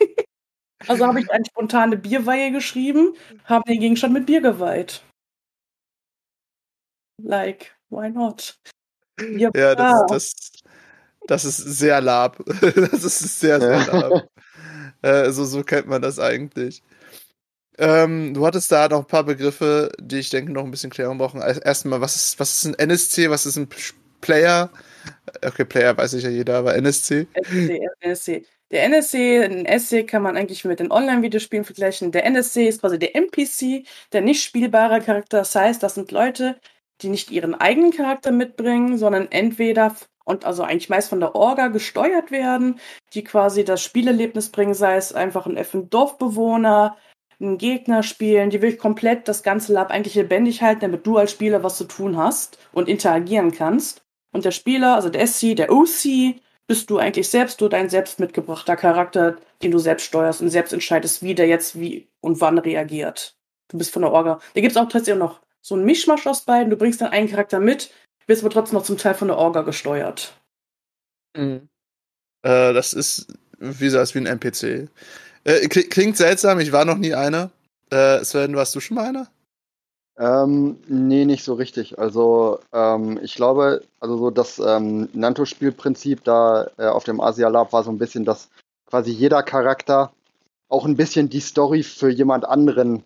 also 0.88 1.06
habe 1.06 1.20
ich 1.20 1.30
eine 1.30 1.44
spontane 1.44 1.96
Bierweihe 1.96 2.52
geschrieben, 2.52 3.14
habe 3.44 3.64
den 3.70 3.80
Gegenstand 3.80 4.14
mit 4.14 4.26
Bier 4.26 4.40
geweiht. 4.40 5.02
Like, 7.22 7.76
why 7.90 8.08
not? 8.08 8.58
Ja, 9.20 9.50
ja 9.54 9.74
das, 9.74 10.06
das, 10.08 10.50
das 11.30 11.44
ist 11.44 11.58
sehr 11.58 12.00
lab. 12.00 12.42
das 12.60 13.04
ist 13.04 13.38
sehr, 13.38 13.60
sehr 13.60 13.86
lab. 13.86 14.28
äh, 15.02 15.30
so, 15.30 15.44
so 15.44 15.62
kennt 15.62 15.86
man 15.86 16.02
das 16.02 16.18
eigentlich. 16.18 16.82
Ähm, 17.78 18.34
du 18.34 18.44
hattest 18.44 18.72
da 18.72 18.88
noch 18.88 18.98
ein 18.98 19.06
paar 19.06 19.22
Begriffe, 19.22 19.92
die 20.00 20.18
ich 20.18 20.30
denke 20.30 20.50
noch 20.52 20.64
ein 20.64 20.72
bisschen 20.72 20.90
Klärung 20.90 21.18
brauchen. 21.18 21.40
Erstmal, 21.40 22.00
was 22.00 22.16
ist, 22.16 22.40
was 22.40 22.56
ist 22.56 22.64
ein 22.64 22.74
NSC, 22.74 23.30
was 23.30 23.46
ist 23.46 23.56
ein 23.56 23.68
Player? 24.20 24.70
Okay, 25.46 25.64
Player 25.64 25.96
weiß 25.96 26.14
ich 26.14 26.24
ja 26.24 26.30
jeder, 26.30 26.58
aber 26.58 26.74
NSC. 26.74 27.28
NSC, 27.32 27.88
NSC. 28.00 28.46
Der 28.72 28.84
NSC, 28.84 29.44
ein 29.44 29.78
SC 29.78 30.06
kann 30.06 30.22
man 30.22 30.36
eigentlich 30.36 30.64
mit 30.64 30.80
den 30.80 30.90
Online-Videospielen 30.90 31.64
vergleichen. 31.64 32.10
Der 32.10 32.24
NSC 32.24 32.68
ist 32.68 32.80
quasi 32.80 32.98
der 32.98 33.14
NPC, 33.14 33.86
der 34.12 34.20
nicht 34.20 34.42
spielbare 34.42 35.00
Charakter. 35.00 35.38
Das 35.38 35.54
heißt, 35.54 35.80
das 35.82 35.94
sind 35.94 36.10
Leute, 36.10 36.56
die 37.02 37.08
nicht 37.08 37.30
ihren 37.30 37.54
eigenen 37.54 37.92
Charakter 37.92 38.32
mitbringen, 38.32 38.98
sondern 38.98 39.30
entweder 39.30 39.94
und 40.30 40.44
also 40.44 40.62
eigentlich 40.62 40.88
meist 40.88 41.10
von 41.10 41.20
der 41.20 41.34
Orga 41.34 41.68
gesteuert 41.68 42.30
werden, 42.30 42.78
die 43.12 43.24
quasi 43.24 43.64
das 43.64 43.82
Spielerlebnis 43.82 44.50
bringen, 44.50 44.74
sei 44.74 44.96
es 44.96 45.12
einfach 45.12 45.46
ein 45.46 45.56
F 45.56 45.76
dorfbewohner 45.90 46.96
einen 47.40 47.58
Gegner 47.58 48.02
spielen, 48.02 48.50
die 48.50 48.62
will 48.62 48.76
komplett 48.76 49.26
das 49.26 49.42
ganze 49.42 49.72
Lab 49.72 49.90
eigentlich 49.90 50.14
lebendig 50.14 50.62
halten, 50.62 50.82
damit 50.82 51.06
du 51.06 51.16
als 51.16 51.32
Spieler 51.32 51.62
was 51.62 51.78
zu 51.78 51.84
tun 51.84 52.16
hast 52.16 52.58
und 52.72 52.88
interagieren 52.88 53.50
kannst. 53.50 54.02
Und 54.32 54.44
der 54.44 54.50
Spieler, 54.50 54.94
also 54.94 55.08
der 55.08 55.26
SC, 55.26 55.56
der 55.56 55.72
OC, 55.72 56.36
bist 56.66 56.88
du 56.90 56.98
eigentlich 56.98 57.28
selbst, 57.28 57.60
du 57.60 57.68
dein 57.68 57.88
selbst 57.88 58.20
mitgebrachter 58.20 58.76
Charakter, 58.76 59.36
den 59.62 59.72
du 59.72 59.78
selbst 59.78 60.04
steuerst 60.04 60.40
und 60.40 60.50
selbst 60.50 60.72
entscheidest, 60.72 61.22
wie 61.22 61.34
der 61.34 61.48
jetzt 61.48 61.80
wie 61.80 62.08
und 62.20 62.40
wann 62.40 62.58
reagiert. 62.58 63.36
Du 63.68 63.78
bist 63.78 63.92
von 63.92 64.02
der 64.02 64.12
Orga. 64.12 64.38
Da 64.54 64.60
gibt 64.60 64.72
es 64.72 64.76
auch 64.76 64.88
tatsächlich 64.88 65.18
noch 65.18 65.40
so 65.62 65.74
einen 65.74 65.84
Mischmasch 65.84 66.26
aus 66.26 66.42
beiden. 66.42 66.70
Du 66.70 66.76
bringst 66.76 67.00
dann 67.00 67.10
einen 67.10 67.28
Charakter 67.28 67.58
mit, 67.58 67.90
wirst 68.30 68.42
aber 68.42 68.50
trotzdem 68.50 68.78
noch 68.78 68.84
zum 68.84 68.96
Teil 68.96 69.14
von 69.14 69.28
der 69.28 69.36
Orga 69.36 69.60
gesteuert. 69.60 70.34
Mhm. 71.36 71.68
Äh, 72.42 72.72
das 72.72 72.94
ist 72.94 73.26
wie 73.60 73.84
gesagt 73.84 74.14
wie 74.14 74.20
ein 74.20 74.26
NPC. 74.26 74.88
Äh, 75.44 75.68
klingt 75.68 76.16
seltsam, 76.16 76.60
ich 76.60 76.72
war 76.72 76.84
noch 76.84 76.96
nie 76.96 77.14
einer. 77.14 77.50
Äh, 77.90 78.24
Sven, 78.24 78.56
warst 78.56 78.74
du 78.74 78.80
schon 78.80 78.96
mal 78.96 79.08
einer? 79.08 79.28
Ähm, 80.18 80.78
nee, 80.86 81.24
nicht 81.24 81.44
so 81.44 81.54
richtig. 81.54 81.98
Also, 81.98 82.60
ähm, 82.72 83.18
ich 83.22 83.34
glaube, 83.34 83.82
also 84.00 84.16
so 84.18 84.30
das 84.30 84.58
ähm, 84.58 85.08
Nanto-Spielprinzip 85.12 86.24
da 86.24 86.70
äh, 86.76 86.86
auf 86.86 87.04
dem 87.04 87.20
Asia 87.20 87.48
Lab 87.48 87.72
war 87.72 87.84
so 87.84 87.90
ein 87.90 87.98
bisschen, 87.98 88.24
dass 88.24 88.50
quasi 88.86 89.12
jeder 89.12 89.42
Charakter 89.42 90.12
auch 90.68 90.84
ein 90.84 90.96
bisschen 90.96 91.30
die 91.30 91.40
Story 91.40 91.82
für 91.82 92.10
jemand 92.10 92.44
anderen 92.44 93.02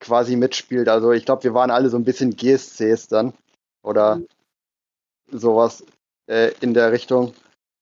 quasi 0.00 0.36
mitspielt. 0.36 0.88
Also, 0.88 1.12
ich 1.12 1.24
glaube, 1.24 1.44
wir 1.44 1.54
waren 1.54 1.70
alle 1.70 1.90
so 1.90 1.96
ein 1.96 2.04
bisschen 2.04 2.36
GSCs 2.36 3.08
dann. 3.08 3.34
Oder 3.82 4.16
mhm. 4.16 4.26
Sowas 5.30 5.84
äh, 6.26 6.52
in 6.60 6.74
der 6.74 6.92
Richtung. 6.92 7.34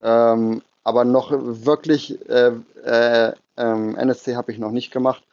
Ähm, 0.03 0.63
aber 0.85 1.05
noch 1.05 1.33
wirklich 1.33 2.19
äh, 2.29 2.53
äh, 2.85 3.33
ähm, 3.57 3.97
NSC 3.97 4.37
habe 4.37 4.53
ich 4.53 4.59
noch 4.59 4.71
nicht 4.71 4.93
gemacht. 4.93 5.25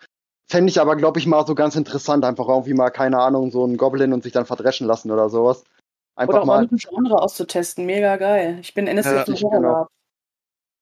Fände 0.48 0.70
ich 0.70 0.82
aber, 0.82 0.96
glaube 0.96 1.20
ich, 1.20 1.28
mal 1.28 1.46
so 1.46 1.56
ganz 1.56 1.76
interessant, 1.76 2.26
einfach 2.26 2.48
irgendwie 2.48 2.74
mal, 2.74 2.90
keine 2.90 3.20
Ahnung, 3.20 3.52
so 3.52 3.64
einen 3.64 3.78
Goblin 3.78 4.14
und 4.14 4.24
sich 4.24 4.34
dann 4.34 4.46
verdreschen 4.46 4.88
lassen 4.88 5.12
oder 5.12 5.30
sowas. 5.30 5.64
Einfach 6.16 6.36
oder 6.36 6.46
mal 6.46 6.64
ein 6.64 6.78
Genre 6.78 7.22
auszutesten, 7.22 7.86
mega 7.86 8.18
geil. 8.18 8.58
Ich 8.62 8.74
bin 8.74 8.88
NSC 8.88 9.34
ja, 9.34 9.50
genau. 9.50 9.88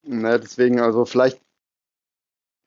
ne, 0.04 0.40
Deswegen, 0.40 0.82
also 0.82 1.06
vielleicht, 1.06 1.40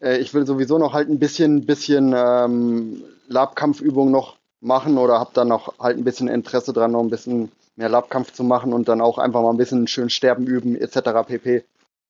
äh, 0.03 0.19
ich 0.19 0.33
will 0.33 0.47
sowieso 0.47 0.79
noch 0.79 0.93
halt 0.93 1.09
ein 1.09 1.19
bisschen, 1.19 1.67
bisschen 1.67 2.15
ähm, 2.17 3.03
Labkampfübung 3.29 4.11
noch 4.11 4.37
machen 4.61 4.97
oder 4.97 5.19
habe 5.19 5.31
dann 5.35 5.49
noch 5.49 5.79
halt 5.79 5.99
ein 5.99 6.05
bisschen 6.05 6.29
Interesse 6.29 6.73
dran, 6.73 6.93
noch 6.93 7.03
ein 7.03 7.11
bisschen 7.11 7.53
mehr 7.77 7.89
Labkampf 7.89 8.33
zu 8.33 8.45
machen 8.45 8.73
und 8.73 8.89
dann 8.89 9.01
auch 9.01 9.19
einfach 9.19 9.43
mal 9.43 9.51
ein 9.51 9.57
bisschen 9.57 9.87
schön 9.87 10.11
sterben 10.11 10.47
üben, 10.47 10.77
etc. 10.77 11.27
pp. 11.27 11.65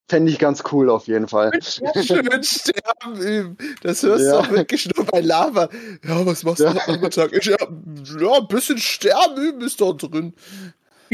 Fände 0.07 0.31
ich 0.31 0.38
ganz 0.38 0.62
cool 0.70 0.90
auf 0.90 1.07
jeden 1.07 1.29
Fall. 1.29 1.50
Schön 1.62 2.42
sterben 2.42 3.16
üben. 3.16 3.57
Das 3.83 4.03
hörst 4.03 4.27
ja. 4.27 4.33
du 4.33 4.38
auch 4.38 4.50
wirklich 4.50 4.87
nur 4.94 5.07
bei 5.07 5.20
Lava. 5.20 5.70
Ja, 6.07 6.27
was 6.27 6.44
machst 6.44 6.61
du 6.61 6.64
ja. 6.64 6.77
am 6.87 7.11
Tag? 7.11 7.33
Ich, 7.33 7.46
ja, 7.46 7.57
ja, 7.59 8.38
ein 8.38 8.48
bisschen 8.48 8.77
sterben 8.77 9.42
üben 9.42 9.62
ist 9.62 9.81
doch 9.81 9.94
drin. 9.94 10.35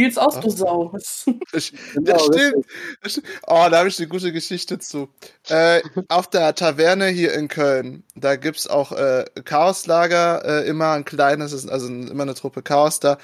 Spiel's 0.00 0.18
aus, 0.18 0.40
du 0.40 0.50
Sau. 0.50 0.92
Das, 1.52 1.72
genau, 1.92 2.12
das, 2.12 2.24
stimmt. 2.24 2.66
das, 3.02 3.12
stimmt. 3.12 3.26
Oh, 3.46 3.66
da 3.70 3.78
habe 3.78 3.88
ich 3.88 3.98
eine 3.98 4.08
gute 4.08 4.32
Geschichte 4.32 4.78
zu. 4.78 5.08
Äh, 5.48 5.82
auf 6.08 6.28
der 6.28 6.54
Taverne 6.54 7.08
hier 7.08 7.34
in 7.34 7.48
Köln, 7.48 8.04
da 8.14 8.36
gibt's 8.36 8.66
auch 8.66 8.92
äh, 8.92 9.24
Chaoslager, 9.44 10.44
äh, 10.44 10.68
immer 10.68 10.92
ein 10.92 11.04
kleines, 11.04 11.68
also 11.68 11.88
immer 11.88 12.22
eine 12.22 12.34
Truppe 12.34 12.62
Chaos 12.62 13.00
da. 13.00 13.18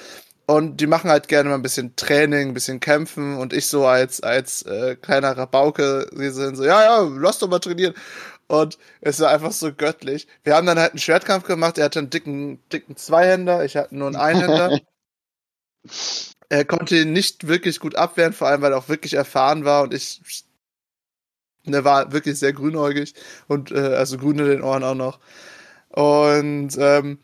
Und 0.46 0.80
die 0.80 0.87
machen 0.87 1.11
halt 1.11 1.26
gerne 1.28 1.48
mal 1.48 1.56
ein 1.56 1.62
bisschen 1.62 1.96
Training, 1.96 2.48
ein 2.48 2.54
bisschen 2.54 2.78
Kämpfen 2.78 3.37
und 3.37 3.52
ich 3.52 3.66
so 3.66 3.87
als, 3.87 4.22
als 4.22 4.62
äh, 4.62 4.94
kleiner 4.96 5.37
Rabauke, 5.37 6.09
sie 6.14 6.30
sind 6.30 6.56
so, 6.56 6.64
ja, 6.64 6.82
ja, 6.85 7.00
lass 7.18 7.40
doch 7.40 7.48
mal 7.48 7.59
trainieren. 7.59 7.94
Und 8.46 8.78
es 9.00 9.18
war 9.18 9.30
einfach 9.30 9.50
so 9.50 9.72
göttlich. 9.72 10.28
Wir 10.44 10.54
haben 10.54 10.66
dann 10.66 10.78
halt 10.78 10.92
einen 10.92 11.00
Schwertkampf 11.00 11.46
gemacht, 11.46 11.78
er 11.78 11.87
hatte 11.87 11.98
einen 11.98 12.11
dicken, 12.11 12.61
dicken 12.70 12.96
Zweihänder, 12.96 13.64
ich 13.64 13.76
hatte 13.76 13.96
nur 13.96 14.06
einen 14.06 14.16
Einhänder. 14.16 14.78
er 16.48 16.64
konnte 16.64 16.96
ihn 16.96 17.12
nicht 17.12 17.48
wirklich 17.48 17.80
gut 17.80 17.96
abwehren, 17.96 18.32
vor 18.32 18.48
allem 18.48 18.62
weil 18.62 18.72
er 18.72 18.78
auch 18.78 18.88
wirklich 18.88 19.14
erfahren 19.14 19.64
war 19.64 19.82
und 19.82 19.94
ich 19.94 20.20
der 21.66 21.85
war 21.85 22.12
wirklich 22.12 22.38
sehr 22.38 22.52
grünäugig 22.52 23.14
und 23.48 23.72
äh, 23.72 23.94
also 23.96 24.18
grün 24.18 24.38
in 24.38 24.46
den 24.46 24.62
Ohren 24.62 24.85
auch 24.85 24.94
noch. 24.94 25.18
Und 25.88 26.76
ähm, 26.78 27.18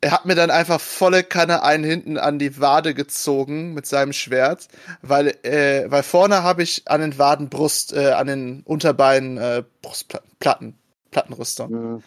er 0.00 0.12
hat 0.12 0.26
mir 0.26 0.34
dann 0.34 0.50
einfach 0.50 0.80
volle 0.80 1.24
Kanne 1.24 1.62
einen 1.62 1.84
hinten 1.84 2.18
an 2.18 2.38
die 2.38 2.60
Wade 2.60 2.94
gezogen 2.94 3.74
mit 3.74 3.86
seinem 3.86 4.12
Schwert, 4.12 4.68
weil 5.02 5.28
äh, 5.42 5.90
weil 5.90 6.02
vorne 6.02 6.42
habe 6.42 6.62
ich 6.62 6.88
an 6.88 7.00
den 7.00 7.18
Waden 7.18 7.48
Brust, 7.48 7.92
äh, 7.92 8.12
an 8.12 8.26
den 8.28 8.62
Unterbeinen 8.64 9.38
äh, 9.38 9.64
Brustplatten, 9.82 10.78
Plattenrüstung. 11.10 11.70
Mhm. 11.70 12.02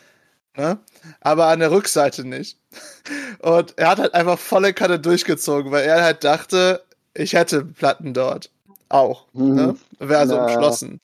Ne? 0.58 0.80
Aber 1.22 1.48
an 1.48 1.60
der 1.60 1.72
Rückseite 1.72 2.26
nicht. 2.26 2.58
Und 3.40 3.78
er 3.78 3.90
hat 3.90 4.00
halt 4.00 4.14
einfach 4.14 4.38
volle 4.40 4.74
Kanne 4.74 5.00
durchgezogen, 5.00 5.72
weil 5.72 5.86
er 5.86 6.04
halt 6.04 6.24
dachte, 6.24 6.84
ich 7.14 7.34
hätte 7.34 7.66
Platten 7.66 8.14
dort. 8.14 8.52
Auch. 8.90 9.28
Mhm. 9.34 9.56
Ne? 9.56 9.76
Wäre 10.00 10.20
also 10.20 10.36
naja. 10.36 10.48
umschlossen. 10.48 11.02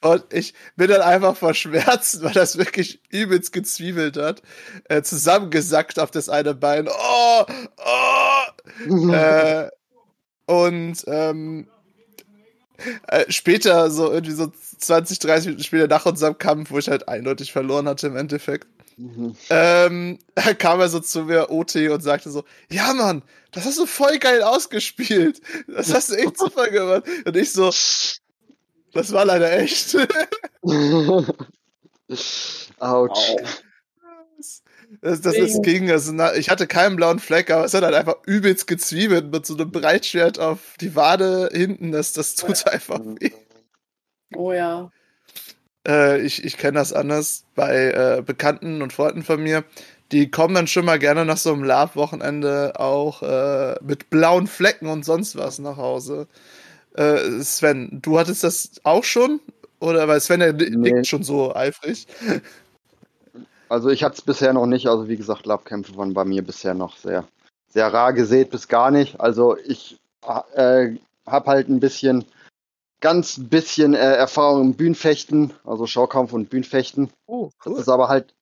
Und 0.00 0.24
ich 0.32 0.54
bin 0.76 0.88
dann 0.88 1.02
einfach 1.02 1.36
vor 1.36 1.54
Schmerzen, 1.54 2.22
weil 2.22 2.32
das 2.32 2.58
wirklich 2.58 3.00
übelst 3.10 3.52
gezwiebelt 3.52 4.16
hat, 4.16 4.42
äh, 4.88 5.02
zusammengesackt 5.02 5.98
auf 5.98 6.10
das 6.10 6.28
eine 6.28 6.54
Bein. 6.54 6.88
Oh, 6.88 7.44
oh. 7.76 9.12
äh, 9.12 9.68
und 10.46 11.04
ähm, 11.06 11.68
äh, 13.08 13.24
später, 13.28 13.90
so 13.90 14.10
irgendwie 14.12 14.34
so 14.34 14.52
20, 14.78 15.18
30 15.18 15.46
Minuten 15.46 15.64
später 15.64 15.88
nach 15.88 16.06
unserem 16.06 16.38
Kampf, 16.38 16.70
wo 16.70 16.78
ich 16.78 16.88
halt 16.88 17.08
eindeutig 17.08 17.52
verloren 17.52 17.88
hatte 17.88 18.06
im 18.06 18.16
Endeffekt, 18.16 18.68
mhm. 18.96 19.34
ähm, 19.50 20.18
kam 20.58 20.80
er 20.80 20.88
so 20.88 21.00
zu 21.00 21.24
mir, 21.24 21.50
OT, 21.50 21.76
und 21.90 22.02
sagte 22.02 22.30
so, 22.30 22.44
ja 22.70 22.94
Mann, 22.94 23.22
das 23.50 23.64
hast 23.64 23.78
du 23.78 23.86
voll 23.86 24.18
geil 24.18 24.42
ausgespielt. 24.42 25.40
Das 25.66 25.92
hast 25.92 26.10
du 26.10 26.14
echt 26.14 26.38
super 26.38 26.68
gemacht. 26.68 27.04
Und 27.24 27.36
ich 27.36 27.52
so, 27.52 27.70
das 28.92 29.12
war 29.12 29.24
leider 29.24 29.52
echt. 29.58 29.96
Autsch. 32.78 33.36
Das, 35.02 35.20
das 35.20 35.36
ist 35.36 35.62
King. 35.62 35.90
Also, 35.90 36.12
ich 36.36 36.48
hatte 36.48 36.66
keinen 36.66 36.96
blauen 36.96 37.18
Fleck, 37.18 37.50
aber 37.50 37.64
es 37.64 37.74
hat 37.74 37.84
halt 37.84 37.94
einfach 37.94 38.16
übelst 38.26 38.66
gezwiebelt 38.66 39.30
mit 39.30 39.44
so 39.46 39.54
einem 39.54 39.70
Breitschwert 39.70 40.38
auf 40.38 40.74
die 40.80 40.96
Wade 40.96 41.50
hinten. 41.52 41.92
Das, 41.92 42.12
das 42.12 42.34
tut 42.34 42.66
einfach 42.66 42.98
weh. 43.20 43.30
Oh 44.34 44.52
ja. 44.52 44.90
Äh, 45.86 46.20
ich 46.20 46.44
ich 46.44 46.56
kenne 46.56 46.78
das 46.78 46.92
anders 46.92 47.44
bei 47.54 47.90
äh, 48.18 48.22
Bekannten 48.22 48.82
und 48.82 48.92
Freunden 48.92 49.22
von 49.22 49.42
mir. 49.42 49.64
Die 50.12 50.30
kommen 50.30 50.54
dann 50.54 50.66
schon 50.66 50.86
mal 50.86 50.98
gerne 50.98 51.24
nach 51.26 51.36
so 51.36 51.52
einem 51.52 51.64
Lab-Wochenende 51.64 52.80
auch 52.80 53.22
äh, 53.22 53.76
mit 53.82 54.08
blauen 54.10 54.46
Flecken 54.46 54.86
und 54.88 55.04
sonst 55.04 55.36
was 55.36 55.58
nach 55.58 55.76
Hause. 55.76 56.28
Äh, 56.94 57.40
Sven, 57.42 58.00
du 58.02 58.18
hattest 58.18 58.44
das 58.44 58.72
auch 58.82 59.04
schon? 59.04 59.40
Oder 59.80 60.08
weil 60.08 60.20
Sven 60.20 60.40
der 60.40 60.52
nee. 60.52 60.70
nickt 60.70 61.06
schon 61.06 61.22
so 61.22 61.54
eifrig. 61.54 62.06
Also 63.68 63.90
ich 63.90 64.02
hatte 64.02 64.16
es 64.16 64.22
bisher 64.22 64.52
noch 64.52 64.66
nicht. 64.66 64.86
Also 64.88 65.08
wie 65.08 65.16
gesagt, 65.16 65.46
Labkämpfe 65.46 65.96
waren 65.96 66.14
bei 66.14 66.24
mir 66.24 66.42
bisher 66.42 66.74
noch 66.74 66.96
sehr, 66.96 67.24
sehr 67.68 67.92
rar 67.92 68.12
gesät 68.12 68.50
bis 68.50 68.68
gar 68.68 68.90
nicht. 68.90 69.20
Also 69.20 69.56
ich 69.56 69.98
äh, 70.54 70.96
habe 71.26 71.50
halt 71.50 71.68
ein 71.68 71.80
bisschen, 71.80 72.24
ganz 73.00 73.38
bisschen 73.38 73.94
äh, 73.94 74.14
Erfahrung 74.14 74.62
im 74.62 74.74
Bühnenfechten, 74.74 75.52
also 75.64 75.86
Schaukampf 75.86 76.32
und 76.32 76.50
Bühnenfechten. 76.50 77.10
Oh, 77.26 77.50
cool. 77.64 77.74
Das 77.74 77.82
ist 77.82 77.88
aber 77.88 78.08
halt 78.08 78.34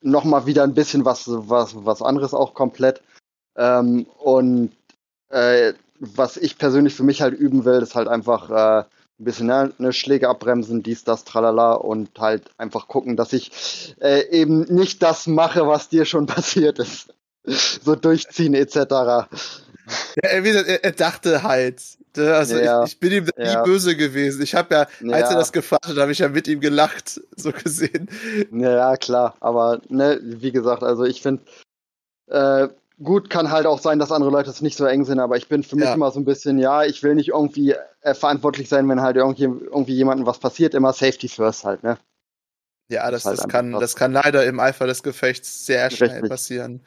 nochmal 0.00 0.46
wieder 0.46 0.64
ein 0.64 0.74
bisschen 0.74 1.04
was, 1.04 1.24
was, 1.26 1.84
was 1.84 2.02
anderes 2.02 2.34
auch 2.34 2.54
komplett. 2.54 3.02
Ähm, 3.56 4.06
und 4.18 4.72
äh, 5.28 5.74
was 6.00 6.36
ich 6.36 6.58
persönlich 6.58 6.94
für 6.94 7.04
mich 7.04 7.22
halt 7.22 7.34
üben 7.38 7.64
will, 7.64 7.82
ist 7.82 7.94
halt 7.94 8.08
einfach 8.08 8.50
äh, 8.50 8.84
ein 9.20 9.24
bisschen 9.24 9.46
ne, 9.46 9.72
ne, 9.78 9.92
Schläge 9.92 10.28
abbremsen, 10.28 10.82
dies, 10.82 11.04
das, 11.04 11.24
tralala 11.24 11.74
und 11.74 12.18
halt 12.18 12.50
einfach 12.58 12.88
gucken, 12.88 13.16
dass 13.16 13.32
ich 13.32 13.94
äh, 14.00 14.28
eben 14.30 14.62
nicht 14.62 15.02
das 15.02 15.26
mache, 15.26 15.66
was 15.66 15.88
dir 15.88 16.04
schon 16.04 16.26
passiert 16.26 16.78
ist. 16.78 17.14
so 17.46 17.94
durchziehen 17.94 18.54
etc. 18.54 18.76
Ja, 18.80 19.26
er, 20.22 20.84
er, 20.84 20.92
dachte 20.92 21.42
halt, 21.42 21.82
ne, 22.16 22.34
also 22.34 22.56
ja, 22.56 22.84
ich, 22.84 22.92
ich, 22.92 23.00
bin 23.00 23.12
ihm 23.12 23.28
ja. 23.36 23.60
nie 23.60 23.64
böse 23.64 23.96
gewesen. 23.96 24.42
Ich 24.42 24.54
habe 24.54 24.74
ja, 24.74 24.86
ja, 25.00 25.16
als 25.16 25.30
er 25.30 25.36
das 25.36 25.52
gefragt 25.52 25.86
hat, 25.86 25.96
habe 25.96 26.10
ich 26.10 26.20
ja 26.20 26.28
mit 26.28 26.48
ihm 26.48 26.60
gelacht, 26.60 27.20
so 27.36 27.52
gesehen. 27.52 28.08
Ja, 28.50 28.96
klar, 28.96 29.36
aber 29.40 29.80
ne, 29.88 30.18
wie 30.22 30.52
gesagt, 30.52 30.82
also 30.82 31.04
ich 31.04 31.22
finde, 31.22 31.42
äh, 32.28 32.68
gut, 33.04 33.30
kann 33.30 33.50
halt 33.50 33.66
auch 33.66 33.80
sein, 33.80 33.98
dass 33.98 34.10
andere 34.10 34.30
Leute 34.30 34.50
es 34.50 34.60
nicht 34.60 34.76
so 34.76 34.84
eng 34.84 35.04
sind, 35.04 35.20
aber 35.20 35.36
ich 35.36 35.48
bin 35.48 35.62
für 35.62 35.76
mich 35.76 35.84
ja. 35.84 35.94
immer 35.94 36.10
so 36.10 36.18
ein 36.18 36.24
bisschen, 36.24 36.58
ja, 36.58 36.84
ich 36.84 37.02
will 37.02 37.14
nicht 37.14 37.28
irgendwie 37.28 37.74
äh, 38.00 38.14
verantwortlich 38.14 38.68
sein, 38.68 38.88
wenn 38.88 39.00
halt 39.00 39.16
irgendwie, 39.16 39.44
irgendwie 39.44 39.94
jemandem 39.94 40.26
was 40.26 40.38
passiert, 40.38 40.74
immer 40.74 40.92
Safety 40.92 41.28
first 41.28 41.64
halt, 41.64 41.82
ne? 41.82 41.98
Ja, 42.88 43.10
das, 43.10 43.22
das, 43.22 43.40
halt 43.40 43.50
kann, 43.50 43.72
das 43.72 43.96
kann 43.96 44.12
leider 44.12 44.44
im 44.44 44.60
Eifer 44.60 44.86
des 44.86 45.02
Gefechts 45.02 45.64
sehr 45.64 45.90
schnell 45.90 46.10
Richtig. 46.10 46.28
passieren. 46.28 46.80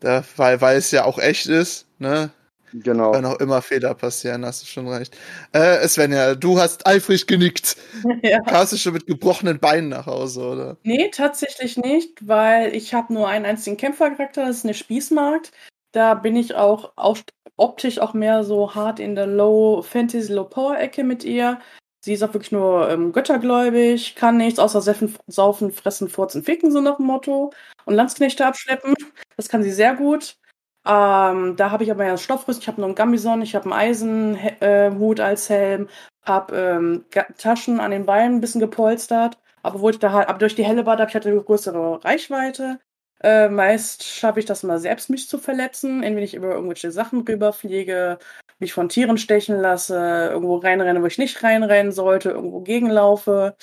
Da, 0.00 0.24
weil, 0.36 0.60
weil 0.60 0.78
es 0.78 0.90
ja 0.90 1.04
auch 1.04 1.18
echt 1.18 1.46
ist, 1.46 1.86
ne? 1.98 2.30
Genau. 2.72 3.12
Wenn 3.12 3.24
auch 3.24 3.38
immer 3.40 3.60
Fehler 3.62 3.94
passieren, 3.94 4.44
hast 4.44 4.62
du 4.62 4.66
schon 4.66 4.88
recht. 4.88 5.16
Äh, 5.52 5.86
Svenja, 5.88 6.34
du 6.34 6.58
hast 6.58 6.86
eifrig 6.86 7.26
genickt. 7.26 7.76
ja. 8.22 8.40
Kamst 8.40 8.72
du 8.72 8.76
schon 8.76 8.94
mit 8.94 9.06
gebrochenen 9.06 9.58
Beinen 9.58 9.90
nach 9.90 10.06
Hause, 10.06 10.40
oder? 10.40 10.76
Nee, 10.82 11.10
tatsächlich 11.10 11.76
nicht, 11.76 12.26
weil 12.26 12.74
ich 12.74 12.94
habe 12.94 13.12
nur 13.12 13.28
einen 13.28 13.44
einzigen 13.44 13.76
Kämpfercharakter, 13.76 14.46
das 14.46 14.58
ist 14.58 14.64
eine 14.64 14.74
Spießmarkt. 14.74 15.52
Da 15.92 16.14
bin 16.14 16.36
ich 16.36 16.54
auch, 16.54 16.92
auch 16.96 17.18
optisch 17.56 17.98
auch 17.98 18.14
mehr 18.14 18.44
so 18.44 18.74
hart 18.74 18.98
in 18.98 19.14
der 19.14 19.26
Low 19.26 19.82
Fantasy, 19.82 20.32
Low 20.32 20.44
Power 20.44 20.78
Ecke 20.78 21.04
mit 21.04 21.24
ihr. 21.24 21.60
Sie 22.04 22.14
ist 22.14 22.22
auch 22.24 22.34
wirklich 22.34 22.50
nur 22.50 22.90
ähm, 22.90 23.12
göttergläubig, 23.12 24.16
kann 24.16 24.36
nichts 24.36 24.58
außer 24.58 24.80
Seffen, 24.80 25.14
saufen, 25.28 25.70
fressen, 25.70 26.08
furzen, 26.08 26.42
ficken, 26.42 26.72
so 26.72 26.80
nach 26.80 26.96
dem 26.96 27.06
Motto. 27.06 27.52
Und 27.84 27.94
Landsknechte 27.94 28.44
abschleppen. 28.46 28.94
Das 29.36 29.48
kann 29.48 29.62
sie 29.62 29.70
sehr 29.70 29.94
gut. 29.94 30.36
Ähm, 30.84 31.56
da 31.56 31.70
habe 31.70 31.84
ich 31.84 31.90
aber 31.90 32.04
ja 32.04 32.16
Stoffrüst, 32.16 32.60
ich 32.62 32.68
habe 32.68 32.80
nur 32.80 32.88
einen 32.88 32.96
Gambison, 32.96 33.42
ich 33.42 33.54
habe 33.54 33.66
einen 33.66 33.72
Eisenhut 33.72 35.18
äh, 35.20 35.22
als 35.22 35.48
Helm, 35.48 35.88
habe 36.22 36.56
ähm, 36.56 37.04
Taschen 37.38 37.80
an 37.80 37.92
den 37.92 38.06
Beinen 38.06 38.36
ein 38.36 38.40
bisschen 38.40 38.60
gepolstert. 38.60 39.38
Aber 39.62 39.88
ich 39.90 39.98
da 39.98 40.12
halt, 40.12 40.28
aber 40.28 40.38
durch 40.38 40.56
die 40.56 40.64
helle 40.64 40.82
Bad 40.82 40.98
habe 40.98 41.08
ich 41.08 41.14
halt 41.14 41.26
eine 41.26 41.40
größere 41.40 42.04
Reichweite. 42.04 42.80
Äh, 43.22 43.48
meist 43.48 44.02
schaffe 44.02 44.40
ich 44.40 44.46
das 44.46 44.64
mal 44.64 44.80
selbst, 44.80 45.08
mich 45.08 45.28
zu 45.28 45.38
verletzen, 45.38 46.02
indem 46.02 46.24
ich 46.24 46.34
über 46.34 46.52
irgendwelche 46.54 46.90
Sachen 46.90 47.20
rüberfliege, 47.20 48.18
mich 48.58 48.72
von 48.72 48.88
Tieren 48.88 49.18
stechen 49.18 49.60
lasse, 49.60 50.30
irgendwo 50.32 50.56
reinrenne, 50.56 51.00
wo 51.02 51.06
ich 51.06 51.18
nicht 51.18 51.42
reinrennen 51.44 51.92
sollte, 51.92 52.30
irgendwo 52.30 52.60
gegenlaufe. 52.60 53.56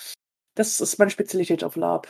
Das 0.55 0.79
ist 0.79 0.97
meine 0.97 1.11
Spezialität 1.11 1.65
auf 1.65 1.75
Lab. 1.75 2.07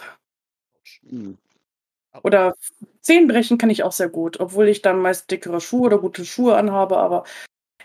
Oder 2.24 2.56
Zehen 3.02 3.28
brechen 3.28 3.58
kann 3.58 3.70
ich 3.70 3.84
auch 3.84 3.92
sehr 3.92 4.10
gut, 4.10 4.40
obwohl 4.40 4.68
ich 4.68 4.82
dann 4.82 5.00
meist 5.00 5.30
dickere 5.32 5.62
Schuhe 5.62 5.88
oder 5.88 6.00
gute 6.00 6.26
Schuhe 6.26 6.56
anhabe, 6.56 6.98
aber 6.98 7.24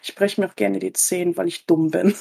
ich 0.03 0.15
breche 0.15 0.41
mir 0.41 0.49
auch 0.49 0.57
gerne 0.57 0.79
die 0.79 0.93
Zehen, 0.93 1.37
weil 1.37 1.49
ich 1.49 1.67
dumm 1.67 1.91
bin. 1.91 2.15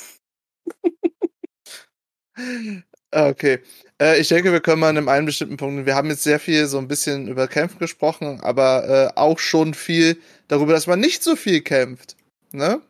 okay. 3.11 3.59
Äh, 4.01 4.19
ich 4.19 4.27
denke, 4.27 4.51
wir 4.51 4.61
können 4.61 4.79
mal 4.79 4.95
an 4.95 5.09
einem 5.09 5.25
bestimmten 5.25 5.57
Punkt. 5.57 5.85
Wir 5.85 5.95
haben 5.95 6.09
jetzt 6.09 6.23
sehr 6.23 6.39
viel 6.39 6.65
so 6.67 6.77
ein 6.77 6.87
bisschen 6.87 7.27
über 7.27 7.47
Kämpfen 7.47 7.79
gesprochen, 7.79 8.39
aber 8.41 8.87
äh, 8.87 9.19
auch 9.19 9.39
schon 9.39 9.73
viel 9.73 10.17
darüber, 10.47 10.73
dass 10.73 10.87
man 10.87 10.99
nicht 10.99 11.23
so 11.23 11.35
viel 11.35 11.61
kämpft. 11.61 12.15
Ne? 12.51 12.81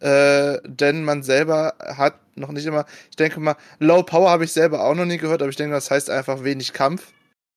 Äh, 0.00 0.58
denn 0.64 1.04
man 1.04 1.22
selber 1.22 1.74
hat 1.78 2.18
noch 2.36 2.50
nicht 2.50 2.66
immer, 2.66 2.84
ich 3.10 3.16
denke 3.16 3.40
mal, 3.40 3.56
Low 3.78 4.02
Power 4.02 4.30
habe 4.30 4.44
ich 4.44 4.52
selber 4.52 4.84
auch 4.84 4.94
noch 4.94 5.04
nie 5.04 5.18
gehört, 5.18 5.40
aber 5.40 5.50
ich 5.50 5.56
denke, 5.56 5.74
das 5.74 5.90
heißt 5.90 6.10
einfach 6.10 6.44
wenig 6.44 6.72
Kampf. 6.72 7.12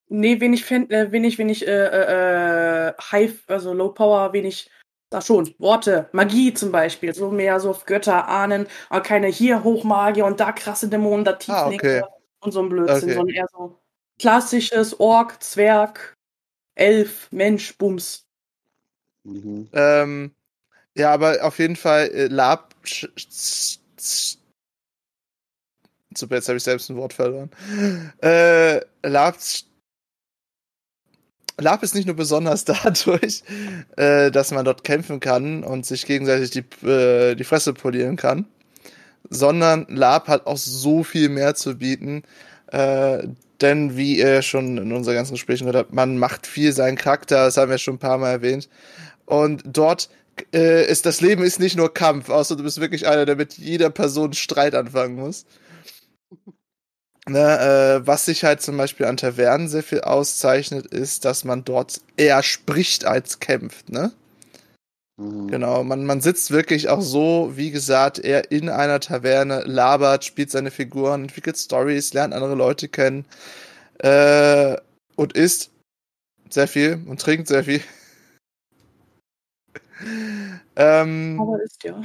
Nee, 0.09 0.39
wenig, 0.39 0.63
Fan, 0.63 0.89
äh, 0.89 1.11
wenig, 1.11 1.37
wenig 1.37 1.67
äh, 1.67 1.71
äh, 1.71 2.89
äh, 2.89 2.93
High, 3.11 3.43
also 3.47 3.73
Low 3.73 3.89
Power, 3.89 4.31
wenig, 4.33 4.69
da 5.09 5.21
schon, 5.21 5.53
Worte, 5.57 6.07
Magie 6.13 6.53
zum 6.53 6.71
Beispiel, 6.71 7.13
so 7.13 7.29
mehr 7.29 7.59
so 7.59 7.71
auf 7.71 7.85
Götter, 7.85 8.27
Ahnen, 8.27 8.67
aber 8.89 9.01
keine 9.01 9.27
hier 9.27 9.63
Hochmagier 9.63 10.25
und 10.25 10.39
da 10.39 10.53
krasse 10.53 10.87
Dämonen, 10.87 11.25
da 11.25 11.33
Tieflinge 11.33 12.03
ah, 12.03 12.05
okay. 12.05 12.13
und 12.39 12.51
so 12.51 12.61
ein 12.61 12.69
Blödsinn, 12.69 13.03
okay. 13.03 13.13
sondern 13.13 13.35
eher 13.35 13.47
so 13.51 13.79
klassisches 14.19 14.99
Ork, 14.99 15.43
Zwerg, 15.43 16.15
Elf, 16.75 17.27
Mensch, 17.31 17.77
Bums. 17.77 18.25
Mhm. 19.23 19.67
Ähm, 19.73 20.31
ja, 20.95 21.11
aber 21.11 21.43
auf 21.43 21.59
jeden 21.59 21.75
Fall 21.75 22.07
äh, 22.07 22.27
Lab. 22.27 22.73
Super, 26.15 26.35
jetzt 26.35 26.47
habe 26.47 26.57
ich 26.57 26.63
selbst 26.63 26.89
ein 26.89 26.95
Wort 26.95 27.13
verloren. 27.13 27.51
Äh, 28.21 28.81
Lab 29.03 29.35
Lab 31.59 31.83
ist 31.83 31.95
nicht 31.95 32.05
nur 32.05 32.15
besonders 32.15 32.65
dadurch, 32.65 33.43
äh, 33.95 34.31
dass 34.31 34.51
man 34.51 34.65
dort 34.65 34.83
kämpfen 34.83 35.19
kann 35.19 35.63
und 35.63 35.85
sich 35.85 36.05
gegenseitig 36.05 36.51
die, 36.51 36.87
äh, 36.87 37.35
die 37.35 37.43
Fresse 37.43 37.73
polieren 37.73 38.15
kann, 38.15 38.45
sondern 39.29 39.85
Lab 39.89 40.27
hat 40.27 40.45
auch 40.45 40.57
so 40.57 41.03
viel 41.03 41.29
mehr 41.29 41.55
zu 41.55 41.77
bieten. 41.77 42.23
Äh, 42.67 43.27
denn 43.61 43.97
wie 43.97 44.19
ihr 44.19 44.43
schon 44.43 44.77
in 44.77 44.91
unseren 44.91 45.15
ganzen 45.15 45.33
Gesprächen 45.33 45.65
gehört 45.65 45.87
habt, 45.87 45.93
man 45.93 46.17
macht 46.17 46.45
viel 46.45 46.73
seinen 46.73 46.95
Charakter, 46.95 47.45
das 47.45 47.57
haben 47.57 47.71
wir 47.71 47.79
schon 47.79 47.95
ein 47.95 47.99
paar 47.99 48.19
Mal 48.19 48.31
erwähnt. 48.31 48.69
Und 49.25 49.63
dort 49.65 50.09
äh, 50.53 50.85
ist 50.89 51.05
das 51.05 51.21
Leben 51.21 51.43
ist 51.43 51.59
nicht 51.59 51.75
nur 51.75 51.93
Kampf, 51.93 52.29
außer 52.29 52.55
du 52.55 52.63
bist 52.63 52.79
wirklich 52.79 53.07
einer, 53.07 53.25
der 53.25 53.35
mit 53.35 53.53
jeder 53.53 53.89
Person 53.89 54.33
Streit 54.33 54.75
anfangen 54.75 55.15
muss. 55.15 55.45
Ne, 57.29 57.99
äh, 58.03 58.07
was 58.07 58.25
sich 58.25 58.45
halt 58.45 58.61
zum 58.61 58.77
Beispiel 58.77 59.05
an 59.05 59.17
Tavernen 59.17 59.67
sehr 59.67 59.83
viel 59.83 60.01
auszeichnet, 60.01 60.87
ist, 60.87 61.25
dass 61.25 61.43
man 61.43 61.65
dort 61.65 61.99
eher 62.15 62.41
spricht 62.41 63.03
als 63.05 63.39
kämpft, 63.39 63.89
ne? 63.89 64.13
Mhm. 65.17 65.47
Genau, 65.47 65.83
man, 65.83 66.05
man 66.05 66.21
sitzt 66.21 66.51
wirklich 66.51 66.89
auch 66.89 67.01
so, 67.01 67.51
wie 67.55 67.71
gesagt, 67.71 68.19
eher 68.19 68.51
in 68.51 68.69
einer 68.69 68.99
Taverne, 68.99 69.61
labert, 69.65 70.25
spielt 70.25 70.51
seine 70.51 70.71
Figuren, 70.71 71.23
entwickelt 71.23 71.57
Stories, 71.57 72.13
lernt 72.13 72.33
andere 72.33 72.55
Leute 72.55 72.87
kennen 72.87 73.25
äh, 73.99 74.77
und 75.15 75.33
isst 75.33 75.71
sehr 76.49 76.67
viel 76.67 77.01
und 77.07 77.21
trinkt 77.21 77.47
sehr 77.49 77.63
viel. 77.65 77.81
ähm, 80.75 81.39
Aber 81.41 81.61
ist 81.63 81.83
ja. 81.83 82.01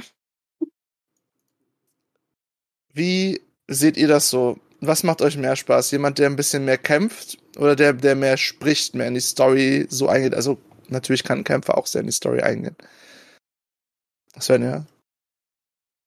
Wie 2.93 3.41
seht 3.67 3.97
ihr 3.97 4.07
das 4.07 4.29
so? 4.29 4.59
Was 4.87 5.03
macht 5.03 5.21
euch 5.21 5.37
mehr 5.37 5.55
Spaß? 5.55 5.91
Jemand, 5.91 6.19
der 6.19 6.29
ein 6.29 6.35
bisschen 6.35 6.65
mehr 6.65 6.77
kämpft 6.77 7.37
oder 7.57 7.75
der, 7.75 7.93
der 7.93 8.15
mehr 8.15 8.37
spricht, 8.37 8.95
mehr 8.95 9.07
in 9.07 9.13
die 9.13 9.21
Story 9.21 9.87
so 9.89 10.07
eingeht? 10.07 10.33
Also 10.33 10.57
natürlich 10.89 11.23
kann 11.23 11.39
ein 11.39 11.43
Kämpfer 11.43 11.77
auch 11.77 11.87
sehr 11.87 12.01
in 12.01 12.07
die 12.07 12.13
Story 12.13 12.41
eingehen. 12.41 12.75
Sven, 14.39 14.63
ja. 14.63 14.85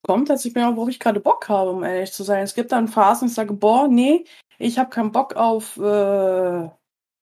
Kommt 0.03 0.31
dass 0.31 0.45
ich 0.45 0.55
mir 0.55 0.69
auch, 0.69 0.77
wo 0.77 0.89
ich 0.89 1.01
gerade 1.01 1.21
Bock 1.21 1.49
habe, 1.49 1.71
um 1.71 1.83
ehrlich 1.83 2.13
zu 2.13 2.23
sein. 2.23 2.43
Es 2.43 2.55
gibt 2.55 2.73
dann 2.73 2.89
Phasen, 2.89 3.29
ich 3.29 3.35
sage, 3.35 3.53
boah, 3.53 3.89
nee, 3.89 4.25
ich 4.59 4.79
habe 4.79 4.91
keinen 4.91 5.13
Bock 5.13 5.35
auf 5.35 5.77
äh, 5.77 6.69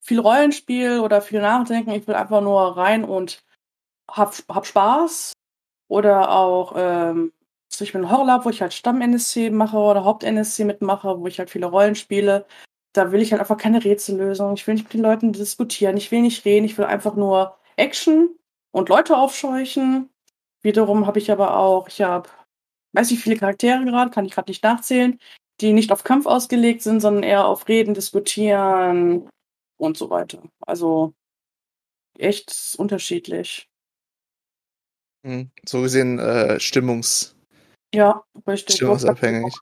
viel 0.00 0.20
Rollenspiel 0.20 1.00
oder 1.00 1.22
viel 1.22 1.40
Nachdenken. 1.40 1.90
Ich 1.90 2.06
will 2.06 2.14
einfach 2.14 2.42
nur 2.42 2.76
rein 2.76 3.04
und 3.04 3.42
hab, 4.10 4.34
hab 4.48 4.66
Spaß. 4.66 5.32
Oder 5.88 6.30
auch 6.30 6.74
ähm, 6.76 7.32
ich 7.80 7.92
bin 7.92 8.10
Horrorlab, 8.10 8.44
wo 8.44 8.50
ich 8.50 8.62
halt 8.62 8.74
Stamm-NSC 8.74 9.50
mache 9.50 9.76
oder 9.76 10.04
Haupt-NSC 10.04 10.64
mitmache, 10.64 11.18
wo 11.20 11.26
ich 11.26 11.38
halt 11.38 11.50
viele 11.50 11.66
Rollen 11.66 11.94
spiele. 11.94 12.46
Da 12.92 13.10
will 13.10 13.22
ich 13.22 13.32
halt 13.32 13.40
einfach 13.40 13.56
keine 13.56 13.84
Rätsellösung. 13.84 14.54
Ich 14.54 14.66
will 14.66 14.74
nicht 14.74 14.84
mit 14.84 14.94
den 14.94 15.02
Leuten 15.02 15.32
diskutieren. 15.32 15.96
Ich 15.96 16.10
will 16.10 16.22
nicht 16.22 16.44
reden. 16.44 16.64
Ich 16.64 16.78
will 16.78 16.84
einfach 16.84 17.16
nur 17.16 17.56
Action 17.76 18.36
und 18.72 18.88
Leute 18.88 19.16
aufscheuchen. 19.16 20.10
Wiederum 20.62 21.06
habe 21.06 21.18
ich 21.18 21.30
aber 21.30 21.56
auch, 21.56 21.88
ich 21.88 22.02
habe, 22.02 22.28
weiß 22.92 23.10
nicht, 23.10 23.22
viele 23.22 23.36
Charaktere 23.36 23.84
gerade, 23.84 24.10
kann 24.10 24.24
ich 24.24 24.32
gerade 24.32 24.50
nicht 24.50 24.62
nachzählen, 24.62 25.18
die 25.60 25.72
nicht 25.72 25.92
auf 25.92 26.04
Kampf 26.04 26.26
ausgelegt 26.26 26.82
sind, 26.82 27.00
sondern 27.00 27.22
eher 27.22 27.46
auf 27.46 27.68
Reden, 27.68 27.94
Diskutieren 27.94 29.28
und 29.76 29.96
so 29.96 30.10
weiter. 30.10 30.42
Also 30.66 31.12
echt 32.18 32.74
unterschiedlich. 32.78 33.68
Hm, 35.24 35.50
so 35.66 35.82
gesehen 35.82 36.18
äh, 36.18 36.58
Stimmungs- 36.60 37.33
ja, 37.94 38.22
richtig. 38.46 38.76
Stimmungsabhängig. 38.76 39.54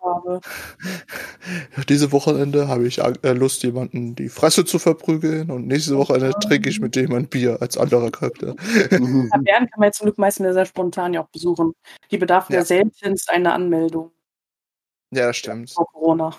Diese 1.88 2.12
Wochenende 2.12 2.68
habe 2.68 2.86
ich 2.86 2.98
äh, 2.98 3.32
Lust, 3.32 3.62
jemanden 3.62 4.14
die 4.14 4.28
Fresse 4.28 4.64
zu 4.64 4.78
verprügeln 4.78 5.50
und 5.50 5.66
nächste 5.66 5.96
Wochenende 5.96 6.32
trinke 6.40 6.68
ich 6.68 6.80
mit 6.80 6.96
dem 6.96 7.12
ein 7.14 7.28
Bier 7.28 7.58
als 7.60 7.76
anderer 7.76 8.10
Charakter. 8.10 8.56
Tavernen 8.90 9.30
kann 9.30 9.78
man 9.78 9.86
jetzt 9.86 9.98
zum 9.98 10.06
Glück 10.06 10.18
meistens 10.18 10.54
sehr 10.54 10.66
spontan 10.66 11.14
ja 11.14 11.22
auch 11.22 11.28
besuchen. 11.28 11.74
Die 12.10 12.18
bedarf 12.18 12.50
ja, 12.50 12.64
seltenst 12.64 13.30
einer 13.30 13.52
Anmeldung. 13.52 14.10
Ja, 15.10 15.26
das 15.26 15.36
stimmt. 15.36 15.70
Vor 15.70 15.86
Corona. 15.92 16.34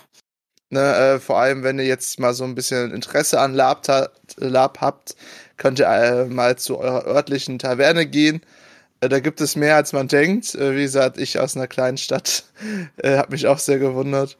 Ne, 0.69 0.79
äh, 0.79 1.19
vor 1.19 1.37
allem, 1.37 1.63
wenn 1.63 1.77
ihr 1.77 1.85
jetzt 1.85 2.19
mal 2.19 2.33
so 2.33 2.43
ein 2.43 2.55
bisschen 2.55 2.91
Interesse 2.91 3.39
an 3.39 3.53
Lab, 3.53 3.87
Lab 4.37 4.81
habt, 4.81 5.15
könnt 5.57 5.79
ihr 5.79 5.87
äh, 5.87 6.25
mal 6.25 6.57
zu 6.57 6.79
eurer 6.79 7.05
örtlichen 7.05 7.59
Taverne 7.59 8.07
gehen 8.07 8.41
da 9.09 9.19
gibt 9.19 9.41
es 9.41 9.55
mehr, 9.55 9.75
als 9.75 9.93
man 9.93 10.07
denkt. 10.07 10.55
Äh, 10.55 10.75
wie 10.75 10.83
gesagt, 10.83 11.17
ich 11.17 11.39
aus 11.39 11.55
einer 11.55 11.67
kleinen 11.67 11.97
Stadt 11.97 12.45
äh, 12.97 13.17
habe 13.17 13.31
mich 13.31 13.47
auch 13.47 13.59
sehr 13.59 13.79
gewundert. 13.79 14.37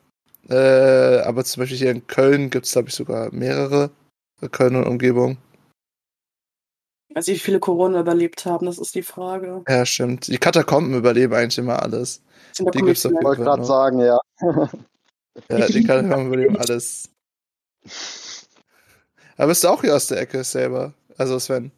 Äh, 0.49 1.19
aber 1.19 1.45
zum 1.45 1.61
Beispiel 1.61 1.77
hier 1.77 1.91
in 1.91 2.05
Köln 2.07 2.49
gibt 2.49 2.65
es, 2.65 2.73
glaube 2.73 2.89
ich, 2.89 2.95
sogar 2.95 3.33
mehrere 3.33 3.91
Köln 4.51 4.75
und 4.75 4.87
Umgebung. 4.87 5.37
Weiß 7.13 7.27
ich, 7.27 7.35
wie 7.35 7.39
viele 7.39 7.59
Corona 7.59 7.99
überlebt 7.99 8.45
haben, 8.45 8.65
das 8.65 8.79
ist 8.79 8.95
die 8.95 9.03
Frage. 9.03 9.63
Ja, 9.69 9.85
stimmt. 9.85 10.27
Die 10.27 10.39
Katakomben 10.39 10.95
überleben 10.95 11.33
eigentlich 11.33 11.59
immer 11.59 11.81
alles. 11.81 12.23
Die 12.57 12.81
gibt's 12.81 13.05
Ich 13.05 13.11
wollte 13.11 13.43
gerade 13.43 13.63
sagen, 13.63 13.99
ja. 13.99 14.19
ja, 15.49 15.67
die 15.67 15.83
Katakomben 15.83 16.27
überleben 16.27 16.57
alles. 16.57 17.09
Aber 19.37 19.47
bist 19.47 19.63
du 19.63 19.69
auch 19.69 19.81
hier 19.81 19.95
aus 19.95 20.07
der 20.07 20.19
Ecke 20.19 20.43
selber? 20.43 20.93
Also 21.17 21.37
Sven. 21.39 21.71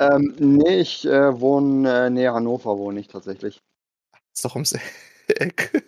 Ähm, 0.00 0.34
nee, 0.38 0.80
ich 0.80 1.06
äh, 1.06 1.38
wohne 1.40 2.06
äh, 2.06 2.10
näher 2.10 2.32
Hannover, 2.32 2.78
wohne 2.78 3.00
ich 3.00 3.08
tatsächlich. 3.08 3.60
Ist 4.34 4.44
doch 4.44 4.54
ums 4.54 4.74
Eck. 5.28 5.84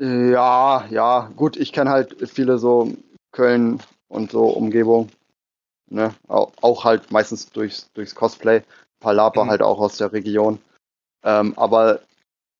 ja, 0.00 0.84
ja, 0.90 1.30
gut, 1.36 1.56
ich 1.56 1.72
kenne 1.72 1.90
halt 1.90 2.28
viele 2.28 2.58
so 2.58 2.92
Köln 3.30 3.80
und 4.08 4.32
so 4.32 4.46
Umgebung. 4.46 5.10
Ne? 5.88 6.12
Auch, 6.26 6.52
auch 6.60 6.84
halt 6.84 7.12
meistens 7.12 7.50
durchs, 7.50 7.88
durchs 7.94 8.16
Cosplay. 8.16 8.62
paar 8.98 9.14
Laper 9.14 9.44
mhm. 9.44 9.50
halt 9.50 9.62
auch 9.62 9.78
aus 9.78 9.96
der 9.96 10.12
Region. 10.12 10.58
Ähm, 11.22 11.56
aber 11.56 12.00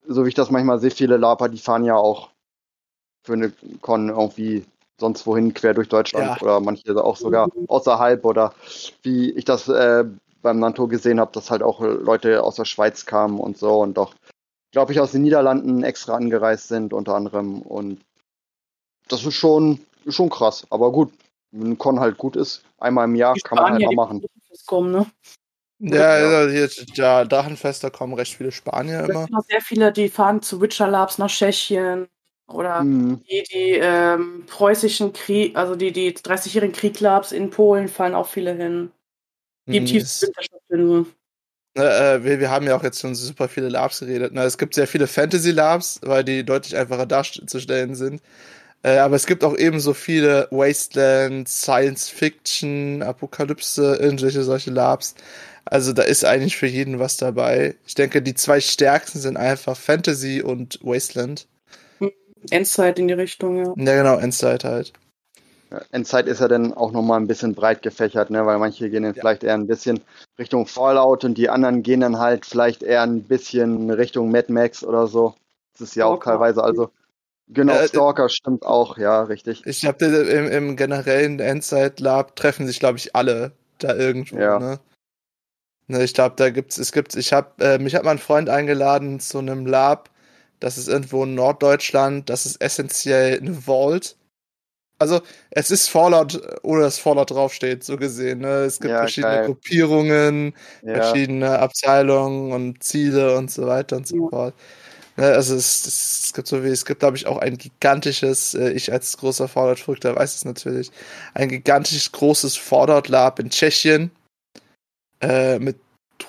so 0.07 0.25
wie 0.25 0.29
ich 0.29 0.35
das 0.37 0.53
manchmal 0.53 0.79
sehe, 0.79 0.93
viele 0.93 1.17
Laper, 1.17 1.49
die 1.49 1.59
fahren 1.59 1.85
ja 1.85 1.97
auch 1.97 2.31
für 3.25 3.33
eine 3.33 3.53
Con 3.81 4.11
irgendwie 4.11 4.65
sonst 5.01 5.27
wohin 5.27 5.53
quer 5.53 5.75
durch 5.75 5.89
Deutschland 5.89 6.27
ja. 6.27 6.43
oder 6.43 6.61
manche 6.61 7.03
auch 7.03 7.17
sogar 7.17 7.49
außerhalb 7.67 8.25
oder 8.25 8.55
wie 9.03 9.33
ich 9.33 9.45
das 9.45 9.67
äh, 9.69 10.05
beim 10.45 10.61
Nanto 10.61 10.87
gesehen 10.87 11.19
habe, 11.19 11.33
dass 11.33 11.51
halt 11.51 11.63
auch 11.63 11.81
Leute 11.81 12.45
aus 12.45 12.57
der 12.57 12.67
Schweiz 12.67 13.07
kamen 13.07 13.41
und 13.41 13.59
so 13.59 13.81
und 13.81 13.95
doch, 13.95 14.15
glaube 14.71 14.93
ich, 14.93 15.01
aus 15.01 15.13
den 15.13 15.23
Niederlanden 15.23 15.83
extra 15.83 16.15
angereist 16.15 16.69
sind 16.69 16.93
unter 16.93 17.15
anderem 17.15 17.63
und 17.63 18.01
das 19.09 19.25
ist 19.25 19.35
schon, 19.35 19.81
schon 20.07 20.31
krass. 20.31 20.67
Aber 20.71 20.93
gut, 20.93 21.13
wenn 21.51 21.73
ein 21.73 21.79
Con 21.79 21.99
halt 21.99 22.19
gut 22.19 22.37
ist, 22.37 22.63
einmal 22.79 23.07
im 23.07 23.15
Jahr 23.15 23.35
kann 23.43 23.57
man 23.57 23.73
halt 23.73 23.83
mal 23.83 23.95
machen. 23.95 24.25
Kommen, 24.67 24.93
ne? 24.93 25.07
Ja, 25.81 26.47
ja. 26.47 26.69
Ja, 26.95 27.25
Drachenfest, 27.25 27.83
da 27.83 27.91
kommen 27.91 28.15
recht 28.15 28.37
viele 28.37 28.53
Spanier 28.53 29.05
immer. 29.05 29.27
Sehr 29.49 29.61
viele, 29.61 29.93
die 29.93 30.09
fahren 30.09 30.41
zu 30.41 30.61
Witcher 30.61 30.89
Labs 30.89 31.19
nach 31.19 31.29
Tschechien 31.29 32.07
oder 32.47 32.83
mhm. 32.83 33.23
die, 33.25 33.43
die 33.51 33.79
ähm, 33.81 34.45
preußischen 34.47 35.13
Krieg, 35.13 35.57
also 35.57 35.75
die, 35.75 35.93
die 35.93 36.13
30-jährigen 36.13 36.75
Krieglabs 36.75 37.33
in 37.33 37.51
Polen 37.51 37.89
fallen 37.89 38.15
auch 38.15 38.29
viele 38.29 38.53
hin. 38.53 38.93
Die 39.67 39.79
im 39.79 39.87
tiefsten 39.87 40.27
Winter 40.27 40.43
stattfinden. 40.43 41.07
Äh, 41.75 42.23
wir, 42.23 42.41
wir 42.41 42.51
haben 42.51 42.67
ja 42.67 42.77
auch 42.77 42.83
jetzt 42.83 43.01
schon 43.01 43.15
super 43.15 43.49
viele 43.49 43.69
Labs 43.69 44.01
geredet. 44.01 44.33
Na, 44.35 44.45
es 44.45 44.59
gibt 44.59 44.75
sehr 44.75 44.87
viele 44.87 45.07
Fantasy-Labs, 45.07 46.01
weil 46.03 46.23
die 46.23 46.45
deutlich 46.45 46.77
einfacher 46.77 47.07
darzustellen 47.07 47.95
sind. 47.95 48.23
Äh, 48.83 48.99
aber 48.99 49.17
es 49.17 49.27
gibt 49.27 49.43
auch 49.43 49.57
ebenso 49.57 49.95
viele 49.95 50.47
Wasteland, 50.51 51.49
Science 51.49 52.09
Fiction, 52.09 53.03
Apokalypse, 53.03 53.97
irgendwelche 53.97 54.43
solche 54.43 54.71
Labs. 54.71 55.15
Also 55.65 55.93
da 55.93 56.03
ist 56.03 56.25
eigentlich 56.25 56.57
für 56.57 56.67
jeden 56.67 56.99
was 56.99 57.17
dabei. 57.17 57.75
Ich 57.87 57.95
denke, 57.95 58.21
die 58.21 58.35
zwei 58.35 58.61
stärksten 58.61 59.19
sind 59.19 59.37
einfach 59.39 59.77
Fantasy 59.77 60.43
und 60.43 60.79
Wasteland. 60.83 61.47
Endzeit 62.51 62.99
in 62.99 63.09
die 63.09 63.15
Richtung, 63.15 63.57
ja. 63.57 63.73
Ja, 63.77 63.97
genau, 63.97 64.19
Endzeit 64.19 64.65
halt. 64.65 64.93
Endzeit 65.91 66.27
ist 66.27 66.41
ja 66.41 66.49
dann 66.49 66.73
auch 66.73 66.93
nochmal 66.93 67.21
ein 67.21 67.27
bisschen 67.27 67.55
breit 67.55 67.83
gefächert, 67.83 68.31
ne? 68.31 68.47
weil 68.47 68.59
manche 68.59 68.91
gehen 68.91 69.03
dann 69.03 69.15
ja. 69.15 69.21
vielleicht 69.21 69.45
eher 69.45 69.55
ein 69.55 69.67
bisschen 69.67 70.01
Richtung 70.39 70.67
Fallout 70.67 71.25
und 71.25 71.37
die 71.37 71.49
anderen 71.49 71.83
gehen 71.83 72.01
dann 72.01 72.19
halt 72.19 72.47
vielleicht 72.47 72.83
eher 72.83 73.03
ein 73.03 73.23
bisschen 73.23 73.91
Richtung 73.91 74.31
Mad 74.31 74.53
Max 74.53 74.85
oder 74.85 75.07
so. 75.07 75.35
Das 75.73 75.81
ist 75.81 75.97
ja 75.97 76.07
auch, 76.07 76.23
teilweise, 76.23 76.63
also 76.63 76.91
Genau, 77.49 77.75
äh, 77.75 77.89
Stalker 77.89 78.29
stimmt 78.29 78.65
auch, 78.65 78.97
ja, 78.97 79.23
richtig. 79.23 79.67
Ich 79.67 79.85
habe 79.85 80.05
im, 80.07 80.49
im 80.49 80.77
generellen 80.77 81.41
Endzeit 81.41 82.01
Lab 82.01 82.37
treffen 82.37 82.67
sich, 82.67 82.81
glaube 82.81 82.99
ich, 82.99 83.15
alle 83.15 83.53
da 83.79 83.95
irgendwo. 83.95 84.39
Ja. 84.39 84.59
Ne? 84.59 84.81
ne 85.89 86.05
ich 86.05 86.15
glaube, 86.15 86.37
da 86.37 86.51
gibt's, 86.51 86.79
es 86.79 86.93
gibt, 86.93 87.15
ich 87.15 87.33
habe, 87.33 87.63
äh, 87.63 87.79
mich 87.79 87.95
hat 87.95 88.05
mein 88.05 88.19
Freund 88.19 88.49
eingeladen 88.49 89.21
zu 89.21 89.39
einem 89.39 89.67
Lab, 89.67 90.09
das 90.61 90.79
ist 90.79 90.89
irgendwo 90.89 91.25
in 91.25 91.35
Norddeutschland, 91.35 92.31
das 92.31 92.47
ist 92.47 92.63
essentiell 92.63 93.39
eine 93.39 93.55
Vault. 93.55 94.17
Also, 95.05 95.21
es 95.51 95.71
ist 95.71 95.89
Fallout, 95.91 96.41
ohne 96.63 96.81
dass 96.81 96.99
Fallout 96.99 97.31
draufsteht, 97.31 97.85
so 97.85 97.99
gesehen. 97.99 98.39
Ne? 98.39 98.65
Es 98.65 98.81
gibt 98.81 98.91
ja, 98.91 99.01
verschiedene 99.01 99.35
geil. 99.35 99.47
Gruppierungen, 99.47 100.55
ja. 100.83 100.95
verschiedene 100.95 101.59
Abteilungen 101.59 102.53
und 102.53 102.83
Ziele 102.83 103.37
und 103.37 103.51
so 103.51 103.67
weiter 103.67 103.97
und 103.99 104.07
so 104.09 104.31
fort. 104.31 104.55
Ne, 105.17 105.27
also 105.27 105.55
es, 105.55 105.87
es, 105.87 106.33
gibt 106.33 106.49
so 106.49 106.65
wie, 106.65 106.69
es 106.69 106.87
gibt, 106.87 107.01
glaube 107.01 107.19
ich, 107.19 107.27
auch 107.27 107.37
ein 107.37 107.59
gigantisches, 107.59 108.55
äh, 108.55 108.71
ich 108.71 108.91
als 108.91 109.17
großer 109.19 109.47
Fallout-Verrückter 109.47 110.17
weiß 110.17 110.37
es 110.37 110.47
natürlich, 110.47 110.91
ein 111.35 111.51
gigantisches 111.51 112.11
großes 112.13 112.57
Fallout-Lab 112.57 113.39
in 113.41 113.51
Tschechien 113.51 114.11
äh, 115.21 115.59
mit 115.59 115.77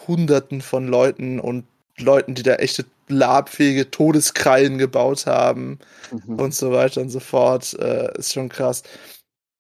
hunderten 0.06 0.62
von 0.62 0.88
Leuten 0.88 1.40
und 1.40 1.66
Leuten, 1.98 2.36
die 2.36 2.44
da 2.44 2.56
echte 2.56 2.86
labfähige 3.08 3.90
Todeskrallen 3.90 4.78
gebaut 4.78 5.26
haben 5.26 5.80
mhm. 6.12 6.40
und 6.40 6.54
so 6.54 6.72
weiter 6.72 7.02
und 7.02 7.10
so 7.10 7.20
fort. 7.20 7.74
Äh, 7.80 8.18
ist 8.18 8.34
schon 8.34 8.50
krass. 8.50 8.84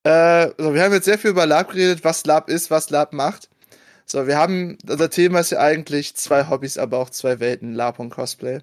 Äh, 0.03 0.49
so, 0.57 0.73
wir 0.73 0.83
haben 0.83 0.93
jetzt 0.93 1.05
sehr 1.05 1.17
viel 1.17 1.31
über 1.31 1.45
Lab 1.45 1.69
geredet, 1.69 2.03
was 2.03 2.25
Lab 2.25 2.49
ist, 2.49 2.69
was 2.71 2.89
Lab 2.89 3.13
macht. 3.13 3.49
So, 4.05 4.27
wir 4.27 4.37
haben, 4.37 4.77
unser 4.87 5.09
Thema 5.09 5.39
ist 5.39 5.51
ja 5.51 5.59
eigentlich 5.59 6.15
zwei 6.15 6.47
Hobbys, 6.47 6.77
aber 6.77 6.99
auch 6.99 7.09
zwei 7.09 7.39
Welten, 7.39 7.73
Lab 7.73 7.99
und 7.99 8.11
Cosplay. 8.11 8.59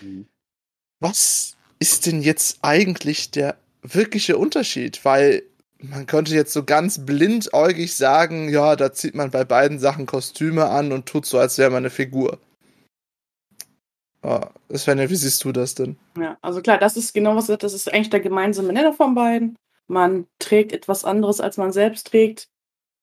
Mhm. 0.00 0.26
Was 1.00 1.56
ist 1.78 2.06
denn 2.06 2.22
jetzt 2.22 2.58
eigentlich 2.62 3.30
der 3.30 3.56
wirkliche 3.82 4.38
Unterschied? 4.38 5.04
Weil 5.04 5.42
man 5.78 6.06
könnte 6.06 6.34
jetzt 6.34 6.52
so 6.52 6.64
ganz 6.64 7.04
blindäugig 7.04 7.94
sagen, 7.94 8.48
ja, 8.48 8.76
da 8.76 8.92
zieht 8.92 9.14
man 9.14 9.30
bei 9.30 9.44
beiden 9.44 9.78
Sachen 9.78 10.06
Kostüme 10.06 10.66
an 10.66 10.92
und 10.92 11.06
tut 11.06 11.26
so, 11.26 11.38
als 11.38 11.58
wäre 11.58 11.70
man 11.70 11.78
eine 11.78 11.90
Figur. 11.90 12.38
Oh, 14.22 14.40
Svenja, 14.72 15.10
wie 15.10 15.16
siehst 15.16 15.42
du 15.44 15.52
das 15.52 15.74
denn? 15.74 15.98
Ja, 16.16 16.38
also 16.42 16.62
klar, 16.62 16.78
das 16.78 16.96
ist 16.96 17.12
genau 17.12 17.34
was, 17.34 17.46
das 17.46 17.72
ist 17.72 17.92
eigentlich 17.92 18.10
der 18.10 18.20
gemeinsame 18.20 18.72
Nenner 18.72 18.92
von 18.92 19.14
beiden. 19.14 19.56
Man 19.88 20.26
trägt 20.38 20.72
etwas 20.72 21.04
anderes, 21.04 21.40
als 21.40 21.56
man 21.56 21.72
selbst 21.72 22.08
trägt 22.08 22.48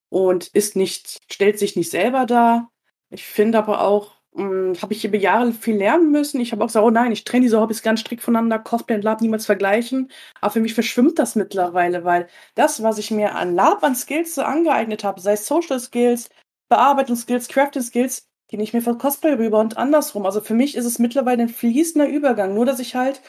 und 0.10 0.48
ist 0.48 0.76
nicht, 0.76 1.20
stellt 1.32 1.60
sich 1.60 1.76
nicht 1.76 1.92
selber 1.92 2.26
dar. 2.26 2.72
Ich 3.10 3.26
finde 3.26 3.58
aber 3.58 3.82
auch, 3.82 4.20
hm, 4.34 4.76
habe 4.82 4.94
ich 4.94 5.04
über 5.04 5.18
Jahre 5.18 5.52
viel 5.52 5.76
lernen 5.76 6.12
müssen. 6.12 6.40
Ich 6.40 6.52
habe 6.52 6.64
auch 6.64 6.68
gesagt, 6.68 6.86
oh 6.86 6.92
nein, 6.92 7.12
ich 7.12 7.26
trenne 7.26 7.44
diese 7.44 7.60
Hobbys 7.60 7.82
ganz 7.82 8.00
strikt 8.00 8.24
voneinander, 8.24 8.60
Cosplay 8.60 8.96
und 8.96 9.04
Lab 9.04 9.22
niemals 9.22 9.46
vergleichen. 9.46 10.10
Aber 10.40 10.52
für 10.54 10.62
mich 10.62 10.74
verschwimmt 10.74 11.20
das 11.20 11.36
mittlerweile, 11.36 12.06
weil 12.06 12.28
das, 12.56 12.82
was 12.82 12.98
ich 12.98 13.12
mir 13.12 13.36
an 13.36 13.56
Lab, 13.56 13.84
an 13.84 13.96
Skills 13.96 14.36
so 14.36 14.44
angeeignet 14.44 15.04
habe, 15.04 15.20
sei 15.20 15.34
es 15.34 15.48
Social 15.48 15.80
Skills, 15.80 16.30
Bearbeitungsskills, 16.70 17.50
Crafting 17.50 17.82
Skills, 17.82 18.29
die 18.52 18.58
nicht 18.58 18.74
mehr 18.74 18.82
von 18.82 18.97
Cosplay 18.97 19.34
rüber 19.34 19.60
und 19.60 19.78
andersrum. 19.78 20.26
Also 20.26 20.41
für 20.41 20.54
mich 20.54 20.76
ist 20.76 20.86
es 20.86 21.00
mittlerweile 21.00 21.43
ein 21.43 21.50
fließender 21.50 22.08
Übergang. 22.08 22.54
Nur, 22.54 22.66
dass 22.66 22.80
ich 22.80 22.95
halt 22.95 23.22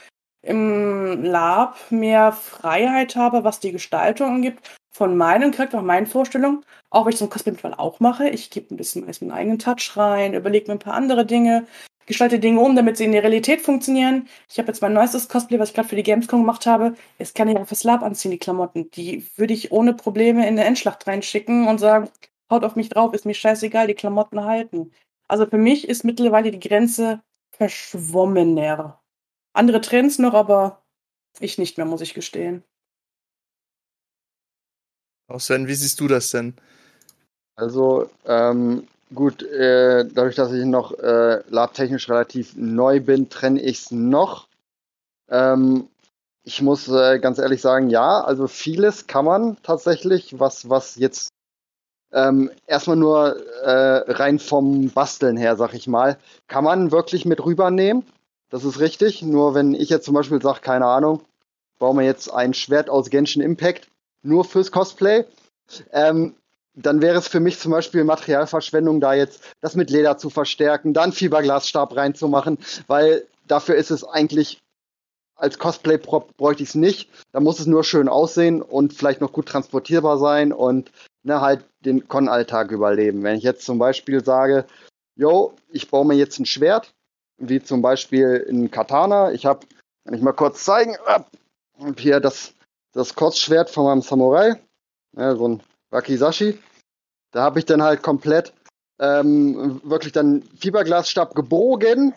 im 0.43 1.23
Lab 1.23 1.77
mehr 1.91 2.33
Freiheit 2.33 3.17
habe, 3.17 3.45
was 3.45 3.61
die 3.61 3.73
Gestaltung 3.73 4.29
angeht, 4.37 4.57
von 4.93 5.17
meinem 5.17 5.51
Charakter, 5.53 5.79
von 5.79 5.87
meinen 5.87 6.07
Vorstellungen, 6.07 6.65
auch 6.91 7.05
wenn 7.05 7.13
ich 7.13 7.19
so 7.19 7.27
ein 7.27 7.31
Cosplay 7.31 7.53
mittlerweile 7.53 7.79
auch 7.79 8.01
mache. 8.01 8.29
Ich 8.29 8.51
gebe 8.51 8.75
ein 8.75 8.77
bisschen 8.77 9.05
meinen 9.05 9.31
eigenen 9.31 9.59
Touch 9.59 9.97
rein, 9.97 10.35
überlege 10.35 10.67
mir 10.67 10.77
ein 10.77 10.79
paar 10.79 10.95
andere 10.95 11.27
Dinge, 11.27 11.67
gestalte 12.07 12.39
Dinge 12.39 12.61
um, 12.61 12.75
damit 12.75 12.97
sie 12.97 13.05
in 13.05 13.13
der 13.13 13.23
Realität 13.23 13.61
funktionieren. 13.61 14.29
Ich 14.49 14.59
habe 14.59 14.69
jetzt 14.69 14.83
mein 14.83 14.93
neuestes 14.93 15.29
Cosplay, 15.29 15.59
was 15.59 15.69
ich 15.71 15.75
gerade 15.75 15.89
für 15.89 15.97
die 15.97 16.03
Gamescom 16.03 16.41
gemacht 16.41 16.67
habe. 16.67 16.95
Jetzt 17.19 17.35
kann 17.35 17.49
ich 17.49 17.57
auch 17.57 17.69
fürs 17.69 17.85
Lab 17.85 18.03
anziehen, 18.03 18.33
die 18.33 18.39
Klamotten. 18.39 18.91
Die 18.91 19.27
würde 19.37 19.55
ich 19.55 19.71
ohne 19.73 19.95
Probleme 19.95 20.43
in 20.49 20.59
eine 20.59 20.65
Endschlacht 20.65 21.07
reinschicken 21.07 21.69
und 21.69 21.79
sagen, 21.79 22.09
haut 22.51 22.65
auf 22.65 22.77
mich 22.77 22.89
drauf, 22.89 23.15
ist 23.15 23.27
mir 23.27 23.35
scheißegal, 23.35 23.87
die 23.87 23.95
Klamotten 23.95 24.45
halten. 24.45 24.93
Also 25.31 25.47
für 25.47 25.59
mich 25.59 25.89
ist 25.89 26.03
mittlerweile 26.03 26.51
die 26.51 26.59
Grenze 26.59 27.23
verschwommener. 27.53 29.01
Andere 29.53 29.81
Trends 29.81 30.19
noch, 30.19 30.35
aber 30.35 30.83
ich 31.39 31.57
nicht 31.57 31.77
mehr, 31.77 31.87
muss 31.87 32.01
ich 32.01 32.15
gestehen. 32.15 32.65
Auch 35.29 35.39
Sven, 35.39 35.69
wie 35.69 35.75
siehst 35.77 36.01
du 36.01 36.09
das 36.09 36.33
denn? 36.33 36.55
Also, 37.55 38.11
ähm, 38.27 38.89
gut, 39.15 39.45
äh, 39.45 40.05
dadurch, 40.05 40.35
dass 40.35 40.53
ich 40.53 40.65
noch 40.65 40.99
äh, 40.99 41.45
labtechnisch 41.49 42.09
relativ 42.09 42.57
neu 42.57 42.99
bin, 42.99 43.29
trenne 43.29 43.63
ich 43.63 43.83
es 43.83 43.91
noch. 43.93 44.49
Ähm, 45.29 45.89
ich 46.43 46.61
muss 46.61 46.89
äh, 46.89 47.21
ganz 47.21 47.39
ehrlich 47.39 47.61
sagen, 47.61 47.89
ja, 47.89 48.21
also 48.21 48.49
vieles 48.49 49.07
kann 49.07 49.27
man 49.27 49.59
tatsächlich, 49.63 50.41
was, 50.41 50.69
was 50.69 50.97
jetzt 50.97 51.31
ähm, 52.13 52.51
erstmal 52.67 52.97
nur 52.97 53.37
äh, 53.63 54.13
rein 54.13 54.39
vom 54.39 54.91
Basteln 54.91 55.37
her, 55.37 55.57
sag 55.57 55.75
ich 55.75 55.87
mal, 55.87 56.19
kann 56.49 56.65
man 56.65 56.91
wirklich 56.91 57.25
mit 57.25 57.45
rübernehmen. 57.45 58.05
Das 58.51 58.65
ist 58.65 58.81
richtig. 58.81 59.23
Nur 59.23 59.55
wenn 59.55 59.75
ich 59.75 59.89
jetzt 59.91 60.05
zum 60.05 60.15
Beispiel 60.15 60.43
sage, 60.43 60.61
keine 60.61 60.87
Ahnung, 60.87 61.23
baue 61.79 61.95
mir 61.95 62.05
jetzt 62.05 62.33
ein 62.33 62.55
Schwert 62.55 62.91
aus 62.91 63.11
Genshin 63.11 63.43
Impact 63.43 63.89
nur 64.23 64.45
fürs 64.45 64.73
Cosplay, 64.73 65.25
ähm, 65.93 66.35
dann 66.75 67.01
wäre 67.01 67.19
es 67.19 67.29
für 67.29 67.41
mich 67.41 67.59
zum 67.59 67.73
Beispiel 67.73 68.05
Materialverschwendung, 68.05 69.01
da 69.01 69.15
jetzt 69.15 69.43
das 69.61 69.77
mit 69.77 69.91
Leder 69.91 70.19
zu 70.19 70.31
verstärken, 70.31 70.95
dann 70.95 71.13
Fiberglasstab 71.13 71.97
reinzumachen, 71.97 72.59
weil 72.87 73.27
dafür 73.47 73.77
ist 73.77 73.91
es 73.91 74.05
eigentlich 74.05 74.61
als 75.41 75.59
Cosplay-Prop 75.59 76.37
bräuchte 76.37 76.63
ich 76.63 76.71
es 76.71 76.75
nicht. 76.75 77.09
Da 77.33 77.41
muss 77.41 77.61
es 77.61 77.67
nur 77.67 77.83
schön 77.83 78.09
aussehen 78.09 78.61
und 78.61 78.93
vielleicht 78.93 79.23
noch 79.23 79.33
gut 79.33 79.47
transportierbar 79.47 80.19
sein 80.19 80.53
und 80.53 80.93
ne, 81.23 81.41
halt 81.41 81.65
den 81.85 82.09
Con-Alltag 82.09 82.71
überleben. 82.71 83.23
Wenn 83.23 83.37
ich 83.37 83.45
jetzt 83.45 83.65
zum 83.65 83.79
Beispiel 83.79 84.25
sage, 84.25 84.67
yo, 85.17 85.55
ich 85.69 85.91
baue 85.91 86.07
mir 86.07 86.15
jetzt 86.15 86.39
ein 86.39 86.47
Schwert, 86.47 86.93
wie 87.39 87.63
zum 87.63 87.83
Beispiel 87.83 88.47
ein 88.49 88.71
Katana. 88.71 89.33
Ich 89.33 89.47
habe, 89.47 89.67
kann 90.05 90.15
ich 90.15 90.23
mal 90.23 90.33
kurz 90.33 90.65
zeigen, 90.65 90.97
hier 91.97 92.21
das, 92.21 92.55
das 92.93 93.15
Kurzschwert 93.15 93.71
von 93.71 93.85
meinem 93.85 94.03
Samurai, 94.03 94.61
ja, 95.17 95.35
so 95.35 95.49
ein 95.49 95.63
Wakizashi. 95.91 96.59
Da 97.33 97.43
habe 97.43 97.59
ich 97.59 97.65
dann 97.65 97.83
halt 97.83 98.03
komplett 98.03 98.53
ähm, 98.99 99.81
wirklich 99.83 100.13
dann 100.13 100.43
Fiberglasstab 100.59 101.35
gebogen 101.35 102.15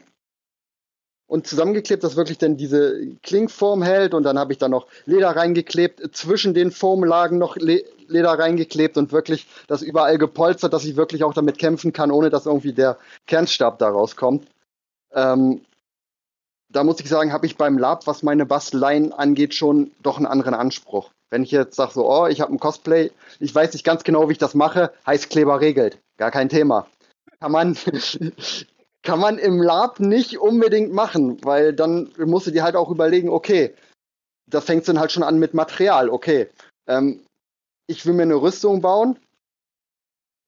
und 1.34 1.48
zusammengeklebt, 1.48 2.04
dass 2.04 2.16
wirklich 2.16 2.38
dann 2.38 2.58
diese 2.58 3.08
Klingform 3.24 3.82
hält 3.82 4.14
und 4.14 4.22
dann 4.22 4.38
habe 4.38 4.54
ich 4.54 4.60
da 4.60 4.70
noch 4.70 4.86
Leder 5.08 5.32
reingeklebt, 5.32 6.16
zwischen 6.16 6.54
den 6.54 6.70
Formlagen 6.70 7.40
noch 7.40 7.56
Le 7.56 7.84
Leder 8.08 8.38
reingeklebt 8.38 8.98
und 8.98 9.12
wirklich 9.12 9.48
das 9.66 9.82
überall 9.82 10.20
gepolstert, 10.20 10.74
dass 10.74 10.86
ich 10.86 10.96
wirklich 10.96 11.24
auch 11.24 11.34
damit 11.34 11.58
kämpfen 11.58 11.92
kann, 11.92 12.12
ohne 12.12 12.30
dass 12.30 12.46
irgendwie 12.46 12.74
der 12.74 13.00
Kernstab 13.26 13.80
da 13.80 13.90
rauskommt. 13.90 14.46
Ähm, 15.12 15.62
da 16.70 16.84
muss 16.84 17.00
ich 17.00 17.10
sagen, 17.10 17.34
habe 17.34 17.48
ich 17.48 17.58
beim 17.58 17.80
Lab, 17.80 18.06
was 18.06 18.22
meine 18.22 18.46
Basteleien 18.46 19.12
angeht, 19.12 19.56
schon 19.56 19.90
doch 20.04 20.18
einen 20.18 20.28
anderen 20.28 20.54
Anspruch. 20.54 21.10
Wenn 21.32 21.42
ich 21.42 21.50
jetzt 21.50 21.78
sage 21.78 21.94
so, 21.94 22.08
oh, 22.08 22.28
ich 22.28 22.42
habe 22.42 22.54
ein 22.54 22.60
Cosplay, 22.60 23.10
ich 23.40 23.56
weiß 23.56 23.74
nicht 23.74 23.84
ganz 23.84 24.04
genau, 24.04 24.30
wie 24.30 24.34
ich 24.34 24.38
das 24.38 24.54
mache, 24.54 24.92
Heißkleber 25.08 25.62
regelt, 25.62 25.98
gar 26.18 26.30
kein 26.30 26.50
Thema. 26.50 26.86
Kann 27.40 27.52
man, 27.52 27.76
kann 29.04 29.20
man 29.20 29.38
im 29.38 29.62
Lab 29.62 30.00
nicht 30.00 30.40
unbedingt 30.40 30.94
machen, 30.94 31.44
weil 31.44 31.74
dann 31.74 32.12
musst 32.18 32.48
du 32.48 32.52
dir 32.52 32.64
halt 32.64 32.76
auch 32.76 32.90
überlegen, 32.90 33.30
okay, 33.30 33.76
da 34.50 34.62
fängt 34.62 34.88
dann 34.88 35.00
halt 35.00 35.12
schon 35.12 35.24
an 35.24 35.40
mit 35.40 35.54
Material, 35.54 36.10
okay. 36.10 36.50
Ähm, 36.88 37.24
ich 37.88 38.06
will 38.06 38.14
mir 38.14 38.24
eine 38.24 38.36
Rüstung 38.36 38.82
bauen. 38.82 39.20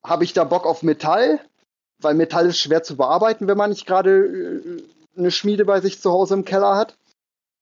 Habe 0.05 0.23
ich 0.23 0.33
da 0.33 0.43
Bock 0.43 0.65
auf 0.65 0.83
Metall? 0.83 1.39
Weil 2.01 2.13
Metall 2.15 2.47
ist 2.47 2.59
schwer 2.59 2.83
zu 2.83 2.95
bearbeiten, 2.95 3.47
wenn 3.47 3.57
man 3.57 3.69
nicht 3.69 3.85
gerade 3.85 4.25
äh, 4.25 4.83
eine 5.17 5.31
Schmiede 5.31 5.65
bei 5.65 5.81
sich 5.81 6.01
zu 6.01 6.11
Hause 6.11 6.33
im 6.33 6.45
Keller 6.45 6.75
hat. 6.75 6.95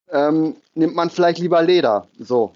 Ähm, 0.10 0.56
nimmt 0.76 0.96
man 0.96 1.10
vielleicht 1.10 1.40
lieber 1.40 1.62
Leder. 1.62 2.08
So. 2.20 2.54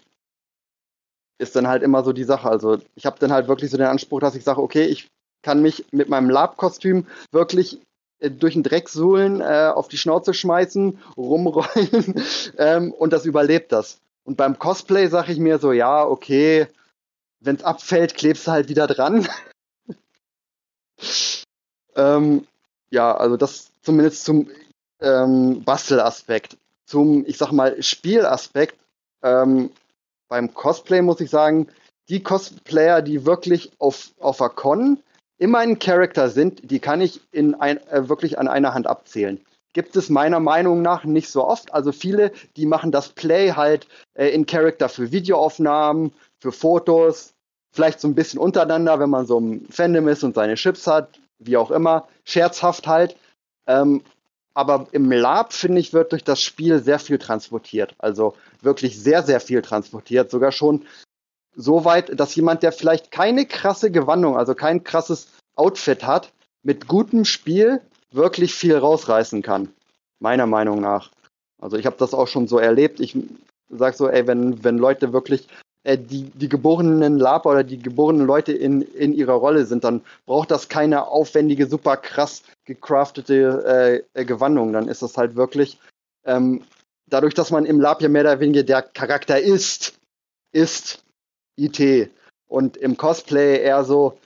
Ist 1.40 1.56
dann 1.56 1.68
halt 1.68 1.84
immer 1.84 2.04
so 2.04 2.14
die 2.14 2.24
Sache. 2.24 2.50
Also 2.50 2.80
ich 2.96 3.06
habe 3.06 3.20
dann 3.20 3.32
halt 3.32 3.48
wirklich 3.48 3.72
so 3.72 3.78
den 3.78 3.88
Anspruch, 3.88 4.20
dass 4.20 4.36
ich 4.36 4.44
sage, 4.44 4.62
okay, 4.62 4.86
ich 4.86 5.08
kann 5.44 5.62
mich 5.62 5.86
mit 5.92 6.10
meinem 6.10 6.30
Lab-Kostüm 6.30 7.08
wirklich 7.32 7.80
durch 8.20 8.54
den 8.54 8.64
Dreck 8.64 8.90
suhlen, 8.90 9.42
äh, 9.42 9.72
auf 9.74 9.88
die 9.88 9.98
Schnauze 9.98 10.34
schmeißen, 10.34 11.00
rumrollen 11.16 12.22
ähm, 12.58 12.92
und 12.92 13.14
das 13.14 13.26
überlebt 13.26 13.72
das. 13.72 14.00
Und 14.24 14.38
beim 14.38 14.60
Cosplay 14.60 15.08
sage 15.08 15.32
ich 15.32 15.40
mir 15.40 15.60
so, 15.60 15.72
ja, 15.72 16.06
okay, 16.06 16.68
wenn 17.40 17.56
es 17.56 17.64
abfällt, 17.64 18.16
klebst 18.16 18.48
du 18.48 18.52
halt 18.52 18.70
wieder 18.70 18.88
dran. 18.88 19.28
ähm, 21.96 22.46
ja, 22.90 23.16
also 23.16 23.38
das 23.38 23.72
zumindest 23.82 24.26
zum 24.26 24.50
ähm, 25.00 25.64
Bastelaspekt. 25.64 26.58
Zum, 26.86 27.26
ich 27.26 27.38
sag 27.38 27.52
mal, 27.52 27.82
Spielaspekt. 27.82 28.78
Ähm, 29.22 29.72
beim 30.28 30.54
Cosplay 30.54 31.02
muss 31.02 31.22
ich 31.22 31.30
sagen, 31.30 31.68
die 32.10 32.24
Cosplayer, 32.24 33.02
die 33.02 33.26
wirklich 33.26 33.72
auf, 33.80 34.12
auf 34.20 34.38
der 34.38 34.50
Con 34.50 35.02
immer 35.38 35.60
ein 35.60 35.80
Charakter 35.80 36.30
sind, 36.30 36.72
die 36.72 36.80
kann 36.80 37.02
ich 37.02 37.22
in 37.32 37.56
ein, 37.56 37.78
äh, 37.88 38.10
wirklich 38.10 38.40
an 38.40 38.48
einer 38.48 38.74
Hand 38.74 38.88
abzählen. 38.88 39.40
Gibt 39.74 39.96
es 39.96 40.10
meiner 40.10 40.40
Meinung 40.40 40.82
nach 40.82 41.04
nicht 41.04 41.30
so 41.30 41.46
oft. 41.46 41.74
Also 41.74 41.92
viele, 41.92 42.32
die 42.56 42.66
machen 42.66 42.92
das 42.92 43.10
Play 43.10 43.52
halt 43.52 43.88
äh, 44.16 44.30
in 44.30 44.46
Charakter 44.46 44.90
für 44.90 45.12
Videoaufnahmen, 45.12 46.12
für 46.40 46.52
Fotos, 46.52 47.34
vielleicht 47.72 48.00
so 48.00 48.08
ein 48.08 48.16
bisschen 48.16 48.40
untereinander, 48.40 49.00
wenn 49.00 49.10
man 49.10 49.28
so 49.28 49.40
ein 49.40 49.68
Fandom 49.70 50.08
ist 50.08 50.24
und 50.24 50.34
seine 50.34 50.56
Chips 50.56 50.88
hat, 50.88 51.20
wie 51.38 51.58
auch 51.58 51.70
immer, 51.70 52.08
scherzhaft 52.26 52.88
halt. 52.88 53.16
Ähm, 53.68 54.02
aber 54.56 54.88
im 54.92 55.12
Lab, 55.12 55.54
finde 55.54 55.80
ich, 55.80 55.94
wird 55.94 56.12
durch 56.12 56.24
das 56.24 56.42
Spiel 56.42 56.82
sehr 56.82 56.98
viel 56.98 57.20
transportiert. 57.20 57.94
Also 58.00 58.34
wirklich 58.62 59.00
sehr, 59.00 59.22
sehr 59.22 59.40
viel 59.40 59.62
transportiert. 59.62 60.32
Sogar 60.32 60.52
schon 60.52 60.86
so 61.58 61.84
weit, 61.84 62.18
dass 62.18 62.36
jemand, 62.36 62.64
der 62.64 62.72
vielleicht 62.72 63.12
keine 63.12 63.46
krasse 63.46 63.92
Gewandung, 63.92 64.38
also 64.38 64.54
kein 64.56 64.84
krasses 64.84 65.28
Outfit 65.56 66.06
hat, 66.06 66.32
mit 66.64 66.88
gutem 66.88 67.26
Spiel 67.26 67.82
wirklich 68.12 68.54
viel 68.54 68.78
rausreißen 68.78 69.42
kann. 69.42 69.70
Meiner 70.20 70.46
Meinung 70.46 70.80
nach. 70.80 71.12
Also 71.60 71.78
ich 71.78 71.86
habe 71.86 71.98
das 71.98 72.14
auch 72.14 72.28
schon 72.28 72.48
so 72.48 72.60
erlebt. 72.60 73.00
Ich 73.00 73.18
sag 73.70 73.96
so, 73.96 74.08
ey, 74.08 74.28
wenn, 74.28 74.64
wenn 74.64 74.78
Leute 74.78 75.14
wirklich 75.14 75.48
äh, 75.84 75.98
die, 75.98 76.26
die 76.26 76.48
geborenen 76.48 77.18
Laber 77.18 77.50
oder 77.50 77.64
die 77.64 77.80
geborenen 77.80 78.26
Leute 78.26 78.54
in, 78.54 78.84
in 78.84 79.14
ihrer 79.14 79.34
Rolle 79.34 79.66
sind, 79.66 79.84
dann 79.84 80.02
braucht 80.26 80.52
das 80.52 80.70
keine 80.70 81.08
aufwendige, 81.08 81.66
super 81.68 81.98
krass 81.98 82.44
gecraftete 82.66 84.04
äh, 84.14 84.26
Gewandung. 84.26 84.74
Dann 84.74 84.88
ist 84.88 85.02
das 85.02 85.18
halt 85.18 85.36
wirklich 85.36 85.80
ähm, 86.24 86.62
dadurch, 87.08 87.34
dass 87.34 87.52
man 87.52 87.66
im 87.66 87.80
Lab 87.80 88.02
ja 88.02 88.10
mehr 88.10 88.22
oder 88.22 88.40
weniger 88.40 88.64
der 88.64 88.84
Charakter 88.84 89.40
ist, 89.40 89.98
ist 90.52 91.04
IT. 91.58 92.12
Und 92.48 92.78
im 92.78 92.98
Cosplay 92.98 93.62
eher 93.62 93.84
so, 93.84 94.18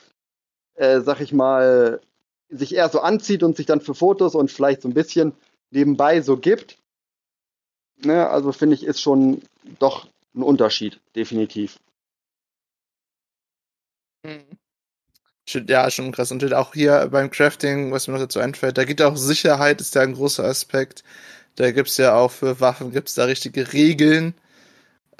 äh, 0.76 1.02
sag 1.02 1.22
ich 1.22 1.34
mal, 1.34 2.02
sich 2.50 2.76
eher 2.76 2.90
so 2.90 3.00
anzieht 3.00 3.44
und 3.44 3.56
sich 3.58 3.66
dann 3.66 3.82
für 3.82 3.96
Fotos 3.96 4.36
und 4.36 4.52
vielleicht 4.52 4.82
so 4.82 4.90
ein 4.90 4.94
bisschen 4.94 5.34
nebenbei 5.72 6.22
so 6.22 6.38
gibt. 6.38 6.78
Ne, 8.04 8.30
also 8.30 8.52
finde 8.52 8.76
ich, 8.76 8.84
ist 8.84 9.02
schon 9.02 9.42
doch 9.80 10.08
ein 10.36 10.44
Unterschied, 10.44 11.00
definitiv. 11.16 11.80
Mhm. 14.24 14.58
Ja, 15.68 15.90
schon 15.92 16.12
krass. 16.12 16.32
Und 16.32 16.54
auch 16.54 16.74
hier 16.74 17.08
beim 17.12 17.30
Crafting, 17.30 17.92
was 17.92 18.08
mir 18.08 18.14
noch 18.14 18.22
dazu 18.22 18.40
einfällt, 18.40 18.78
da 18.78 18.86
geht 18.86 19.02
auch 19.02 19.18
Sicherheit, 19.18 19.82
ist 19.82 19.96
ja 19.96 20.02
ein 20.02 20.14
großer 20.14 20.44
Aspekt. 20.44 21.04
Da 21.56 21.72
gibt 21.72 21.90
es 21.90 21.98
ja 21.98 22.16
auch 22.16 22.32
für 22.32 22.60
Waffen, 22.60 22.92
gibt 22.92 23.10
es 23.10 23.16
da 23.16 23.26
richtige 23.26 23.74
Regeln. 23.74 24.34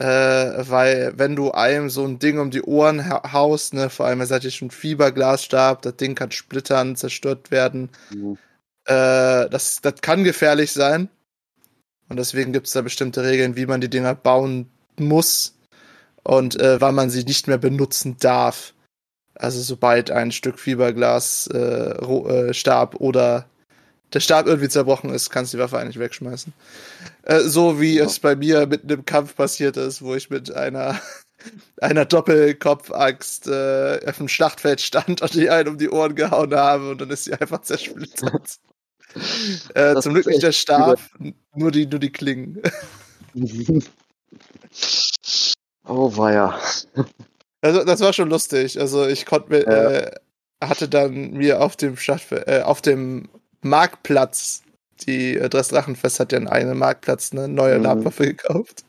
Äh, 0.02 0.68
weil 0.68 1.14
wenn 1.18 1.36
du 1.36 1.52
einem 1.52 1.92
so 1.92 2.04
ein 2.04 2.18
Ding 2.18 2.40
um 2.40 2.50
die 2.50 2.64
Ohren 2.64 3.08
haust, 3.08 3.76
ne, 3.76 3.92
vor 3.92 4.08
allem, 4.08 4.20
ihr 4.20 4.26
seid 4.26 4.44
ja 4.44 4.50
schon 4.50 4.72
Fiberglasstab, 4.72 5.84
das 5.84 5.96
Ding 5.98 6.16
kann 6.16 6.32
splittern, 6.32 6.96
zerstört 6.96 7.52
werden. 7.52 7.90
Mhm. 8.10 8.40
Äh, 8.86 9.48
das, 9.50 9.80
das 9.84 10.02
kann 10.02 10.24
gefährlich 10.24 10.72
sein. 10.72 11.08
Und 12.10 12.18
deswegen 12.18 12.52
gibt 12.52 12.66
es 12.66 12.74
da 12.74 12.82
bestimmte 12.82 13.24
Regeln, 13.24 13.56
wie 13.56 13.68
man 13.68 13.80
die 13.80 13.92
Dinger 13.92 14.16
bauen 14.16 14.72
muss 14.98 15.54
und 16.24 16.60
äh, 16.60 16.82
wann 16.82 16.96
man 16.96 17.12
sie 17.12 17.24
nicht 17.24 17.48
mehr 17.48 17.60
benutzen 17.60 18.18
darf. 18.20 18.74
Also 19.36 19.62
sobald 19.62 20.10
ein 20.10 20.32
Stück 20.32 20.58
Fiberglas 20.58 21.48
äh, 21.54 21.58
äh, 21.60 22.54
Stab 22.56 22.96
oder 22.96 23.46
der 24.14 24.20
Stab 24.20 24.48
irgendwie 24.48 24.70
zerbrochen 24.70 25.14
ist, 25.14 25.30
kannst 25.30 25.54
du 25.54 25.58
die 25.58 25.64
Waffe 25.64 25.78
eigentlich 25.78 26.00
wegschmeißen. 26.00 26.54
Äh, 27.24 27.40
so 27.42 27.80
wie 27.80 27.96
ja. 27.96 28.06
es 28.06 28.20
bei 28.20 28.36
mir 28.36 28.68
mit 28.68 28.84
einem 28.84 29.06
Kampf 29.06 29.36
passiert 29.36 29.78
ist, 29.78 30.02
wo 30.02 30.16
ich 30.16 30.30
mit 30.30 30.54
einer 30.54 31.00
einer 31.82 32.06
Doppelkopfaxt 32.06 33.48
äh, 33.48 34.00
auf 34.06 34.18
dem 34.18 34.28
Schlachtfeld 34.28 34.82
stand 34.82 35.22
und 35.22 35.34
die 35.34 35.50
einen 35.50 35.70
um 35.70 35.78
die 35.78 35.90
Ohren 35.90 36.16
gehauen 36.16 36.54
habe 36.54 36.92
und 36.92 37.02
dann 37.02 37.10
ist 37.10 37.26
sie 37.26 37.34
einfach 37.34 37.62
zersplittert. 37.62 38.58
äh, 39.76 39.96
zum 40.00 40.14
Glück 40.14 40.28
nicht 40.28 40.44
der 40.44 40.52
Stab, 40.52 41.00
nur 41.56 41.72
die, 41.72 41.86
nur 41.86 42.00
die 42.00 42.12
Klingen. 42.12 42.62
Oh, 45.88 46.14
ja. 46.18 46.60
Also, 47.62 47.84
das 47.84 48.00
war 48.02 48.14
schon 48.14 48.30
lustig. 48.30 48.80
Also, 48.80 49.08
ich 49.08 49.26
konnte 49.26 49.50
mir, 49.50 49.64
ja. 49.64 49.90
äh, 49.90 50.12
hatte 50.64 50.88
dann 50.88 51.32
mir 51.32 51.62
auf 51.62 51.76
dem 51.76 51.98
Stadt, 51.98 52.22
äh, 52.32 52.62
auf 52.62 52.82
dem 52.82 53.28
Marktplatz, 53.62 54.64
die 55.08 55.38
äh, 55.38 55.50
das 55.50 55.70
Drachenfest 55.70 56.20
hat 56.20 56.32
ja 56.32 56.38
in 56.38 56.48
einem 56.48 56.78
Marktplatz 56.78 57.32
eine 57.32 57.48
neue 57.48 57.78
mhm. 57.78 57.84
Labwaffe 57.84 58.28
gekauft. 58.28 58.84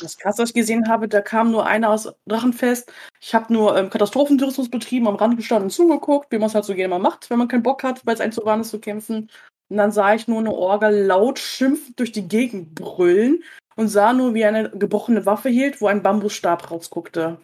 Das 0.00 0.18
krass, 0.18 0.38
was 0.38 0.50
ich 0.50 0.54
gesehen 0.54 0.88
habe, 0.88 1.08
da 1.08 1.20
kam 1.20 1.50
nur 1.50 1.66
einer 1.66 1.90
aus 1.90 2.12
Drachenfest. 2.26 2.92
Ich 3.20 3.34
habe 3.34 3.52
nur 3.52 3.76
ähm, 3.76 3.90
Katastrophentourismus 3.90 4.70
betrieben, 4.70 5.08
am 5.08 5.16
Rand 5.16 5.36
gestanden 5.36 5.64
und 5.64 5.70
zugeguckt, 5.70 6.30
wie 6.30 6.38
man 6.38 6.48
es 6.48 6.54
halt 6.54 6.64
so 6.64 6.74
gerne 6.74 6.88
mal 6.88 6.98
macht, 6.98 7.30
wenn 7.30 7.38
man 7.38 7.48
keinen 7.48 7.62
Bock 7.62 7.82
hat, 7.82 8.04
weil 8.04 8.14
es 8.14 8.20
ein 8.20 8.32
zu 8.32 8.44
warm 8.44 8.60
ist 8.60 8.70
zu 8.70 8.80
kämpfen. 8.80 9.30
Und 9.68 9.76
dann 9.78 9.92
sah 9.92 10.14
ich 10.14 10.28
nur 10.28 10.40
eine 10.40 10.52
Orgel 10.52 11.06
laut 11.06 11.38
schimpfend 11.38 11.98
durch 11.98 12.12
die 12.12 12.28
Gegend 12.28 12.74
brüllen 12.74 13.42
und 13.76 13.88
sah 13.88 14.12
nur, 14.12 14.34
wie 14.34 14.44
eine 14.44 14.70
gebrochene 14.70 15.24
Waffe 15.24 15.48
hielt, 15.48 15.80
wo 15.80 15.86
ein 15.86 16.02
Bambusstab 16.02 16.70
rausguckte. 16.70 17.38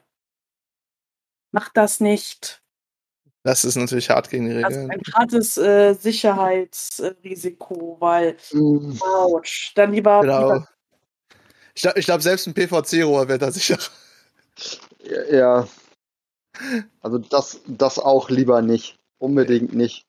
Macht 1.53 1.77
das 1.77 2.01
nicht. 2.01 2.61
Das 3.49 3.65
ist 3.65 3.77
natürlich 3.77 4.11
hart 4.11 4.29
gegen 4.29 4.45
die 4.45 4.53
Regeln. 4.53 4.71
Das 4.71 4.77
ist 4.77 4.91
ein 4.91 5.01
hartes 5.15 5.57
äh, 5.57 5.95
Sicherheitsrisiko, 5.95 7.97
weil, 7.99 8.37
mm. 8.53 8.99
ouch, 9.01 9.73
dann 9.75 9.95
lieber. 9.95 10.21
Genau. 10.21 10.53
lieber 10.53 10.69
ich 11.75 11.81
glaube, 11.81 12.01
glaub, 12.01 12.21
selbst 12.21 12.47
ein 12.47 12.53
PVC-Rohr 12.53 13.27
wäre 13.27 13.39
da 13.39 13.51
sicher. 13.51 13.79
Ja. 15.31 15.67
Also 17.01 17.17
das, 17.17 17.63
das 17.67 17.99
auch 17.99 18.29
lieber 18.29 18.61
nicht. 18.61 18.97
Unbedingt 19.17 19.75
nicht. 19.75 20.05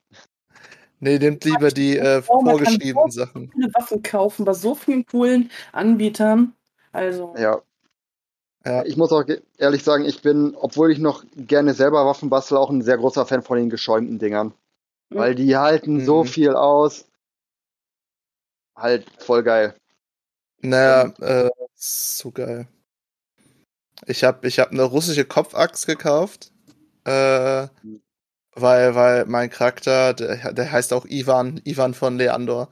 Nee, 0.99 1.17
nehmt 1.17 1.45
lieber 1.45 1.69
die 1.69 1.97
äh, 1.97 2.21
vorgeschriebenen 2.21 3.09
so 3.09 3.21
Sachen. 3.21 3.49
Viele 3.53 3.73
Waffen 3.73 4.03
kaufen 4.03 4.43
bei 4.43 4.53
so 4.53 4.75
vielen 4.75 5.05
coolen 5.05 5.49
Anbietern. 5.71 6.55
Also. 6.91 7.33
Ja. 7.37 7.61
Ja. 8.66 8.84
Ich 8.86 8.97
muss 8.97 9.12
auch 9.12 9.24
ehrlich 9.57 9.84
sagen, 9.84 10.05
ich 10.05 10.22
bin, 10.22 10.55
obwohl 10.55 10.91
ich 10.91 10.99
noch 10.99 11.24
gerne 11.36 11.74
selber 11.74 12.05
Waffen 12.05 12.30
bastel, 12.30 12.57
auch 12.57 12.70
ein 12.70 12.82
sehr 12.82 12.97
großer 12.97 13.26
Fan 13.26 13.41
von 13.41 13.57
den 13.57 13.70
geschäumten 13.70 14.20
Dingern. 14.20 14.53
Mhm. 15.10 15.18
Weil 15.18 15.36
die 15.36 15.55
halten 15.55 15.95
mhm. 15.95 16.05
so 16.05 16.24
viel 16.24 16.55
aus. 16.55 17.05
Halt 18.76 19.05
voll 19.20 19.43
geil. 19.43 19.76
Naja, 20.62 21.14
äh, 21.20 21.49
so 21.76 22.32
geil. 22.32 22.68
Ich 24.05 24.24
habe 24.24 24.47
ich 24.47 24.60
hab 24.60 24.72
eine 24.72 24.84
russische 24.84 25.26
Kopfaxt 25.26 25.88
gekauft. 25.88 26.51
Äh, 27.05 27.68
weil, 28.55 28.95
weil 28.95 29.26
mein 29.26 29.49
Charakter, 29.49 30.14
der, 30.14 30.53
der 30.53 30.72
heißt 30.72 30.93
auch 30.93 31.05
Ivan, 31.05 31.62
Ivan 31.64 31.93
von 31.93 32.18
Leandor. 32.18 32.70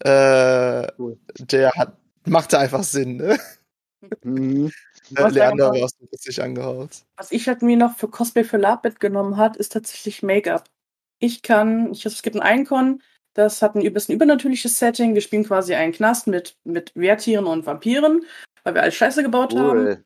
Äh, 0.00 0.90
cool. 0.98 1.18
Der 1.38 1.70
hat, 1.72 1.96
machte 2.24 2.58
einfach 2.58 2.82
Sinn, 2.82 3.16
ne? 3.16 3.38
Mhm. 4.22 4.70
Äh, 5.16 5.28
Leander 5.30 5.70
war 5.72 5.88
richtig 6.12 6.42
angehaut. 6.42 6.90
Was 7.16 7.32
ich 7.32 7.48
halt 7.48 7.62
mir 7.62 7.76
noch 7.76 7.96
für 7.96 8.08
Cosplay 8.08 8.44
für 8.44 8.56
Lab 8.56 8.84
mitgenommen 8.84 9.36
hat, 9.36 9.56
ist 9.56 9.72
tatsächlich 9.72 10.22
Make-up. 10.22 10.64
Ich 11.18 11.42
kann, 11.42 11.92
ich, 11.92 12.06
es 12.06 12.22
gibt 12.22 12.36
ein 12.36 12.60
Icon, 12.60 13.02
das 13.34 13.62
hat 13.62 13.76
ein 13.76 13.92
bisschen 13.92 14.14
übernatürliches 14.14 14.78
Setting. 14.78 15.14
Wir 15.14 15.20
spielen 15.20 15.44
quasi 15.44 15.74
einen 15.74 15.92
Knast 15.92 16.26
mit, 16.26 16.56
mit 16.64 16.90
Wehrtieren 16.94 17.46
und 17.46 17.66
Vampiren, 17.66 18.24
weil 18.64 18.74
wir 18.74 18.82
alles 18.82 18.96
Scheiße 18.96 19.22
gebaut 19.22 19.52
cool. 19.54 19.60
haben. 19.60 20.04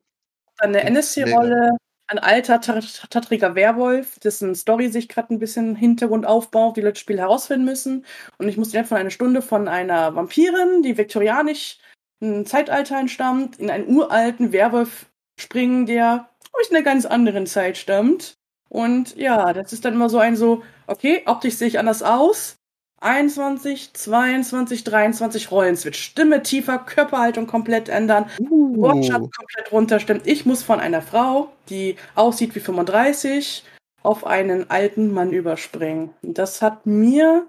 Dann 0.59 0.69
eine 0.69 0.83
NSC-Rolle, 0.83 1.71
ein 2.07 2.19
alter, 2.19 2.61
tattriger 2.61 3.55
Werwolf, 3.55 4.19
dessen 4.19 4.53
Story 4.53 4.89
sich 4.89 5.09
gerade 5.09 5.33
ein 5.33 5.39
bisschen 5.39 5.75
Hintergrund 5.75 6.27
aufbaut, 6.27 6.77
die 6.77 6.81
Leute 6.81 6.93
das 6.93 6.99
Spiel 6.99 7.17
herausfinden 7.17 7.65
müssen. 7.65 8.05
Und 8.37 8.49
ich 8.49 8.57
musste 8.57 8.73
innerhalb 8.73 8.89
von 8.89 8.97
einer 8.97 9.09
Stunde 9.09 9.41
von 9.41 9.67
einer 9.67 10.15
Vampirin, 10.15 10.83
die 10.83 10.97
viktorianisch 10.97 11.79
ein 12.23 12.45
Zeitalter 12.45 12.99
entstammt, 12.99 13.59
in 13.59 13.69
einen 13.69 13.87
uralten 13.87 14.51
Werwolf 14.51 15.07
springen, 15.39 15.85
der 15.85 16.29
aus 16.53 16.71
einer 16.71 16.81
ganz 16.81 17.05
anderen 17.05 17.45
Zeit 17.45 17.77
stammt. 17.77 18.37
Und 18.69 19.15
ja, 19.15 19.53
das 19.53 19.73
ist 19.73 19.85
dann 19.85 19.93
immer 19.93 20.09
so 20.09 20.17
ein 20.17 20.35
so, 20.35 20.63
okay, 20.87 21.21
optisch 21.25 21.55
sehe 21.55 21.67
ich 21.67 21.79
anders 21.79 22.01
aus. 22.01 22.57
21, 23.01 23.93
22, 23.93 24.83
23 24.85 25.51
Rollenswitch. 25.51 26.01
Stimme 26.01 26.41
tiefer, 26.41 26.79
Körperhaltung 26.79 27.47
komplett 27.47 27.89
ändern, 27.89 28.29
uh. 28.39 28.77
Wortschatz 28.77 29.29
komplett 29.29 29.71
runterstimmen. 29.71 30.23
Ich 30.25 30.45
muss 30.45 30.63
von 30.63 30.79
einer 30.79 31.01
Frau, 31.01 31.51
die 31.69 31.97
aussieht 32.15 32.55
wie 32.55 32.61
35, 32.61 33.65
auf 34.03 34.25
einen 34.25 34.69
alten 34.69 35.13
Mann 35.13 35.33
überspringen. 35.33 36.11
Das 36.21 36.61
hat 36.61 36.85
mir 36.85 37.45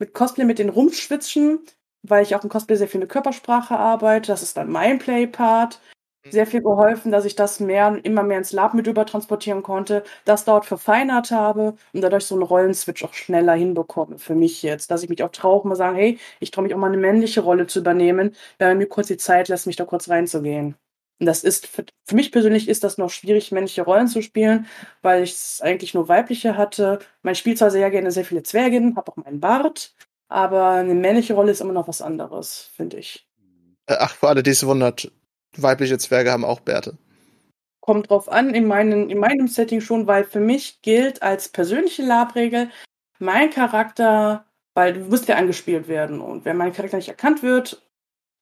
mit 0.00 0.14
Cosplay 0.14 0.44
mit 0.44 0.58
den 0.58 0.68
Rumschwitzen 0.68 1.60
weil 2.02 2.22
ich 2.22 2.34
auch 2.34 2.42
im 2.44 2.50
Cosplay 2.50 2.76
sehr 2.76 2.88
viel 2.88 3.00
mit 3.00 3.08
Körpersprache 3.08 3.76
arbeite. 3.76 4.28
Das 4.28 4.42
ist 4.42 4.56
dann 4.56 4.70
mein 4.70 4.98
Play-Part. 4.98 5.80
Mhm. 6.24 6.30
Sehr 6.32 6.46
viel 6.46 6.62
geholfen, 6.62 7.12
dass 7.12 7.24
ich 7.24 7.36
das 7.36 7.60
mehr, 7.60 7.98
immer 8.04 8.22
mehr 8.22 8.38
ins 8.38 8.52
Lab 8.52 8.74
mit 8.74 8.86
übertransportieren 8.86 9.62
konnte, 9.62 10.04
das 10.24 10.44
dort 10.44 10.66
verfeinert 10.66 11.30
habe 11.30 11.74
und 11.92 12.00
dadurch 12.02 12.26
so 12.26 12.34
einen 12.34 12.42
Rollenswitch 12.44 13.04
auch 13.04 13.14
schneller 13.14 13.54
hinbekomme 13.54 14.18
für 14.18 14.34
mich 14.34 14.62
jetzt. 14.62 14.90
Dass 14.90 15.02
ich 15.02 15.08
mich 15.08 15.22
auch 15.22 15.30
traue, 15.30 15.66
mal 15.66 15.76
sagen, 15.76 15.96
hey, 15.96 16.18
ich 16.40 16.50
traue 16.50 16.64
mich 16.64 16.74
auch 16.74 16.78
mal 16.78 16.88
eine 16.88 16.96
männliche 16.98 17.40
Rolle 17.40 17.66
zu 17.66 17.80
übernehmen, 17.80 18.34
wenn 18.58 18.78
mir 18.78 18.86
kurz 18.88 19.08
die 19.08 19.16
Zeit 19.16 19.48
lässt, 19.48 19.66
mich 19.66 19.76
da 19.76 19.84
kurz 19.84 20.08
reinzugehen. 20.08 20.76
Und 21.20 21.26
das 21.26 21.42
ist, 21.42 21.66
für, 21.66 21.84
für 22.06 22.14
mich 22.14 22.30
persönlich 22.30 22.68
ist 22.68 22.84
das 22.84 22.96
noch 22.98 23.10
schwierig, 23.10 23.50
männliche 23.50 23.82
Rollen 23.82 24.06
zu 24.06 24.22
spielen, 24.22 24.66
weil 25.02 25.24
ich 25.24 25.32
es 25.32 25.60
eigentlich 25.60 25.94
nur 25.94 26.08
weibliche 26.08 26.56
hatte. 26.56 27.00
Man 27.22 27.34
spielt 27.34 27.58
zwar 27.58 27.70
sehr 27.72 27.90
gerne 27.90 28.12
sehr 28.12 28.24
viele 28.24 28.44
Zwerginnen, 28.44 28.96
habe 28.96 29.10
auch 29.10 29.16
meinen 29.16 29.40
Bart, 29.40 29.94
aber 30.28 30.70
eine 30.70 30.94
männliche 30.94 31.34
Rolle 31.34 31.52
ist 31.52 31.60
immer 31.60 31.72
noch 31.72 31.88
was 31.88 32.02
anderes, 32.02 32.70
finde 32.74 32.98
ich. 32.98 33.28
Äh, 33.86 33.96
ach, 33.98 34.14
für 34.14 34.28
alle, 34.28 34.42
die 34.42 34.50
es 34.50 34.66
wundert, 34.66 35.10
weibliche 35.56 35.98
Zwerge 35.98 36.30
haben 36.30 36.44
auch 36.44 36.60
Bärte. 36.60 36.98
Kommt 37.80 38.10
drauf 38.10 38.28
an, 38.30 38.54
in, 38.54 38.66
meinen, 38.66 39.08
in 39.08 39.18
meinem 39.18 39.48
Setting 39.48 39.80
schon, 39.80 40.06
weil 40.06 40.24
für 40.24 40.40
mich 40.40 40.82
gilt 40.82 41.22
als 41.22 41.48
persönliche 41.48 42.02
Labregel 42.02 42.70
mein 43.18 43.50
Charakter, 43.50 44.44
weil 44.74 44.92
du 44.92 45.00
musst 45.00 45.26
ja 45.26 45.36
angespielt 45.36 45.88
werden. 45.88 46.20
Und 46.20 46.44
wenn 46.44 46.56
mein 46.56 46.72
Charakter 46.72 46.98
nicht 46.98 47.08
erkannt 47.08 47.42
wird, 47.42 47.82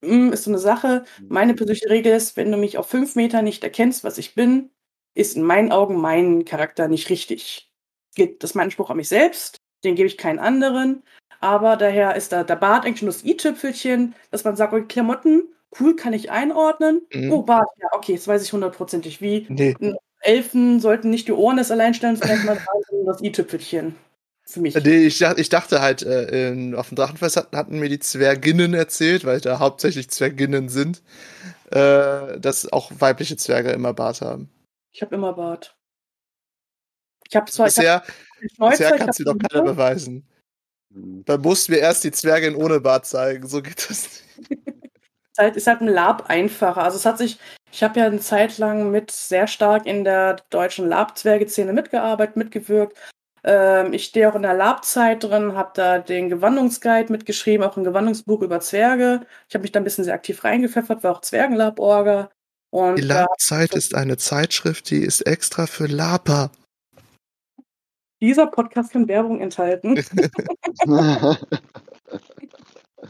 hm, 0.05 0.33
ist 0.33 0.45
so 0.45 0.51
eine 0.51 0.59
Sache. 0.59 1.05
Meine 1.29 1.55
persönliche 1.55 1.89
Regel 1.89 2.13
ist, 2.15 2.37
wenn 2.37 2.51
du 2.51 2.59
mich 2.59 2.77
auf 2.77 2.89
fünf 2.89 3.15
Meter 3.15 3.43
nicht 3.43 3.63
erkennst, 3.63 4.05
was 4.05 4.19
ich 4.19 4.35
bin, 4.35 4.71
ist 5.15 5.37
in 5.37 5.43
meinen 5.43 5.73
Augen 5.73 5.97
mein 5.97 6.45
Charakter 6.45 6.89
nicht 6.89 7.09
richtig. 7.09 7.73
Das 8.17 8.51
ist 8.51 8.55
mein 8.55 8.65
Anspruch 8.65 8.91
an 8.91 8.97
mich 8.97 9.09
selbst, 9.09 9.57
den 9.85 9.95
gebe 9.95 10.09
ich 10.09 10.19
keinen 10.19 10.39
anderen. 10.39 11.03
Aber 11.41 11.77
daher 11.77 12.17
ist 12.17 12.33
da 12.33 12.45
der 12.45 12.57
Bart 12.57 12.85
eigentlich 12.85 13.01
schon 13.01 13.07
das 13.07 13.25
i-Tüpfelchen, 13.25 14.15
dass 14.31 14.45
man 14.45 14.57
sagt, 14.57 14.73
okay, 14.73 14.87
Klamotten, 14.87 15.49
cool, 15.81 15.97
kann 15.97 16.13
ich 16.13 16.31
einordnen. 16.31 17.03
Mhm. 17.13 17.33
Oh, 17.33 17.43
Bart, 17.43 17.69
ja, 17.81 17.89
okay, 17.93 18.15
das 18.15 18.29
weiß 18.29 18.43
ich 18.43 18.53
hundertprozentig. 18.53 19.21
Wie 19.21 19.47
nee. 19.49 19.75
Elfen 20.21 20.81
sollten 20.81 21.11
nicht 21.11 21.29
die 21.29 21.33
Ohren 21.33 21.57
des 21.57 21.71
Alleinstellungsmerkmals 21.71 22.61
sondern 22.91 23.07
das 23.07 23.23
i-Tüpfelchen. 23.23 23.97
Für 24.49 24.61
mich. 24.61 24.77
Nee, 24.77 25.07
ich, 25.07 25.21
ich 25.21 25.49
dachte 25.49 25.81
halt, 25.81 26.03
äh, 26.03 26.51
in, 26.51 26.77
auf 26.77 26.89
dem 26.89 26.97
Drachenfest 26.97 27.37
hatten, 27.37 27.57
hatten 27.57 27.81
mir 27.81 27.89
die 27.89 27.99
Zwerginnen 27.99 28.75
erzählt, 28.75 29.25
weil 29.25 29.41
da 29.41 29.59
hauptsächlich 29.59 30.09
Zwerginnen 30.09 30.69
sind, 30.69 31.03
äh, 31.73 32.39
dass 32.39 32.73
auch 32.73 32.93
weibliche 32.97 33.37
Zwerge 33.37 33.71
immer 33.71 33.93
Bart 33.93 34.21
haben. 34.21 34.49
Ich 34.93 35.03
habe 35.03 35.17
immer 35.17 35.33
Bart. 35.33 35.77
Ich 37.29 37.35
habe 37.35 37.51
zwar. 37.51 37.67
Bisher, 37.67 38.05
ich 38.41 38.61
hab 38.61 38.71
bisher 38.71 38.97
kannst 38.97 39.19
du 39.19 39.25
doch 39.25 39.37
keiner 39.37 39.65
beweisen. 39.65 40.29
Dann 40.97 41.41
mussten 41.43 41.73
wir 41.73 41.81
erst 41.81 42.05
die 42.05 42.13
Zwergin 42.13 42.55
ohne 42.55 42.81
Bart 42.81 43.07
zeigen. 43.07 43.47
So 43.47 43.61
geht 43.61 43.91
das 43.91 44.05
nicht. 44.05 44.23
ist 45.33 45.39
halt, 45.39 45.57
ist 45.57 45.67
halt 45.67 45.81
ein 45.83 45.89
Lab 45.89 46.31
einfacher. 46.31 46.83
Also 46.83 46.97
es 46.97 47.05
hat 47.05 47.19
sich, 47.19 47.39
ich 47.71 47.83
habe 47.83 48.01
ja 48.01 48.07
eine 48.07 48.21
Zeit 48.21 48.57
lang 48.59 48.91
mit 48.91 49.11
sehr 49.11 49.47
stark 49.47 49.87
in 49.87 50.05
der 50.05 50.37
deutschen 50.51 50.89
Lab-Zwerge-Szene 50.89 51.73
mitgearbeitet, 51.73 52.37
mitgewirkt. 52.37 52.97
Ähm, 53.45 53.93
ich 53.93 54.05
stehe 54.05 54.31
auch 54.31 54.35
in 54.35 54.43
der 54.43 54.55
Lab-Zeit 54.55 55.23
drin, 55.23 55.55
habe 55.55 55.73
da 55.75 55.99
den 55.99 56.31
Gewandungsguide 56.31 57.13
mitgeschrieben, 57.13 57.67
auch 57.67 57.77
ein 57.77 57.85
Gewandungsbuch 57.85 58.41
über 58.41 58.61
Zwerge. 58.61 59.21
Ich 59.49 59.55
habe 59.55 59.63
mich 59.63 59.73
da 59.73 59.81
ein 59.81 59.85
bisschen 59.85 60.05
sehr 60.05 60.15
aktiv 60.15 60.43
reingepfeffert, 60.45 61.03
war 61.03 61.13
auch 61.13 61.21
Zwergenlab-Orga. 61.21 62.31
Die 62.97 63.03
Lab-Zeit 63.03 63.75
ist 63.75 63.95
eine 63.95 64.17
Zeitschrift, 64.17 64.91
die 64.91 65.03
ist 65.03 65.23
extra 65.23 65.67
für 65.67 65.87
Laper. 65.87 66.51
Dieser 68.21 68.47
Podcast 68.47 68.93
kann 68.93 69.09
Werbung 69.09 69.41
enthalten. 69.41 69.97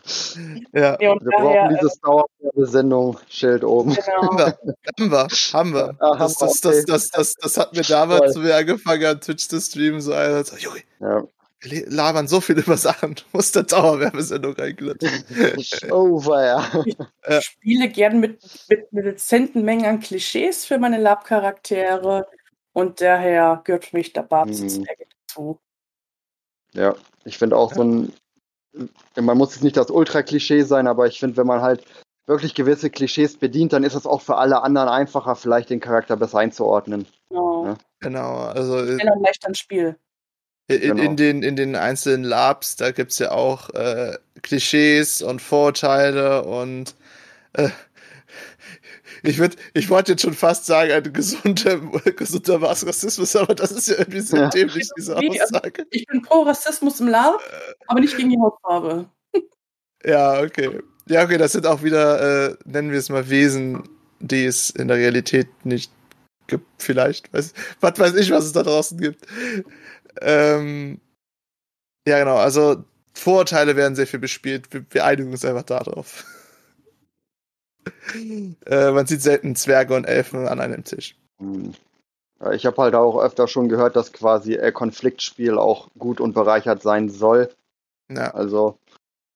ja. 0.73 0.97
Nee, 0.99 1.07
wir 1.07 1.17
daher, 1.31 1.69
brauchen 1.69 1.79
diese 1.81 2.01
Dauerwerbesendung, 2.03 3.19
Schild 3.29 3.65
oben. 3.65 3.95
Genau. 3.95 4.37
Haben 4.99 5.11
wir, 5.11 5.29
haben 5.53 5.75
wir. 5.75 5.97
Ah, 6.01 6.17
das, 6.17 6.35
das, 6.37 6.61
das, 6.61 6.85
das, 6.85 7.11
das, 7.11 7.35
das 7.35 7.57
hat 7.59 7.75
mir 7.75 7.83
damals, 7.83 8.37
wo 8.37 8.43
wir 8.43 8.57
angefangen 8.57 9.05
haben, 9.05 9.21
Twitch 9.21 9.49
zu 9.49 9.61
streamen, 9.61 10.01
so 10.01 10.13
einer 10.13 10.43
so, 10.45 10.57
Junge, 10.57 10.81
ja. 11.01 11.25
wir 11.61 11.91
labern 11.91 12.29
so 12.29 12.41
viel 12.41 12.59
über 12.59 12.77
Sachen, 12.77 13.15
du 13.15 13.23
musst 13.33 13.57
eine 13.57 13.67
Dauerwerbesendung 13.67 14.55
reinklatschen. 14.55 15.93
Over, 15.93 16.45
ja. 16.45 16.85
Ich 17.29 17.45
spiele 17.45 17.89
gern 17.89 18.21
mit, 18.21 18.41
mit, 18.69 18.93
mit 18.93 19.05
dezenten 19.05 19.65
Mengen 19.65 19.85
an 19.85 20.01
Klischees 20.01 20.65
für 20.65 20.79
meine 20.79 20.99
Lab-Charaktere. 20.99 22.27
Und 22.77 23.01
daher 23.01 23.63
gehört 23.65 23.87
für 23.87 23.97
mich 23.97 24.13
der 24.13 24.21
Babs 24.21 24.61
mhm. 24.61 24.87
dazu. 25.27 25.59
Ja, 26.75 26.95
ich 27.25 27.39
finde 27.39 27.57
auch 27.57 27.73
so 27.73 27.83
ein, 27.83 28.13
man 29.19 29.39
muss 29.39 29.55
jetzt 29.55 29.65
nicht 29.65 29.79
das 29.79 29.91
Ultra-Klischee 29.91 30.61
sein, 30.61 30.87
aber 30.87 31.07
ich 31.07 31.19
finde, 31.19 31.39
wenn 31.39 31.47
man 31.47 31.63
halt 31.63 31.87
wirklich 32.27 32.55
gewisse 32.55 32.91
Klischees 32.91 33.39
bedient, 33.39 33.73
dann 33.73 33.83
ist 33.83 33.95
es 33.95 34.05
auch 34.05 34.21
für 34.21 34.37
alle 34.37 34.63
anderen 34.63 34.91
einfacher, 34.91 35.37
vielleicht 35.37 35.71
den 35.71 35.81
Charakter 35.81 36.19
besser 36.19 36.41
einzuordnen. 36.41 37.07
Genau. 37.31 37.65
Ja? 37.65 37.79
Genau, 38.01 38.41
also. 38.41 38.85
Schneller 38.85 39.17
leichter 39.21 39.49
ins 39.49 39.59
Spiel. 39.59 39.97
In, 40.69 40.81
genau. 40.81 41.03
in, 41.03 41.17
den, 41.17 41.43
in 41.43 41.57
den 41.57 41.77
einzelnen 41.77 42.25
Labs, 42.25 42.77
da 42.77 42.91
gibt 42.91 43.13
es 43.13 43.19
ja 43.19 43.31
auch 43.31 43.71
äh, 43.71 44.19
Klischees 44.43 45.23
und 45.23 45.41
Vorurteile 45.41 46.45
und 46.45 46.95
äh, 47.55 47.71
ich, 49.23 49.39
würd, 49.39 49.57
ich 49.75 49.89
wollte 49.91 50.13
jetzt 50.13 50.23
schon 50.23 50.35
fast 50.35 50.67
sagen, 50.67 50.93
ein 50.93 51.13
gesunder, 51.13 51.79
gesunder 52.17 52.63
Rassismus, 52.63 53.37
aber 53.37 53.55
das 53.55 53.73
ist 53.73 53.89
ja 53.89 53.99
irgendwie 53.99 54.21
so 54.21 54.37
ja. 54.37 54.49
dämlich, 54.49 54.89
diese 54.97 55.17
also 55.17 55.29
Aussage. 55.29 55.87
Ich 55.91 56.07
bin 56.07 56.23
pro 56.23 56.43
Rassismus 56.43 57.01
im 57.01 57.09
Lab, 57.09 57.41
aber 57.87 58.01
nicht 58.01 58.17
gegen 58.17 58.31
die 58.31 58.39
Hautfarbe. 58.39 59.09
Ja, 60.05 60.41
okay. 60.41 60.81
Ja, 61.09 61.25
okay, 61.25 61.39
das 61.39 61.53
sind 61.53 61.67
auch 61.67 61.83
wieder, 61.83 62.51
äh, 62.51 62.57
nennen 62.65 62.91
wir 62.91 62.99
es 62.99 63.09
mal 63.09 63.29
Wesen, 63.31 63.89
die 64.21 64.45
es 64.45 64.71
in 64.71 64.89
der 64.89 64.97
Realität 64.97 65.49
nicht 65.65 65.93
gibt, 66.47 66.67
vielleicht. 66.83 67.33
Weiß, 67.33 67.55
was 67.81 67.99
weiß 67.99 68.15
ich, 68.15 68.31
was 68.31 68.45
es 68.45 68.53
da 68.53 68.63
draußen 68.63 68.99
gibt. 68.99 69.27
Ähm, 70.21 71.01
ja, 72.07 72.19
genau, 72.19 72.37
also 72.37 72.85
Vorurteile 73.15 73.77
werden 73.77 73.97
sehr 73.97 74.07
viel 74.07 74.21
bespielt. 74.21 74.73
Wir, 74.73 74.85
wir 74.91 75.05
einigen 75.05 75.31
uns 75.31 75.45
einfach 75.45 75.63
darauf. 75.63 76.25
äh, 78.67 78.91
man 78.91 79.07
sieht 79.07 79.23
selten 79.23 79.57
Zwerge 79.57 79.95
und 79.95 80.05
Elfen 80.05 80.47
an 80.49 80.61
einem 80.61 80.85
Tisch. 80.85 81.17
Hm. 81.39 81.75
Ich 82.53 82.67
habe 82.67 82.83
halt 82.83 82.95
auch 82.95 83.19
öfter 83.19 83.49
schon 83.49 83.69
gehört, 83.69 83.97
dass 83.97 84.13
quasi 84.13 84.55
äh, 84.55 84.71
Konfliktspiel 84.71 85.57
auch 85.57 85.89
gut 85.99 86.21
und 86.21 86.35
bereichert 86.35 86.83
sein 86.83 87.09
soll. 87.09 87.51
Ja. 88.11 88.35
Also. 88.35 88.79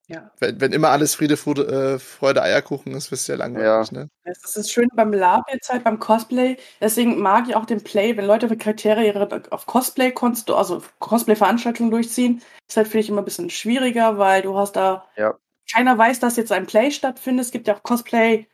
Ja. 0.07 0.31
Wenn, 0.41 0.61
wenn 0.61 0.73
immer 0.73 0.89
alles 0.89 1.15
Friede, 1.15 1.37
Freude, 1.37 1.95
äh, 1.95 1.99
Freude 2.01 2.43
Eierkuchen 2.43 2.93
ist, 2.95 3.13
wirst 3.13 3.29
du 3.29 3.33
ja 3.33 3.39
langweilig. 3.39 3.93
Ja. 3.93 4.01
Ne? 4.01 4.09
Das 4.25 4.57
ist 4.57 4.73
schön 4.73 4.89
beim 4.93 5.13
Lab 5.13 5.45
jetzt 5.53 5.71
halt, 5.71 5.85
beim 5.85 6.01
Cosplay. 6.01 6.57
Deswegen 6.81 7.21
mag 7.21 7.49
ich 7.49 7.55
auch 7.55 7.65
den 7.65 7.85
Play, 7.85 8.17
wenn 8.17 8.27
Leute 8.27 8.49
für 8.49 8.57
ihre 8.57 9.43
auf 9.51 9.67
Cosplay, 9.67 10.13
also 10.49 10.83
Cosplay-Veranstaltungen 10.99 11.93
durchziehen, 11.93 12.43
ist 12.69 12.77
halt, 12.77 12.89
finde 12.89 13.05
ich, 13.05 13.09
immer 13.09 13.23
ein 13.23 13.25
bisschen 13.25 13.51
schwieriger, 13.51 14.19
weil 14.19 14.43
du 14.43 14.57
hast 14.57 14.75
da 14.75 15.07
ja 15.17 15.39
keiner 15.73 15.97
weiß, 15.97 16.21
dass 16.21 16.37
jetzt 16.37 16.53
ein 16.53 16.67
Play 16.67 16.91
stattfindet. 16.91 17.47
Es 17.47 17.53
gibt 17.53 17.69
ja 17.69 17.77
auch 17.77 17.83
Cosplay 17.83 18.47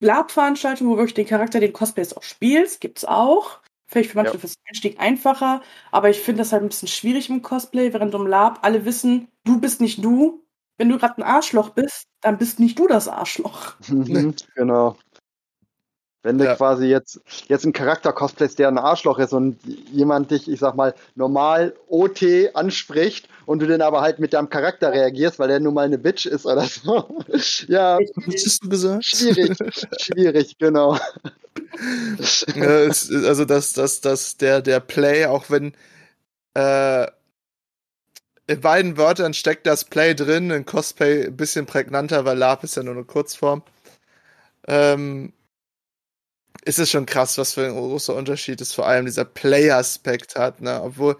Lab-Veranstaltungen, 0.00 0.90
wo 0.90 0.96
wirklich 0.96 1.14
den 1.14 1.26
Charakter 1.26 1.60
den 1.60 1.72
Cosplays 1.72 2.14
auch 2.14 2.22
spielt. 2.22 2.80
Gibt's 2.80 3.04
auch. 3.04 3.60
Vielleicht 3.86 4.10
für 4.10 4.18
manche 4.18 4.34
ja. 4.34 4.38
fürs 4.38 4.54
Einstieg 4.68 5.00
einfacher, 5.00 5.62
aber 5.90 6.10
ich 6.10 6.20
finde 6.20 6.42
das 6.42 6.52
halt 6.52 6.62
ein 6.62 6.68
bisschen 6.68 6.86
schwierig 6.86 7.28
im 7.28 7.42
Cosplay, 7.42 7.92
während 7.92 8.14
im 8.14 8.24
Lab 8.24 8.60
alle 8.62 8.84
wissen, 8.84 9.26
du 9.42 9.60
bist 9.60 9.80
nicht 9.80 10.04
du. 10.04 10.44
wenn 10.78 10.88
du 10.88 10.96
gerade 10.96 11.18
ein 11.18 11.24
Arschloch 11.24 11.70
bist, 11.70 12.06
dann 12.22 12.38
bist 12.38 12.58
nicht 12.58 12.78
du 12.78 12.86
das 12.86 13.06
Arschloch. 13.06 13.74
Genau. 14.54 14.96
Wenn 16.22 16.36
du 16.36 16.44
ja. 16.44 16.54
quasi 16.54 16.86
jetzt, 16.86 17.20
jetzt 17.48 17.64
einen 17.64 17.72
Charakter 17.72 18.12
cosplayst, 18.12 18.58
der 18.58 18.68
ein 18.68 18.76
Arschloch 18.76 19.18
ist 19.18 19.32
und 19.32 19.58
jemand 19.90 20.30
dich, 20.30 20.50
ich 20.50 20.60
sag 20.60 20.74
mal, 20.74 20.94
normal 21.14 21.74
OT 21.88 22.22
anspricht 22.52 23.26
und 23.46 23.60
du 23.60 23.66
den 23.66 23.80
aber 23.80 24.02
halt 24.02 24.18
mit 24.18 24.34
deinem 24.34 24.50
Charakter 24.50 24.92
reagierst, 24.92 25.38
weil 25.38 25.48
der 25.48 25.60
nun 25.60 25.72
mal 25.72 25.86
eine 25.86 25.96
Bitch 25.96 26.26
ist 26.26 26.44
oder 26.44 26.64
so. 26.64 27.22
ja. 27.68 27.98
Was 28.26 28.44
hast 28.44 28.64
du 28.64 28.68
gesagt? 28.68 29.04
Schwierig, 29.06 29.56
schwierig, 29.98 30.58
genau. 30.58 30.98
Ja, 32.54 32.80
es, 32.80 33.10
also, 33.10 33.46
dass, 33.46 33.72
dass, 33.72 34.02
dass 34.02 34.36
der, 34.36 34.60
der 34.60 34.80
Play, 34.80 35.24
auch 35.24 35.48
wenn 35.48 35.72
äh, 36.52 37.06
in 38.46 38.60
beiden 38.60 38.96
Wörtern 38.98 39.32
steckt 39.32 39.66
das 39.66 39.84
Play 39.84 40.14
drin, 40.14 40.50
in 40.50 40.66
Cosplay 40.66 41.26
ein 41.26 41.36
bisschen 41.36 41.66
prägnanter, 41.66 42.24
weil 42.24 42.36
Lab 42.36 42.64
ist 42.64 42.76
ja 42.76 42.82
nur 42.82 42.94
eine 42.94 43.04
Kurzform. 43.04 43.62
Ähm, 44.66 45.32
ist 46.64 46.78
es 46.78 46.90
schon 46.90 47.06
krass, 47.06 47.38
was 47.38 47.54
für 47.54 47.66
ein 47.66 47.74
großer 47.74 48.14
Unterschied 48.14 48.60
ist, 48.60 48.74
vor 48.74 48.86
allem 48.86 49.06
dieser 49.06 49.24
Play-Aspekt 49.24 50.36
hat, 50.36 50.60
ne? 50.60 50.82
Obwohl 50.82 51.16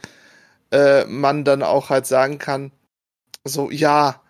äh, 0.71 1.05
man 1.07 1.45
dann 1.45 1.63
auch 1.63 1.91
halt 1.91 2.07
sagen 2.07 2.39
kann, 2.39 2.73
so, 3.45 3.71
ja, 3.71 4.21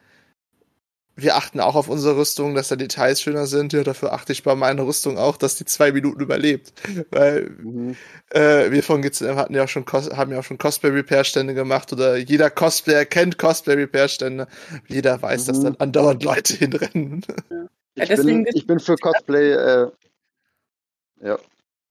wir 1.22 1.36
achten 1.36 1.60
auch 1.60 1.74
auf 1.74 1.88
unsere 1.88 2.16
Rüstung, 2.16 2.54
dass 2.54 2.68
da 2.68 2.76
Details 2.76 3.20
schöner 3.20 3.46
sind. 3.46 3.72
Ja, 3.72 3.82
dafür 3.82 4.12
achte 4.12 4.32
ich 4.32 4.42
bei 4.42 4.54
meiner 4.54 4.86
Rüstung 4.86 5.18
auch, 5.18 5.36
dass 5.36 5.56
die 5.56 5.64
zwei 5.64 5.92
Minuten 5.92 6.20
überlebt. 6.20 6.72
Weil 7.10 7.50
mhm. 7.50 7.96
äh, 8.30 8.70
wir 8.70 8.82
von 8.82 9.02
GCM 9.02 9.36
hatten 9.36 9.54
ja 9.54 9.64
auch 9.64 9.68
schon 9.68 9.84
haben 9.86 10.32
ja 10.32 10.38
auch 10.38 10.44
schon 10.44 10.58
Cosplay-Repair-Stände 10.58 11.54
gemacht 11.54 11.92
oder 11.92 12.16
jeder 12.16 12.50
Cosplayer 12.50 13.04
kennt 13.04 13.38
Cosplay-Repair-Stände. 13.38 14.46
Jeder 14.88 15.20
weiß, 15.20 15.42
mhm. 15.42 15.46
dass 15.48 15.60
dann 15.60 15.76
andauernd 15.76 16.22
Leute 16.22 16.54
hinrennen. 16.54 17.22
Ja. 17.50 17.66
Ich, 17.96 18.08
ja, 18.08 18.16
bin, 18.16 18.46
ich 18.54 18.66
bin 18.66 18.80
für 18.80 18.96
Cosplay 18.96 19.52
äh, 19.52 19.90
ja. 21.22 21.38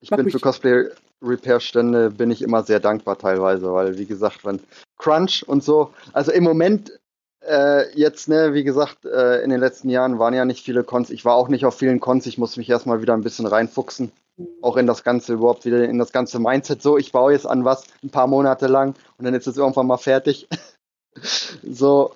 Ich 0.02 0.12
Mach 0.12 0.18
bin 0.18 0.32
für 0.32 0.40
Cosplay-Repair-Stände 0.40 2.12
bin 2.12 2.32
ich 2.32 2.42
immer 2.42 2.64
sehr 2.64 2.80
dankbar 2.80 3.18
teilweise, 3.18 3.74
weil 3.74 3.98
wie 3.98 4.06
gesagt, 4.06 4.46
wenn 4.46 4.62
Crunch 4.98 5.44
und 5.46 5.64
so, 5.64 5.94
also 6.14 6.32
im 6.32 6.44
Moment 6.44 7.00
äh, 7.46 7.90
jetzt, 7.98 8.28
ne, 8.28 8.54
wie 8.54 8.64
gesagt, 8.64 9.06
äh, 9.06 9.42
in 9.42 9.50
den 9.50 9.60
letzten 9.60 9.90
Jahren 9.90 10.20
waren 10.20 10.34
ja 10.34 10.46
nicht 10.46 10.64
viele 10.64 10.84
Cons. 10.84 11.10
Ich 11.10 11.26
war 11.26 11.36
auch 11.36 11.48
nicht 11.48 11.66
auf 11.66 11.78
vielen 11.78 12.00
Cons. 12.00 12.26
Ich 12.26 12.38
muss 12.38 12.58
mich 12.58 12.70
erstmal 12.70 13.02
wieder 13.02 13.14
ein 13.14 13.24
bisschen 13.24 13.46
reinfuchsen. 13.46 14.12
Mhm. 14.38 14.48
Auch 14.62 14.78
in 14.78 14.88
das 14.88 15.04
Ganze, 15.04 15.34
überhaupt 15.34 15.66
wieder 15.66 15.84
in 15.84 15.98
das 15.98 16.12
ganze 16.12 16.40
Mindset. 16.40 16.82
So, 16.82 16.98
ich 16.98 17.12
baue 17.12 17.32
jetzt 17.32 17.48
an 17.48 17.66
was 17.66 17.84
ein 18.04 18.10
paar 18.10 18.28
Monate 18.28 18.68
lang 18.68 18.96
und 19.18 19.26
dann 19.26 19.34
ist 19.34 19.48
es 19.48 19.58
irgendwann 19.58 19.88
mal 19.88 19.98
fertig. 19.98 20.48
so, 21.64 22.14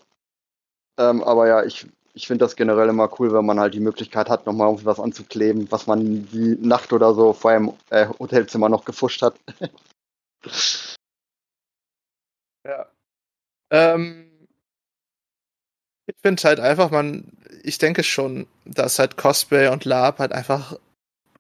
ähm, 0.98 1.24
aber 1.24 1.48
ja, 1.48 1.64
ich 1.64 1.88
ich 2.14 2.28
finde 2.28 2.46
das 2.46 2.56
generell 2.56 2.90
immer 2.90 3.10
cool, 3.20 3.34
wenn 3.34 3.46
man 3.46 3.60
halt 3.60 3.74
die 3.74 3.80
Möglichkeit 3.80 4.30
hat, 4.30 4.46
nochmal 4.46 4.68
irgendwie 4.68 4.86
was 4.86 5.00
anzukleben, 5.00 5.72
was 5.72 5.88
man 5.88 6.28
die 6.28 6.58
Nacht 6.62 6.94
oder 6.94 7.14
so 7.16 7.34
vor 7.34 7.52
einem 7.52 7.74
äh, 7.90 8.08
Hotelzimmer 8.20 8.70
noch 8.70 8.86
gefuscht 8.86 9.24
hat. 9.24 9.36
ja. 12.66 12.86
Ähm, 13.72 14.48
ich 16.06 16.16
finde 16.22 16.44
halt 16.44 16.60
einfach, 16.60 16.92
man, 16.92 17.32
ich 17.64 17.80
denke 17.80 18.04
schon, 18.04 18.46
dass 18.66 19.00
halt 19.00 19.18
Cosplay 19.18 19.70
und 19.70 19.86
Lab 19.86 20.20
halt 20.20 20.34
einfach 20.34 20.78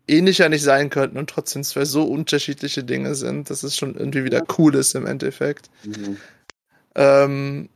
ähnlicher 0.08 0.50
nicht 0.50 0.64
sein 0.64 0.90
könnten 0.90 1.18
und 1.18 1.30
trotzdem 1.30 1.64
zwei 1.64 1.86
so 1.86 2.04
unterschiedliche 2.04 2.84
Dinge 2.84 3.14
sind, 3.16 3.50
dass 3.50 3.64
es 3.64 3.78
schon 3.78 3.96
irgendwie 3.96 4.24
wieder 4.24 4.44
cool 4.58 4.76
ist 4.76 4.96
im 4.96 5.06
Endeffekt. 5.06 5.70
Mhm. 5.84 6.18
Ähm, 6.96 7.70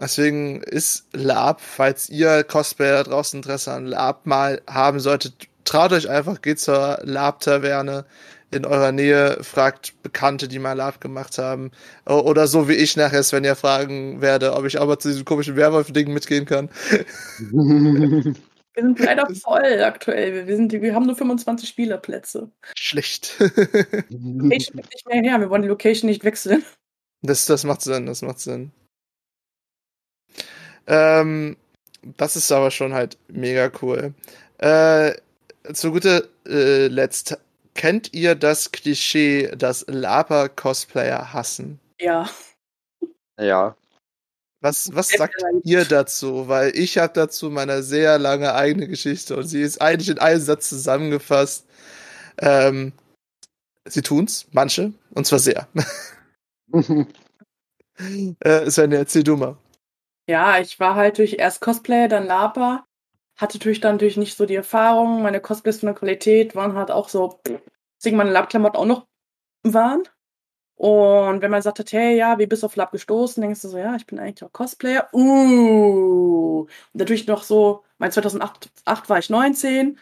Deswegen 0.00 0.62
ist 0.62 1.06
Lab, 1.12 1.60
falls 1.60 2.08
ihr 2.08 2.44
Cosplayer 2.44 3.02
da 3.02 3.10
draußen 3.10 3.38
Interesse 3.38 3.72
an 3.72 3.86
Lab 3.86 4.26
mal 4.26 4.62
haben 4.68 5.00
solltet, 5.00 5.48
traut 5.64 5.92
euch 5.92 6.08
einfach, 6.08 6.40
geht 6.40 6.60
zur 6.60 6.98
Lab-Taverne 7.02 8.04
in 8.50 8.64
eurer 8.64 8.92
Nähe, 8.92 9.38
fragt 9.42 10.00
Bekannte, 10.02 10.48
die 10.48 10.58
mal 10.58 10.72
Lab 10.72 11.00
gemacht 11.00 11.38
haben. 11.38 11.70
Oder 12.06 12.46
so 12.46 12.68
wie 12.68 12.74
ich 12.74 12.96
nachher, 12.96 13.22
wenn 13.32 13.44
ihr 13.44 13.56
fragen 13.56 14.20
werde, 14.20 14.54
ob 14.54 14.64
ich 14.64 14.80
aber 14.80 14.98
zu 14.98 15.08
diesem 15.08 15.24
komischen 15.24 15.56
Werwolf-Ding 15.56 16.12
mitgehen 16.12 16.46
kann. 16.46 16.70
Wir 18.74 18.84
sind 18.84 19.00
leider 19.00 19.26
voll 19.34 19.82
aktuell. 19.82 20.46
Wir, 20.46 20.54
sind, 20.54 20.70
wir 20.70 20.94
haben 20.94 21.06
nur 21.06 21.16
25 21.16 21.68
Spielerplätze. 21.68 22.52
Schlecht. 22.76 23.34
Ich 24.08 24.72
nicht 24.72 24.72
mehr 25.08 25.20
her. 25.20 25.40
Wir 25.40 25.50
wollen 25.50 25.62
die 25.62 25.68
Location 25.68 26.08
nicht 26.08 26.22
wechseln. 26.22 26.62
Das, 27.20 27.46
das 27.46 27.64
macht 27.64 27.82
Sinn, 27.82 28.06
das 28.06 28.22
macht 28.22 28.38
Sinn. 28.38 28.70
Ähm, 30.88 31.56
das 32.16 32.36
ist 32.36 32.50
aber 32.50 32.70
schon 32.70 32.94
halt 32.94 33.18
mega 33.28 33.70
cool. 33.82 34.14
Äh, 34.58 35.12
zu 35.72 35.92
guter 35.92 36.24
äh, 36.46 36.88
Letzt, 36.88 37.38
kennt 37.74 38.12
ihr 38.14 38.34
das 38.34 38.72
Klischee, 38.72 39.54
dass 39.56 39.84
Laper-Cosplayer 39.86 41.32
hassen? 41.32 41.78
Ja. 42.00 42.28
Ja. 43.38 43.76
Was, 44.60 44.92
was 44.92 45.10
sagt 45.10 45.36
ihr 45.62 45.84
dazu? 45.84 46.48
Weil 46.48 46.76
ich 46.76 46.98
habe 46.98 47.12
dazu 47.12 47.50
meine 47.50 47.82
sehr 47.82 48.18
lange 48.18 48.54
eigene 48.54 48.88
Geschichte 48.88 49.36
und 49.36 49.44
sie 49.46 49.62
ist 49.62 49.80
eigentlich 49.80 50.08
in 50.08 50.18
einem 50.18 50.40
Satz 50.40 50.68
zusammengefasst. 50.68 51.66
Ähm, 52.38 52.92
sie 53.84 54.02
tun's, 54.02 54.46
manche, 54.50 54.92
und 55.10 55.26
zwar 55.26 55.38
sehr. 55.38 55.68
äh, 58.40 58.70
Svenja, 58.70 58.98
erzähl 58.98 59.22
du 59.22 59.36
mal. 59.36 59.56
Ja, 60.28 60.60
ich 60.60 60.78
war 60.78 60.94
halt 60.94 61.18
durch 61.18 61.34
erst 61.38 61.62
Cosplayer, 61.62 62.06
dann 62.08 62.26
Lapa. 62.26 62.84
Hatte 63.36 63.56
natürlich 63.58 63.80
dann 63.80 63.94
natürlich 63.94 64.18
nicht 64.18 64.36
so 64.36 64.44
die 64.46 64.56
Erfahrung. 64.56 65.22
Meine 65.22 65.40
Cosplays 65.40 65.80
von 65.80 65.86
der 65.86 65.94
Qualität 65.94 66.54
waren 66.54 66.74
halt 66.74 66.90
auch 66.90 67.08
so, 67.08 67.40
deswegen 67.98 68.18
meine 68.18 68.30
Lab-Klamotten 68.32 68.76
auch 68.76 68.84
noch 68.84 69.06
waren. 69.62 70.02
Und 70.74 71.40
wenn 71.40 71.50
man 71.50 71.62
sagt 71.62 71.78
hat, 71.78 71.92
hey, 71.92 72.16
ja, 72.16 72.38
wie 72.38 72.46
bist 72.46 72.62
du 72.62 72.66
auf 72.66 72.76
Lab 72.76 72.92
gestoßen, 72.92 73.40
denkst 73.40 73.62
du 73.62 73.68
so, 73.68 73.78
ja, 73.78 73.96
ich 73.96 74.06
bin 74.06 74.18
eigentlich 74.18 74.44
auch 74.44 74.52
Cosplayer. 74.52 75.08
Uh. 75.12 76.60
Und 76.60 76.68
natürlich 76.94 77.26
noch 77.26 77.42
so, 77.42 77.84
mein 77.98 78.12
2008 78.12 78.70
war 79.08 79.18
ich 79.18 79.30
19. 79.30 79.98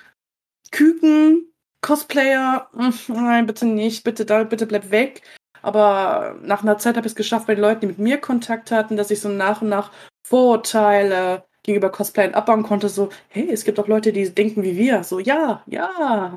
Küken, 0.72 1.52
Cosplayer, 1.82 2.68
nein, 3.08 3.46
bitte 3.46 3.66
nicht, 3.66 4.02
bitte, 4.04 4.26
da, 4.26 4.44
bitte 4.44 4.66
bleib 4.66 4.90
weg. 4.90 5.22
Aber 5.62 6.36
nach 6.42 6.62
einer 6.62 6.78
Zeit 6.78 6.96
habe 6.96 7.06
ich 7.06 7.12
es 7.12 7.16
geschafft, 7.16 7.46
bei 7.46 7.54
den 7.54 7.62
Leuten, 7.62 7.80
die 7.80 7.86
mit 7.86 7.98
mir 7.98 8.18
Kontakt 8.18 8.70
hatten, 8.70 8.96
dass 8.96 9.10
ich 9.10 9.20
so 9.20 9.28
nach 9.28 9.62
und 9.62 9.68
nach 9.68 9.92
Vorurteile 10.28 11.44
gegenüber 11.62 11.90
Cosplay 11.90 12.32
abbauen 12.32 12.64
konnte. 12.64 12.88
So, 12.88 13.10
hey, 13.28 13.48
es 13.48 13.64
gibt 13.64 13.78
auch 13.78 13.86
Leute, 13.86 14.12
die 14.12 14.28
denken 14.34 14.64
wie 14.64 14.76
wir. 14.76 15.04
So, 15.04 15.20
ja, 15.20 15.62
ja, 15.66 16.34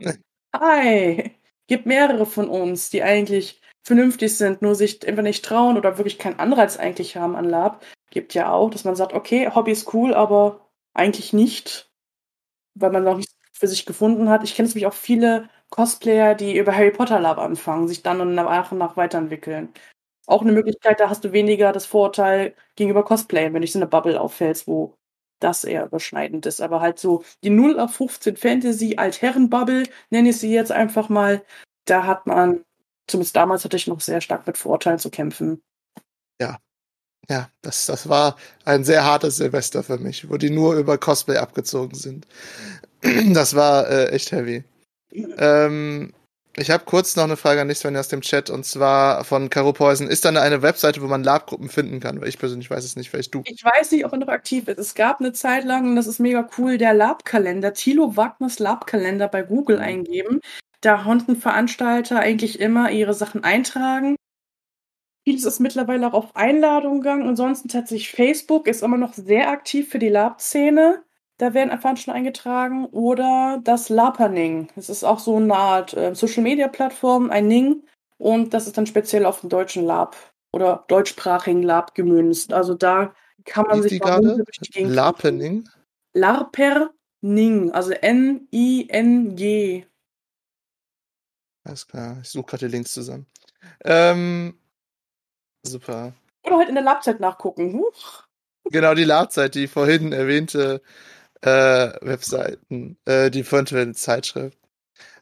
hi. 0.55 1.31
Gibt 1.65 1.87
mehrere 1.87 2.27
von 2.27 2.49
uns, 2.49 2.91
die 2.91 3.01
eigentlich 3.01 3.61
vernünftig 3.83 4.37
sind, 4.37 4.61
nur 4.61 4.75
sich 4.75 5.07
einfach 5.07 5.23
nicht 5.23 5.43
trauen 5.43 5.75
oder 5.75 5.97
wirklich 5.97 6.19
keinen 6.19 6.39
Anreiz 6.39 6.77
eigentlich 6.77 7.17
haben 7.17 7.35
an 7.35 7.45
Lab. 7.45 7.83
Gibt 8.11 8.35
ja 8.35 8.51
auch, 8.51 8.69
dass 8.69 8.83
man 8.83 8.95
sagt, 8.95 9.13
okay, 9.13 9.49
Hobby 9.55 9.71
ist 9.71 9.91
cool, 9.93 10.13
aber 10.13 10.69
eigentlich 10.93 11.33
nicht, 11.33 11.89
weil 12.75 12.91
man 12.91 13.03
noch 13.03 13.17
nicht 13.17 13.29
für 13.53 13.67
sich 13.67 13.87
gefunden 13.87 14.29
hat. 14.29 14.43
Ich 14.43 14.55
kenne 14.55 14.67
nämlich 14.67 14.85
auch 14.85 14.93
viele 14.93 15.49
Cosplayer, 15.71 16.35
die 16.35 16.57
über 16.57 16.75
Harry 16.75 16.91
Potter 16.91 17.19
Lab 17.19 17.39
anfangen, 17.39 17.87
sich 17.87 18.03
dann 18.03 18.21
und 18.21 18.35
nach 18.35 18.71
und 18.71 18.77
nach 18.77 18.97
weiterentwickeln. 18.97 19.73
Auch 20.29 20.43
eine 20.43 20.51
Möglichkeit, 20.51 20.99
da 20.99 21.09
hast 21.09 21.23
du 21.23 21.31
weniger 21.31 21.71
das 21.71 21.87
Vorurteil 21.87 22.53
gegenüber 22.75 23.03
Cosplay, 23.03 23.51
wenn 23.51 23.63
du 23.63 23.67
so 23.67 23.79
eine 23.79 23.87
Bubble 23.87 24.21
auffällst, 24.21 24.67
wo 24.67 24.93
das 25.39 25.63
eher 25.63 25.85
überschneidend 25.85 26.45
ist. 26.45 26.61
Aber 26.61 26.81
halt 26.81 26.99
so 26.99 27.23
die 27.43 27.49
0 27.49 27.79
auf 27.79 27.95
15 27.95 28.37
Fantasy 28.37 28.95
Altherren-Bubble, 28.97 29.87
nenne 30.11 30.29
ich 30.29 30.37
sie 30.37 30.53
jetzt 30.53 30.71
einfach 30.71 31.09
mal, 31.09 31.43
da 31.85 32.05
hat 32.05 32.27
man, 32.27 32.63
zumindest 33.07 33.35
damals 33.35 33.65
hatte 33.65 33.77
ich 33.77 33.87
noch 33.87 34.01
sehr 34.01 34.21
stark 34.21 34.45
mit 34.45 34.55
Vorurteilen 34.59 34.99
zu 34.99 35.09
kämpfen. 35.09 35.63
Ja. 36.39 36.59
Ja, 37.27 37.49
das, 37.63 37.87
das 37.87 38.07
war 38.07 38.35
ein 38.65 38.83
sehr 38.83 39.05
hartes 39.05 39.37
Silvester 39.37 39.81
für 39.81 39.97
mich, 39.97 40.29
wo 40.29 40.37
die 40.37 40.51
nur 40.51 40.75
über 40.75 40.99
Cosplay 40.99 41.37
abgezogen 41.37 41.95
sind. 41.95 42.27
Das 43.33 43.55
war 43.55 43.89
äh, 43.89 44.09
echt 44.09 44.31
heavy. 44.31 44.63
Ähm, 45.11 46.13
ich 46.55 46.71
habe 46.71 46.83
kurz 46.85 47.15
noch 47.15 47.23
eine 47.23 47.37
Frage 47.37 47.61
an 47.61 47.67
dich, 47.67 47.77
Svenja, 47.77 47.99
aus 47.99 48.07
dem 48.07 48.21
Chat, 48.21 48.49
und 48.49 48.65
zwar 48.65 49.23
von 49.23 49.49
Caro 49.49 49.71
Poison. 49.71 50.07
Ist 50.07 50.25
da 50.25 50.29
eine 50.29 50.61
Webseite, 50.61 51.01
wo 51.01 51.07
man 51.07 51.23
Labgruppen 51.23 51.69
finden 51.69 51.99
kann? 51.99 52.19
Weil 52.19 52.29
ich 52.29 52.39
persönlich 52.39 52.69
weiß 52.69 52.83
es 52.83 52.95
nicht, 52.95 53.09
vielleicht 53.09 53.33
du. 53.33 53.43
Ich 53.45 53.63
weiß 53.63 53.91
nicht, 53.91 54.05
ob 54.05 54.11
er 54.11 54.17
noch 54.17 54.27
aktiv 54.27 54.67
ist. 54.67 54.79
Es 54.79 54.95
gab 54.95 55.19
eine 55.19 55.31
Zeit 55.31 55.63
lang, 55.63 55.85
und 55.85 55.95
das 55.95 56.07
ist 56.07 56.19
mega 56.19 56.49
cool, 56.57 56.77
der 56.77 56.93
Labkalender, 56.93 57.73
Thilo 57.73 58.17
Wagners 58.17 58.59
Labkalender 58.59 59.27
bei 59.27 59.43
Google 59.43 59.77
mhm. 59.77 59.83
eingeben. 59.83 60.41
Da 60.81 61.03
konnten 61.03 61.35
Veranstalter 61.35 62.19
eigentlich 62.19 62.59
immer 62.59 62.91
ihre 62.91 63.13
Sachen 63.13 63.43
eintragen. 63.43 64.15
Vieles 65.25 65.45
ist 65.45 65.59
mittlerweile 65.59 66.07
auch 66.07 66.13
auf 66.13 66.35
Einladung 66.35 67.01
gegangen. 67.01 67.27
Ansonsten 67.27 67.67
tatsächlich 67.67 68.11
Facebook 68.11 68.67
ist 68.67 68.81
immer 68.81 68.97
noch 68.97 69.13
sehr 69.13 69.49
aktiv 69.49 69.89
für 69.89 69.99
die 69.99 70.09
Lab-Szene. 70.09 71.03
Da 71.39 71.53
werden 71.53 71.69
Veranstaltungen 71.79 72.17
eingetragen 72.17 72.85
oder 72.87 73.61
das 73.63 73.87
Laperning. 73.87 74.67
Das 74.75 74.89
ist 74.89 75.05
auch 75.05 75.19
so 75.19 75.37
eine 75.37 75.55
Art 75.55 75.93
äh, 75.93 76.13
Social 76.13 76.43
Media 76.43 76.67
Plattform, 76.67 77.29
ein 77.29 77.47
Ning. 77.47 77.83
Und 78.17 78.53
das 78.53 78.67
ist 78.67 78.77
dann 78.77 78.85
speziell 78.85 79.25
auf 79.25 79.39
den 79.39 79.49
deutschen 79.49 79.85
Lab 79.85 80.17
oder 80.51 80.83
deutschsprachigen 80.89 81.63
Lab 81.63 81.95
gemünzt. 81.95 82.51
Also 82.51 82.73
da 82.73 83.15
kann 83.45 83.65
man 83.67 83.81
sich 83.81 84.01
gerade? 84.01 84.43
Larpening? 84.75 85.69
Larperning, 86.13 87.71
also 87.71 87.91
N-I-N-G. 87.91 89.85
Alles 91.63 91.87
klar, 91.87 92.17
ich 92.21 92.29
suche 92.29 92.47
gerade 92.47 92.65
die 92.65 92.71
Links 92.71 92.91
zusammen. 92.91 93.27
Ähm, 93.85 94.59
super. 95.63 96.11
Oder 96.43 96.57
halt 96.57 96.67
in 96.67 96.75
der 96.75 96.83
Labzeit 96.83 97.21
nachgucken. 97.21 97.73
Huch. 97.75 98.23
Genau, 98.65 98.93
die 98.93 99.05
Labzeit, 99.05 99.55
die 99.55 99.67
vorhin 99.67 100.11
erwähnte 100.11 100.81
äh, 101.41 101.91
Webseiten, 102.01 102.97
äh, 103.05 103.29
die 103.31 103.41
erwähnte 103.41 103.93
Zeitschrift. 103.93 104.57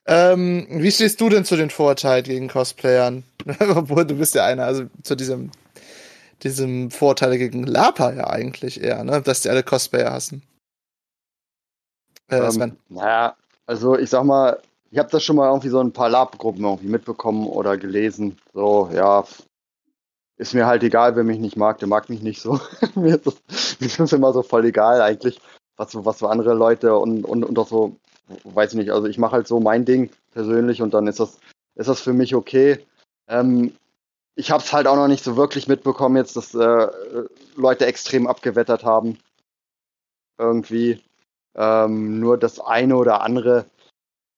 Ähm, 0.05 0.68
wie 0.70 0.91
stehst 0.91 1.20
du 1.20 1.30
denn 1.30 1.43
zu 1.43 1.57
den 1.57 1.70
Vorurteilen 1.70 2.24
gegen 2.24 2.47
Cosplayern? 2.47 3.24
Obwohl, 3.76 4.05
du 4.05 4.15
bist 4.15 4.36
ja 4.36 4.45
einer, 4.45 4.65
also 4.65 4.86
zu 5.03 5.15
diesem, 5.15 5.51
diesem 6.43 6.91
Vorurteil 6.91 7.38
gegen 7.38 7.63
Lapa 7.63 8.13
ja 8.13 8.28
eigentlich 8.28 8.82
eher, 8.82 9.03
ne? 9.03 9.22
Dass 9.22 9.41
die 9.41 9.49
alle 9.49 9.63
Cosplayer 9.63 10.13
hassen. 10.13 10.43
Äh, 12.30 12.38
ähm, 12.38 12.78
naja, 12.89 13.36
also 13.65 13.97
ich 13.97 14.09
sag 14.09 14.24
mal, 14.24 14.61
ich 14.91 14.97
habe 14.97 15.09
das 15.09 15.24
schon 15.24 15.36
mal 15.36 15.49
irgendwie 15.49 15.70
so 15.70 15.80
ein 15.80 15.91
paar 15.91 16.09
Lab-Gruppen 16.09 16.63
irgendwie 16.63 16.88
mitbekommen 16.88 17.45
oder 17.45 17.78
gelesen. 17.78 18.38
So, 18.53 18.89
ja, 18.93 19.26
ist 20.38 20.53
mir 20.53 20.68
halt 20.68 20.84
egal, 20.84 21.15
wer 21.15 21.24
mich 21.24 21.39
nicht 21.39 21.57
mag, 21.57 21.80
der 21.80 21.88
mag 21.88 22.09
mich 22.09 22.22
nicht 22.22 22.41
so. 22.41 22.59
mir, 22.95 23.15
ist 23.15 23.28
das, 23.28 23.36
mir 23.80 23.88
ist 23.88 23.99
das 23.99 24.13
immer 24.13 24.32
so 24.32 24.41
voll 24.41 24.65
egal 24.65 25.01
eigentlich, 25.01 25.41
was, 25.78 25.94
was 26.06 26.20
für 26.20 26.30
andere 26.30 26.54
Leute 26.54 26.98
und, 26.98 27.24
und, 27.24 27.44
und 27.44 27.58
auch 27.58 27.68
so, 27.68 27.96
weiß 28.44 28.74
ich 28.74 28.78
nicht, 28.78 28.92
also 28.92 29.08
ich 29.08 29.18
mache 29.18 29.34
halt 29.34 29.48
so 29.48 29.60
mein 29.60 29.86
Ding 29.86 30.10
persönlich 30.34 30.82
und 30.82 30.94
dann 30.94 31.08
ist 31.08 31.20
das, 31.20 31.40
ist 31.76 31.90
das 31.90 32.02
für 32.02 32.14
mich 32.14 32.36
okay. 32.36 32.86
Ähm, 33.30 33.74
ich 34.36 34.52
habe 34.52 34.64
es 34.64 34.74
halt 34.74 34.88
auch 34.88 34.96
noch 34.96 35.08
nicht 35.08 35.24
so 35.24 35.38
wirklich 35.38 35.68
mitbekommen 35.68 36.18
jetzt, 36.18 36.36
dass 36.36 36.54
äh, 36.54 36.88
Leute 37.56 37.86
extrem 37.86 38.28
abgewettert 38.28 38.84
haben. 38.84 39.18
Irgendwie. 40.38 41.02
Ähm, 41.56 42.20
nur 42.20 42.38
das 42.38 42.60
eine 42.60 42.98
oder 42.98 43.22
andere 43.22 43.66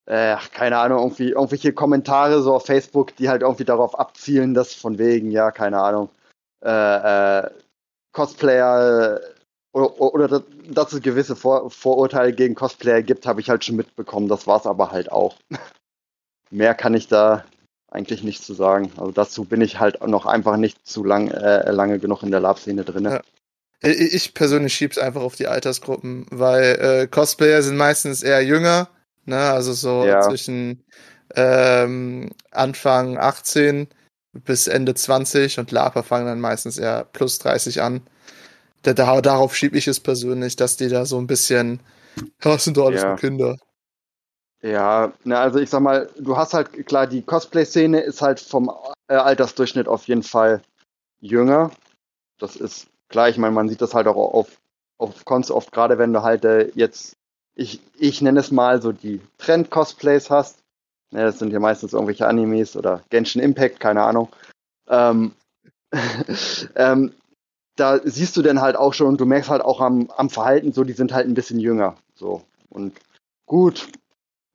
äh, 0.09 0.37
keine 0.53 0.79
Ahnung, 0.79 0.99
irgendwie, 0.99 1.29
irgendwelche 1.29 1.71
Kommentare 1.71 2.41
so 2.41 2.55
auf 2.55 2.65
Facebook, 2.65 3.15
die 3.17 3.29
halt 3.29 3.43
irgendwie 3.43 3.63
darauf 3.63 3.97
abzielen, 3.97 4.55
dass 4.55 4.73
von 4.73 4.97
wegen, 4.97 5.29
ja, 5.29 5.51
keine 5.51 5.79
Ahnung, 5.79 6.09
äh, 6.65 7.39
äh, 7.39 7.49
Cosplayer 8.11 9.19
oder, 9.71 9.99
oder 9.99 10.43
dass 10.69 10.93
es 10.93 11.01
gewisse 11.01 11.35
Vor 11.35 11.69
Vorurteile 11.69 12.33
gegen 12.33 12.55
Cosplayer 12.55 13.01
gibt, 13.01 13.25
habe 13.25 13.41
ich 13.41 13.49
halt 13.49 13.63
schon 13.63 13.75
mitbekommen. 13.75 14.27
Das 14.27 14.47
war 14.47 14.59
es 14.59 14.65
aber 14.65 14.91
halt 14.91 15.11
auch. 15.11 15.37
Mehr 16.51 16.73
kann 16.73 16.93
ich 16.93 17.07
da 17.07 17.45
eigentlich 17.91 18.23
nicht 18.23 18.43
zu 18.43 18.53
sagen. 18.53 18.91
Also 18.97 19.11
dazu 19.11 19.45
bin 19.45 19.61
ich 19.61 19.79
halt 19.79 20.05
noch 20.05 20.25
einfach 20.25 20.57
nicht 20.57 20.87
zu 20.87 21.03
lang, 21.03 21.29
äh, 21.29 21.71
lange 21.71 21.99
genug 21.99 22.23
in 22.23 22.31
der 22.31 22.39
Lab-Szene 22.39 22.83
drin. 22.83 23.05
Ja. 23.05 23.21
Ich 23.81 24.33
persönlich 24.33 24.73
schieb's 24.73 24.97
einfach 24.97 25.21
auf 25.21 25.35
die 25.35 25.47
Altersgruppen, 25.47 26.25
weil 26.31 26.63
äh, 26.63 27.07
Cosplayer 27.07 27.61
sind 27.61 27.77
meistens 27.77 28.23
eher 28.23 28.43
jünger 28.43 28.89
Ne? 29.29 29.37
Also 29.37 29.73
so 29.73 30.05
ja. 30.05 30.21
zwischen 30.21 30.83
ähm, 31.35 32.31
Anfang 32.51 33.17
18 33.17 33.87
bis 34.33 34.67
Ende 34.67 34.95
20 34.95 35.59
und 35.59 35.71
Laper 35.71 36.03
fangen 36.03 36.25
dann 36.25 36.41
meistens 36.41 36.77
eher 36.77 37.05
plus 37.05 37.37
30 37.39 37.81
an. 37.81 38.01
Da, 38.83 38.93
da, 38.93 39.21
darauf 39.21 39.55
schiebe 39.55 39.77
ich 39.77 39.87
es 39.87 39.99
persönlich, 39.99 40.55
dass 40.55 40.77
die 40.77 40.89
da 40.89 41.05
so 41.05 41.17
ein 41.17 41.27
bisschen, 41.27 41.79
das 42.39 42.63
sind 42.63 42.77
doch 42.77 42.87
alles 42.87 43.01
ja. 43.01 43.15
Kinder. 43.15 43.57
Ja, 44.61 45.13
na, 45.23 45.41
also 45.41 45.59
ich 45.59 45.69
sag 45.69 45.81
mal, 45.81 46.09
du 46.17 46.35
hast 46.35 46.53
halt, 46.53 46.85
klar, 46.85 47.07
die 47.07 47.21
Cosplay-Szene 47.21 48.01
ist 48.01 48.21
halt 48.21 48.41
vom 48.41 48.69
äh, 49.07 49.13
Altersdurchschnitt 49.13 49.87
auf 49.87 50.05
jeden 50.07 50.23
Fall 50.23 50.61
jünger. 51.21 51.71
Das 52.39 52.57
ist 52.57 52.87
klar, 53.07 53.29
ich 53.29 53.37
meine, 53.37 53.53
man 53.53 53.69
sieht 53.69 53.81
das 53.81 53.93
halt 53.93 54.07
auch 54.07 54.17
auf, 54.17 54.59
auf 54.97 55.23
Cons 55.23 55.49
oft, 55.49 55.71
gerade 55.71 55.97
wenn 55.97 56.11
du 56.11 56.23
halt 56.23 56.43
äh, 56.43 56.71
jetzt 56.75 57.15
ich, 57.59 57.81
ich 57.97 58.21
nenne 58.21 58.39
es 58.39 58.51
mal 58.51 58.81
so 58.81 58.93
die 58.93 59.19
Trend-Cosplays 59.37 60.29
hast. 60.29 60.59
Ja, 61.11 61.25
das 61.25 61.39
sind 61.39 61.51
ja 61.51 61.59
meistens 61.59 61.91
irgendwelche 61.91 62.25
Animes 62.25 62.77
oder 62.77 63.03
Genshin 63.09 63.41
Impact, 63.41 63.81
keine 63.81 64.03
Ahnung. 64.03 64.29
Ähm, 64.87 65.33
ähm, 66.75 67.13
da 67.79 67.99
siehst 68.03 68.37
du 68.37 68.41
dann 68.41 68.61
halt 68.61 68.75
auch 68.75 68.93
schon 68.93 69.07
und 69.07 69.21
du 69.21 69.25
merkst 69.25 69.49
halt 69.49 69.61
auch 69.61 69.81
am, 69.81 70.09
am 70.15 70.29
Verhalten 70.29 70.73
so, 70.73 70.83
die 70.83 70.93
sind 70.93 71.13
halt 71.13 71.27
ein 71.27 71.33
bisschen 71.33 71.59
jünger. 71.59 71.95
So. 72.15 72.43
Und 72.69 72.93
gut, 73.45 73.87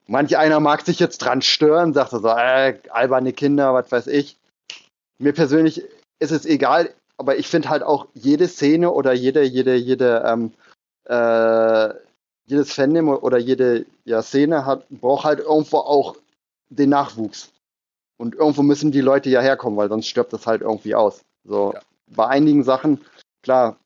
manch 0.07 0.37
einer 0.37 0.59
mag 0.59 0.85
sich 0.85 0.99
jetzt 0.99 1.19
dran 1.19 1.41
stören, 1.41 1.93
sagt 1.93 2.13
er 2.13 2.19
so, 2.19 2.29
äh, 2.29 2.79
alberne 2.89 3.33
Kinder, 3.33 3.73
was 3.73 3.91
weiß 3.91 4.07
ich. 4.07 4.37
Mir 5.17 5.33
persönlich 5.33 5.83
ist 6.19 6.31
es 6.31 6.45
egal, 6.45 6.89
aber 7.17 7.37
ich 7.37 7.47
finde 7.47 7.69
halt 7.69 7.83
auch 7.83 8.07
jede 8.13 8.47
Szene 8.47 8.91
oder 8.91 9.13
jede, 9.13 9.43
jede, 9.43 9.75
jede 9.75 10.23
ähm, 10.25 10.51
äh, 11.05 11.93
jedes 12.45 12.73
Fandom 12.73 13.09
oder 13.09 13.37
jede 13.37 13.85
ja, 14.05 14.21
Szene 14.21 14.65
hat, 14.65 14.87
braucht 14.89 15.25
halt 15.25 15.39
irgendwo 15.39 15.77
auch 15.77 16.15
den 16.69 16.89
Nachwuchs. 16.89 17.51
Und 18.17 18.35
irgendwo 18.35 18.61
müssen 18.63 18.91
die 18.91 19.01
Leute 19.01 19.29
ja 19.29 19.41
herkommen, 19.41 19.77
weil 19.77 19.89
sonst 19.89 20.07
stirbt 20.07 20.31
das 20.31 20.47
halt 20.47 20.61
irgendwie 20.61 20.95
aus. 20.95 21.21
So, 21.43 21.73
ja. 21.73 21.81
bei 22.07 22.27
einigen 22.27 22.63
Sachen, 22.63 23.01
klar, 23.45 23.77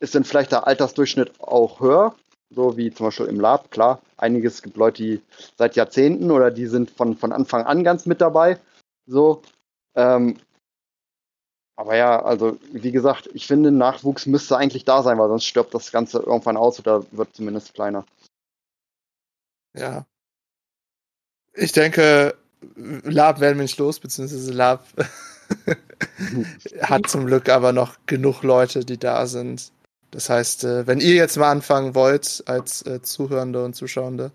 ist 0.00 0.14
dann 0.14 0.24
vielleicht 0.24 0.52
der 0.52 0.66
Altersdurchschnitt 0.66 1.40
auch 1.40 1.80
höher, 1.80 2.14
so 2.48 2.76
wie 2.76 2.92
zum 2.92 3.06
Beispiel 3.06 3.26
im 3.26 3.40
Lab, 3.40 3.70
klar. 3.70 4.00
Einiges 4.16 4.62
gibt 4.62 4.76
Leute, 4.76 5.02
die 5.02 5.22
seit 5.58 5.76
Jahrzehnten 5.76 6.30
oder 6.30 6.50
die 6.50 6.66
sind 6.66 6.90
von, 6.90 7.16
von 7.16 7.32
Anfang 7.32 7.64
an 7.64 7.84
ganz 7.84 8.06
mit 8.06 8.20
dabei. 8.20 8.58
So. 9.06 9.42
Ähm, 9.94 10.38
aber 11.76 11.96
ja, 11.96 12.22
also 12.22 12.58
wie 12.72 12.92
gesagt, 12.92 13.28
ich 13.34 13.46
finde, 13.46 13.72
Nachwuchs 13.72 14.26
müsste 14.26 14.56
eigentlich 14.56 14.84
da 14.84 15.02
sein, 15.02 15.18
weil 15.18 15.28
sonst 15.28 15.46
stirbt 15.46 15.74
das 15.74 15.92
Ganze 15.92 16.18
irgendwann 16.18 16.56
aus 16.56 16.78
oder 16.78 17.04
wird 17.12 17.34
zumindest 17.34 17.74
kleiner. 17.74 18.04
Ja. 19.74 20.06
Ich 21.54 21.72
denke, 21.72 22.36
Lab 22.76 23.40
werden 23.40 23.58
wir 23.58 23.62
nicht 23.62 23.78
los, 23.78 23.98
beziehungsweise 23.98 24.52
Lab 24.52 24.86
hat 26.80 27.08
zum 27.08 27.26
Glück 27.26 27.48
aber 27.48 27.72
noch 27.72 27.96
genug 28.06 28.42
Leute, 28.42 28.84
die 28.84 28.98
da 28.98 29.26
sind. 29.26 29.72
Das 30.10 30.28
heißt, 30.28 30.64
äh, 30.64 30.86
wenn 30.86 31.00
ihr 31.00 31.14
jetzt 31.14 31.36
mal 31.36 31.50
anfangen 31.50 31.94
wollt, 31.94 32.42
als 32.46 32.82
äh, 32.82 33.00
Zuhörende 33.02 33.64
und 33.64 33.74
Zuschauende, 33.74 34.32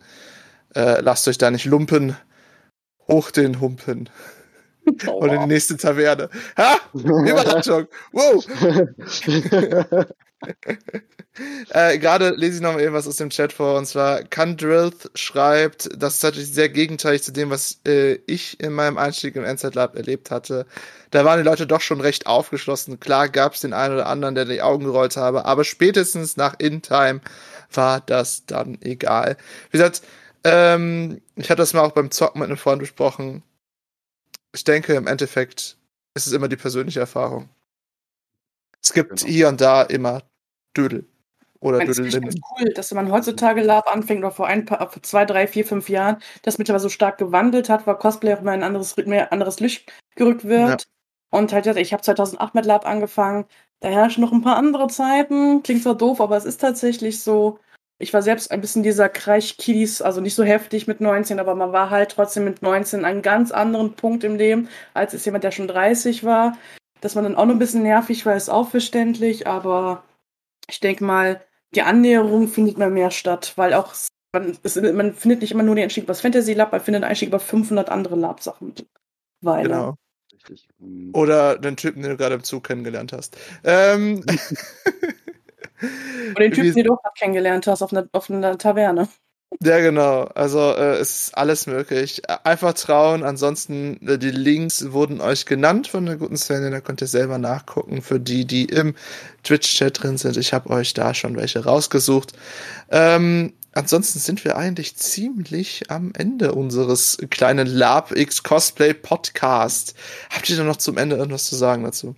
äh, 0.75 1.01
lasst 1.01 1.27
euch 1.27 1.37
da 1.37 1.51
nicht 1.51 1.65
lumpen. 1.65 2.17
Hoch 3.07 3.31
den 3.31 3.59
Humpen. 3.59 4.09
Oh, 5.07 5.11
und 5.13 5.29
in 5.29 5.41
die 5.41 5.47
nächste 5.47 5.77
Taverne. 5.77 6.29
Ha! 6.57 6.77
Überraschung! 6.93 7.87
Wow! 8.11 8.45
äh, 11.69 11.97
Gerade 11.97 12.31
lese 12.31 12.57
ich 12.57 12.61
noch 12.61 12.73
mal 12.73 12.81
irgendwas 12.81 13.07
aus 13.07 13.17
dem 13.17 13.29
Chat 13.29 13.53
vor. 13.53 13.77
Und 13.77 13.85
zwar, 13.85 14.23
Kandrilth 14.23 15.11
schreibt, 15.15 15.89
das 15.97 16.15
ist 16.15 16.19
tatsächlich 16.21 16.53
sehr 16.53 16.69
gegenteilig 16.69 17.23
zu 17.23 17.31
dem, 17.31 17.49
was 17.49 17.79
äh, 17.87 18.19
ich 18.27 18.59
in 18.59 18.73
meinem 18.73 18.97
Einstieg 18.97 19.35
im 19.35 19.43
NZ 19.43 19.75
Lab 19.75 19.95
erlebt 19.95 20.31
hatte. 20.31 20.65
Da 21.11 21.25
waren 21.25 21.39
die 21.39 21.45
Leute 21.45 21.67
doch 21.67 21.81
schon 21.81 22.01
recht 22.01 22.27
aufgeschlossen. 22.27 22.99
Klar 22.99 23.29
gab 23.29 23.53
es 23.53 23.61
den 23.61 23.73
einen 23.73 23.95
oder 23.95 24.07
anderen, 24.07 24.35
der 24.35 24.45
die 24.45 24.61
Augen 24.61 24.85
gerollt 24.85 25.17
habe, 25.17 25.45
aber 25.45 25.63
spätestens 25.63 26.37
nach 26.37 26.55
In-Time 26.59 27.21
war 27.73 28.01
das 28.01 28.45
dann 28.45 28.77
egal. 28.81 29.37
Wie 29.71 29.77
gesagt, 29.77 30.01
ähm, 30.43 31.21
ich 31.35 31.49
hatte 31.49 31.61
das 31.61 31.73
mal 31.73 31.81
auch 31.81 31.93
beim 31.93 32.11
Zocken 32.11 32.39
mit 32.39 32.49
einem 32.49 32.57
Freund 32.57 32.79
besprochen 32.79 33.43
ich 34.55 34.63
denke, 34.63 34.93
im 34.95 35.07
Endeffekt 35.07 35.77
ist 36.15 36.27
es 36.27 36.33
immer 36.33 36.47
die 36.47 36.55
persönliche 36.55 37.01
Erfahrung. 37.01 37.49
Es 38.81 38.93
gibt 38.93 39.19
genau. 39.19 39.31
hier 39.31 39.47
und 39.49 39.61
da 39.61 39.83
immer 39.83 40.23
Dödel. 40.75 41.07
Oder 41.59 41.79
ich 41.81 41.95
Dödel. 41.95 42.21
Das 42.21 42.35
ist 42.35 42.41
cool, 42.57 42.69
dass 42.73 42.91
man 42.93 43.11
heutzutage 43.11 43.61
Lab 43.61 43.87
anfängt 43.91 44.19
oder 44.19 44.31
vor 44.31 44.47
ein 44.47 44.65
paar, 44.65 44.89
vor 44.89 45.03
zwei, 45.03 45.25
drei, 45.25 45.47
vier, 45.47 45.65
fünf 45.65 45.89
Jahren, 45.89 46.17
das 46.43 46.57
mittlerweile 46.57 46.81
so 46.81 46.89
stark 46.89 47.17
gewandelt 47.17 47.69
hat, 47.69 47.85
weil 47.85 47.95
Cosplay 47.95 48.33
auch 48.33 48.41
immer 48.41 48.51
ein 48.51 48.63
anderes, 48.63 48.95
mehr 48.97 49.31
anderes 49.33 49.59
Licht 49.59 49.91
gerückt 50.15 50.45
wird. 50.45 50.81
Ja. 50.81 50.87
Und 51.31 51.51
halt, 51.51 51.65
ich 51.65 51.91
habe 51.91 52.03
2008 52.03 52.55
mit 52.55 52.65
Lab 52.65 52.85
angefangen. 52.85 53.45
Da 53.81 53.89
herrschen 53.89 54.21
noch 54.21 54.31
ein 54.31 54.41
paar 54.41 54.55
andere 54.55 54.87
Zeiten. 54.87 55.63
Klingt 55.63 55.83
zwar 55.83 55.97
doof, 55.97 56.21
aber 56.21 56.37
es 56.37 56.45
ist 56.45 56.61
tatsächlich 56.61 57.21
so 57.21 57.59
ich 57.97 58.13
war 58.13 58.21
selbst 58.21 58.51
ein 58.51 58.61
bisschen 58.61 58.83
dieser 58.83 59.07
Kreich 59.07 59.57
Kiddies, 59.57 60.01
also 60.01 60.19
nicht 60.19 60.35
so 60.35 60.43
heftig 60.43 60.87
mit 60.87 60.99
19, 60.99 61.39
aber 61.39 61.55
man 61.55 61.71
war 61.71 61.89
halt 61.89 62.11
trotzdem 62.11 62.43
mit 62.43 62.61
19 62.61 62.99
an 62.99 63.05
einem 63.05 63.21
ganz 63.21 63.51
anderen 63.51 63.93
Punkt 63.93 64.23
im 64.23 64.35
Leben, 64.35 64.67
als 64.93 65.13
es 65.13 65.23
jemand, 65.25 65.43
der 65.43 65.51
schon 65.51 65.67
30 65.67 66.23
war. 66.23 66.57
Dass 67.01 67.15
man 67.15 67.23
dann 67.23 67.35
auch 67.35 67.45
noch 67.45 67.53
ein 67.53 67.59
bisschen 67.59 67.83
nervig 67.83 68.25
war, 68.25 68.35
ist 68.35 68.49
auch 68.49 68.69
verständlich, 68.69 69.47
aber 69.47 70.03
ich 70.69 70.79
denke 70.79 71.03
mal, 71.03 71.41
die 71.73 71.83
Annäherung 71.83 72.47
findet 72.47 72.77
mehr 72.77 72.89
mehr 72.89 73.11
statt, 73.11 73.53
weil 73.55 73.73
auch 73.73 73.93
man, 74.33 74.57
es, 74.63 74.75
man 74.75 75.13
findet 75.13 75.41
nicht 75.41 75.51
immer 75.51 75.63
nur 75.63 75.75
den 75.75 75.83
Einstieg 75.83 76.03
über 76.03 76.11
das 76.11 76.21
Fantasy 76.21 76.53
Lab, 76.53 76.71
man 76.71 76.81
findet 76.81 77.03
den 77.03 77.09
Einstieg 77.09 77.29
über 77.29 77.39
500 77.39 77.89
andere 77.89 78.15
Lab-Sachen. 78.15 78.73
Genau. 79.41 79.95
Hm. 80.79 81.11
Oder 81.13 81.57
den 81.57 81.77
Typen, 81.77 82.01
den 82.01 82.11
du 82.11 82.17
gerade 82.17 82.35
im 82.35 82.43
Zug 82.43 82.65
kennengelernt 82.65 83.13
hast. 83.13 83.37
Ähm. 83.63 84.23
Und 85.81 86.39
den 86.39 86.51
Typen, 86.51 86.73
den 86.73 86.85
du 86.85 86.93
auch 86.93 87.13
kennengelernt 87.17 87.67
hast 87.67 87.81
auf 87.81 87.91
einer, 87.91 88.07
auf 88.11 88.29
einer 88.29 88.57
Taverne. 88.57 89.07
Ja, 89.63 89.79
genau. 89.79 90.23
Also 90.35 90.59
äh, 90.59 90.97
es 90.97 91.27
ist 91.27 91.37
alles 91.37 91.65
möglich. 91.67 92.21
Einfach 92.43 92.73
trauen. 92.73 93.23
Ansonsten, 93.23 94.05
äh, 94.05 94.17
die 94.17 94.31
Links 94.31 94.91
wurden 94.91 95.21
euch 95.21 95.45
genannt 95.45 95.87
von 95.87 96.05
der 96.05 96.17
guten 96.17 96.37
Svenja. 96.37 96.69
Da 96.69 96.81
könnt 96.81 97.01
ihr 97.01 97.07
selber 97.07 97.37
nachgucken. 97.37 98.01
Für 98.01 98.19
die, 98.19 98.45
die 98.45 98.65
im 98.65 98.95
Twitch-Chat 99.43 100.03
drin 100.03 100.17
sind. 100.17 100.37
Ich 100.37 100.53
habe 100.53 100.69
euch 100.71 100.93
da 100.93 101.13
schon 101.13 101.37
welche 101.37 101.63
rausgesucht. 101.63 102.33
Ähm, 102.89 103.53
ansonsten 103.73 104.19
sind 104.19 104.43
wir 104.43 104.57
eigentlich 104.57 104.97
ziemlich 104.97 105.89
am 105.89 106.11
Ende 106.15 106.53
unseres 106.53 107.17
kleinen 107.29 107.67
LabX 107.67 108.43
Cosplay 108.43 108.93
Podcast. 108.93 109.95
Habt 110.31 110.49
ihr 110.49 110.57
da 110.57 110.63
noch 110.63 110.77
zum 110.77 110.97
Ende 110.97 111.15
irgendwas 111.15 111.45
zu 111.45 111.55
sagen 111.55 111.83
dazu? 111.83 112.15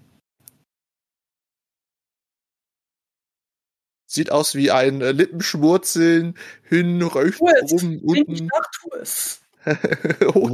Sieht 4.09 4.31
aus 4.31 4.55
wie 4.55 4.71
ein 4.71 5.01
äh, 5.01 5.11
Lippenschmurzeln, 5.11 6.35
hin, 6.63 7.03
rechts, 7.03 7.41
rum, 7.41 7.99
unten. 8.03 8.49
oh, 10.33 10.49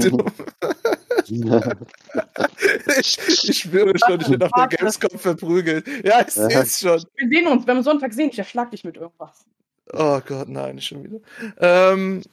ich, 3.00 3.20
ich 3.28 3.60
schwöre 3.60 3.94
schon, 4.00 4.22
ich 4.22 4.28
bin 4.28 4.42
auf 4.42 4.50
der 4.58 4.68
Gamescom 4.68 5.20
verprügelt. 5.20 5.88
Ja, 6.04 6.22
ich 6.22 6.34
sehe 6.34 6.48
es 6.48 6.80
schon. 6.80 7.04
Wir 7.16 7.30
sehen 7.30 7.46
uns, 7.48 7.68
wenn 7.68 7.78
wir 7.78 7.84
Sonntag 7.84 8.12
sehen, 8.14 8.32
ich 8.32 8.40
erschlag 8.40 8.72
dich 8.72 8.84
mit 8.84 8.98
irgendwas. 8.98 9.46
Oh 9.92 10.20
Gott, 10.26 10.50
nein, 10.50 10.82
schon 10.82 11.04
wieder. 11.04 11.20
Ähm, 11.60 12.24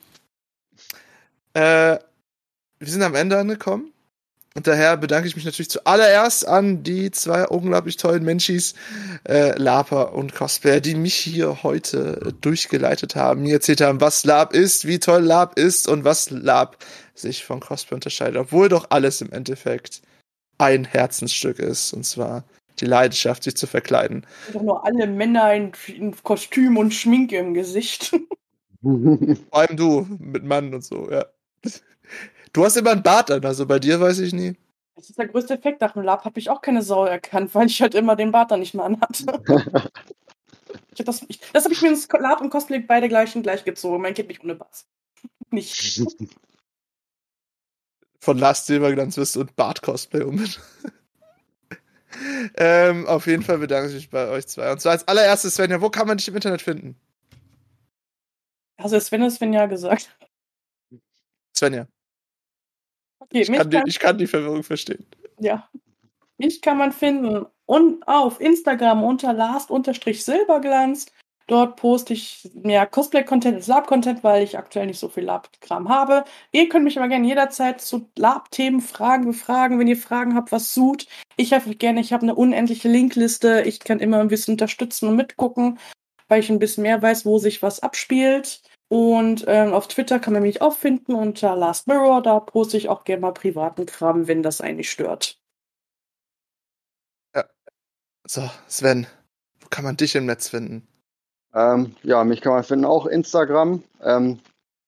äh, 1.52 1.98
wir 2.78 2.88
sind 2.88 3.02
am 3.02 3.14
Ende 3.14 3.38
angekommen. 3.38 3.92
Und 4.56 4.66
daher 4.66 4.96
bedanke 4.96 5.28
ich 5.28 5.36
mich 5.36 5.44
natürlich 5.44 5.70
zuallererst 5.70 6.46
an 6.46 6.82
die 6.82 7.12
zwei 7.12 7.46
unglaublich 7.46 7.96
tollen 7.96 8.24
Menschis, 8.24 8.74
äh, 9.28 9.56
Lapa 9.56 10.02
und 10.02 10.34
Cosplayer, 10.34 10.80
die 10.80 10.96
mich 10.96 11.14
hier 11.14 11.62
heute 11.62 12.34
durchgeleitet 12.40 13.14
haben, 13.14 13.42
mir 13.42 13.54
erzählt 13.54 13.80
haben, 13.80 14.00
was 14.00 14.24
Lab 14.24 14.52
ist, 14.52 14.88
wie 14.88 14.98
toll 14.98 15.22
Lab 15.22 15.56
ist 15.56 15.86
und 15.86 16.02
was 16.04 16.30
Lab 16.30 16.78
sich 17.14 17.44
von 17.44 17.60
Cosplay 17.60 17.94
unterscheidet, 17.94 18.36
obwohl 18.38 18.68
doch 18.68 18.86
alles 18.90 19.20
im 19.20 19.30
Endeffekt 19.30 20.02
ein 20.58 20.84
Herzensstück 20.84 21.60
ist, 21.60 21.92
und 21.92 22.04
zwar 22.04 22.44
die 22.80 22.86
Leidenschaft, 22.86 23.44
sich 23.44 23.56
zu 23.56 23.68
verkleiden. 23.68 24.26
Doch 24.52 24.62
nur 24.62 24.84
alle 24.84 25.06
Männer 25.06 25.54
in, 25.54 25.72
in 25.86 26.14
Kostüm 26.22 26.76
und 26.76 26.92
Schminke 26.92 27.36
im 27.36 27.54
Gesicht. 27.54 28.10
Vor 28.82 29.38
allem 29.50 29.76
du, 29.76 30.06
mit 30.18 30.42
Mann 30.42 30.74
und 30.74 30.84
so, 30.84 31.08
ja. 31.10 31.26
Du 32.52 32.64
hast 32.64 32.76
immer 32.76 32.90
einen 32.90 33.02
Bart 33.02 33.30
an, 33.30 33.44
also 33.44 33.66
bei 33.66 33.78
dir 33.78 34.00
weiß 34.00 34.18
ich 34.20 34.32
nie. 34.32 34.56
Das 34.96 35.08
ist 35.08 35.18
der 35.18 35.28
größte 35.28 35.54
Effekt. 35.54 35.80
Nach 35.80 35.92
dem 35.92 36.02
Lab 36.02 36.24
habe 36.24 36.38
ich 36.38 36.50
auch 36.50 36.60
keine 36.60 36.82
Sau 36.82 37.04
erkannt, 37.04 37.54
weil 37.54 37.66
ich 37.66 37.80
halt 37.80 37.94
immer 37.94 38.16
den 38.16 38.32
Bart 38.32 38.50
dann 38.50 38.60
nicht 38.60 38.74
mehr 38.74 38.84
anhatte. 38.84 39.24
ich 40.94 41.04
das 41.04 41.26
das 41.52 41.64
habe 41.64 41.72
ich 41.72 41.80
mir 41.80 41.88
ins 41.88 42.08
Lab 42.12 42.40
und 42.40 42.50
Cosplay 42.50 42.80
beide 42.80 43.08
gleich 43.08 43.34
und 43.34 43.42
gleich 43.42 43.64
gezogen. 43.64 44.02
Mein 44.02 44.14
Kind 44.14 44.28
nicht 44.28 44.44
ohne 44.44 44.56
Bart. 44.56 44.84
nicht. 45.50 46.02
Von 48.20 48.36
Last 48.36 48.66
Silberglanz 48.66 49.16
wirst 49.16 49.36
du 49.36 49.40
und 49.40 49.56
Bart-Cosplay 49.56 50.24
um. 50.24 50.44
ähm, 52.58 53.06
auf 53.06 53.26
jeden 53.26 53.42
Fall 53.42 53.56
bedanke 53.56 53.88
ich 53.88 53.94
mich 53.94 54.10
bei 54.10 54.28
euch 54.28 54.46
zwei. 54.46 54.70
Und 54.70 54.82
zwar 54.82 54.92
als 54.92 55.08
allererstes, 55.08 55.54
Svenja, 55.54 55.80
wo 55.80 55.88
kann 55.88 56.06
man 56.06 56.18
dich 56.18 56.28
im 56.28 56.34
Internet 56.34 56.60
finden? 56.60 57.00
Also 58.76 59.00
Sven 59.00 59.22
ist 59.22 59.36
Svenja 59.36 59.64
gesagt. 59.64 60.14
Svenja. 61.56 61.86
Okay, 63.32 63.42
ich, 63.42 63.52
kann 63.52 63.70
die, 63.70 63.80
ich 63.86 63.98
kann 63.98 64.18
die 64.18 64.26
Verwirrung 64.26 64.62
verstehen. 64.62 65.06
Ja. 65.38 65.68
Mich 66.38 66.60
kann 66.62 66.78
man 66.78 66.92
finden 66.92 67.46
und 67.66 68.06
auf 68.08 68.40
Instagram 68.40 69.04
unter 69.04 69.32
last-silberglanz. 69.32 71.06
Dort 71.46 71.76
poste 71.76 72.14
ich 72.14 72.48
mehr 72.54 72.86
Cosplay-Content 72.86 73.56
als 73.56 73.66
Lab-Content, 73.66 74.22
weil 74.22 74.44
ich 74.44 74.56
aktuell 74.56 74.86
nicht 74.86 75.00
so 75.00 75.08
viel 75.08 75.24
Lab-Kram 75.24 75.88
habe. 75.88 76.24
Ihr 76.52 76.68
könnt 76.68 76.84
mich 76.84 76.96
aber 76.96 77.08
gerne 77.08 77.26
jederzeit 77.26 77.80
zu 77.80 78.08
Lab-Themen 78.16 78.80
fragen, 78.80 79.26
befragen, 79.26 79.80
wenn 79.80 79.88
ihr 79.88 79.96
Fragen 79.96 80.36
habt, 80.36 80.52
was 80.52 80.72
sucht. 80.72 81.08
Ich 81.36 81.50
helfe 81.50 81.74
gerne, 81.74 82.00
ich 82.00 82.12
habe 82.12 82.22
eine 82.22 82.36
unendliche 82.36 82.88
Linkliste. 82.88 83.62
Ich 83.66 83.80
kann 83.80 83.98
immer 83.98 84.20
ein 84.20 84.28
bisschen 84.28 84.54
unterstützen 84.54 85.08
und 85.08 85.16
mitgucken, 85.16 85.80
weil 86.28 86.38
ich 86.38 86.50
ein 86.50 86.60
bisschen 86.60 86.82
mehr 86.82 87.02
weiß, 87.02 87.26
wo 87.26 87.38
sich 87.38 87.62
was 87.62 87.80
abspielt. 87.80 88.62
Und 88.92 89.44
ähm, 89.46 89.72
auf 89.72 89.86
Twitter 89.86 90.18
kann 90.18 90.32
man 90.32 90.42
mich 90.42 90.62
auch 90.62 90.74
finden 90.74 91.14
unter 91.14 91.54
Last 91.54 91.86
Mirror. 91.86 92.22
Da 92.22 92.40
poste 92.40 92.76
ich 92.76 92.88
auch 92.88 93.04
gerne 93.04 93.20
mal 93.20 93.32
privaten 93.32 93.86
Kram, 93.86 94.26
wenn 94.26 94.42
das 94.42 94.60
einen 94.60 94.78
nicht 94.78 94.90
stört. 94.90 95.38
Ja. 97.32 97.44
So, 98.26 98.50
Sven, 98.66 99.06
wo 99.60 99.68
kann 99.68 99.84
man 99.84 99.96
dich 99.96 100.16
im 100.16 100.26
Netz 100.26 100.48
finden? 100.48 100.88
Ähm, 101.54 101.94
ja, 102.02 102.24
mich 102.24 102.40
kann 102.40 102.52
man 102.52 102.64
finden 102.64 102.84
auch 102.84 103.06
Instagram. 103.06 103.84
Ähm, 104.02 104.40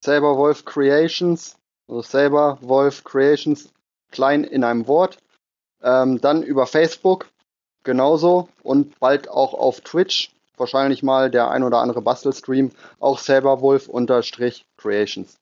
Saberwolf 0.04 0.64
Creations. 0.64 1.56
Also 1.86 2.02
Saberwolf 2.02 3.04
Creations, 3.04 3.72
klein 4.10 4.42
in 4.42 4.64
einem 4.64 4.88
Wort. 4.88 5.18
Ähm, 5.80 6.20
dann 6.20 6.42
über 6.42 6.66
Facebook 6.66 7.30
genauso 7.84 8.48
und 8.64 8.98
bald 8.98 9.28
auch 9.28 9.54
auf 9.54 9.80
Twitch 9.82 10.32
wahrscheinlich 10.56 11.02
mal 11.02 11.30
der 11.30 11.50
ein 11.50 11.62
oder 11.62 11.78
andere 11.78 12.02
Bastelstream, 12.02 12.70
auch 13.00 13.18
Saberwolf-Creations. 13.18 15.38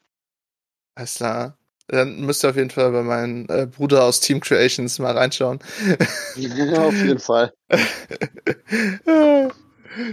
Alles 0.95 1.15
klar. 1.15 1.57
Dann 1.89 2.21
müsst 2.21 2.45
ihr 2.45 2.51
auf 2.51 2.57
jeden 2.57 2.71
Fall 2.71 2.93
bei 2.93 3.03
meinem 3.03 3.47
äh, 3.49 3.67
Bruder 3.67 4.05
aus 4.05 4.21
Team 4.21 4.41
Creations 4.41 5.01
mal 5.01 5.17
reinschauen. 5.17 5.59
Ja, 6.37 6.83
auf 6.87 6.95
jeden 6.95 7.19
Fall. 7.19 7.53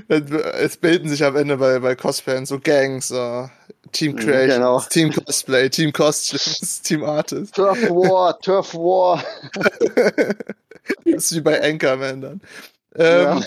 es 0.07 0.77
bilden 0.77 1.07
sich 1.07 1.23
am 1.23 1.35
Ende 1.35 1.57
bei, 1.57 1.77
bei 1.79 1.95
Cosplayern 1.95 2.47
so 2.47 2.59
Gangs, 2.59 3.09
so 3.09 3.47
Team 3.91 4.13
mhm, 4.13 4.17
Creations, 4.17 4.55
genau. 4.55 4.79
Team 4.89 5.13
Cosplay, 5.13 5.69
Team 5.69 5.93
Costumes, 5.93 6.81
Team 6.83 7.03
Artist. 7.03 7.53
Turf 7.55 7.79
War, 7.89 8.39
Turf 8.39 8.73
War. 8.73 9.23
das 11.05 11.25
ist 11.25 11.35
wie 11.35 11.41
bei 11.41 11.61
Anchorman 11.61 12.21
dann. 12.21 12.41
Ähm, 12.97 13.43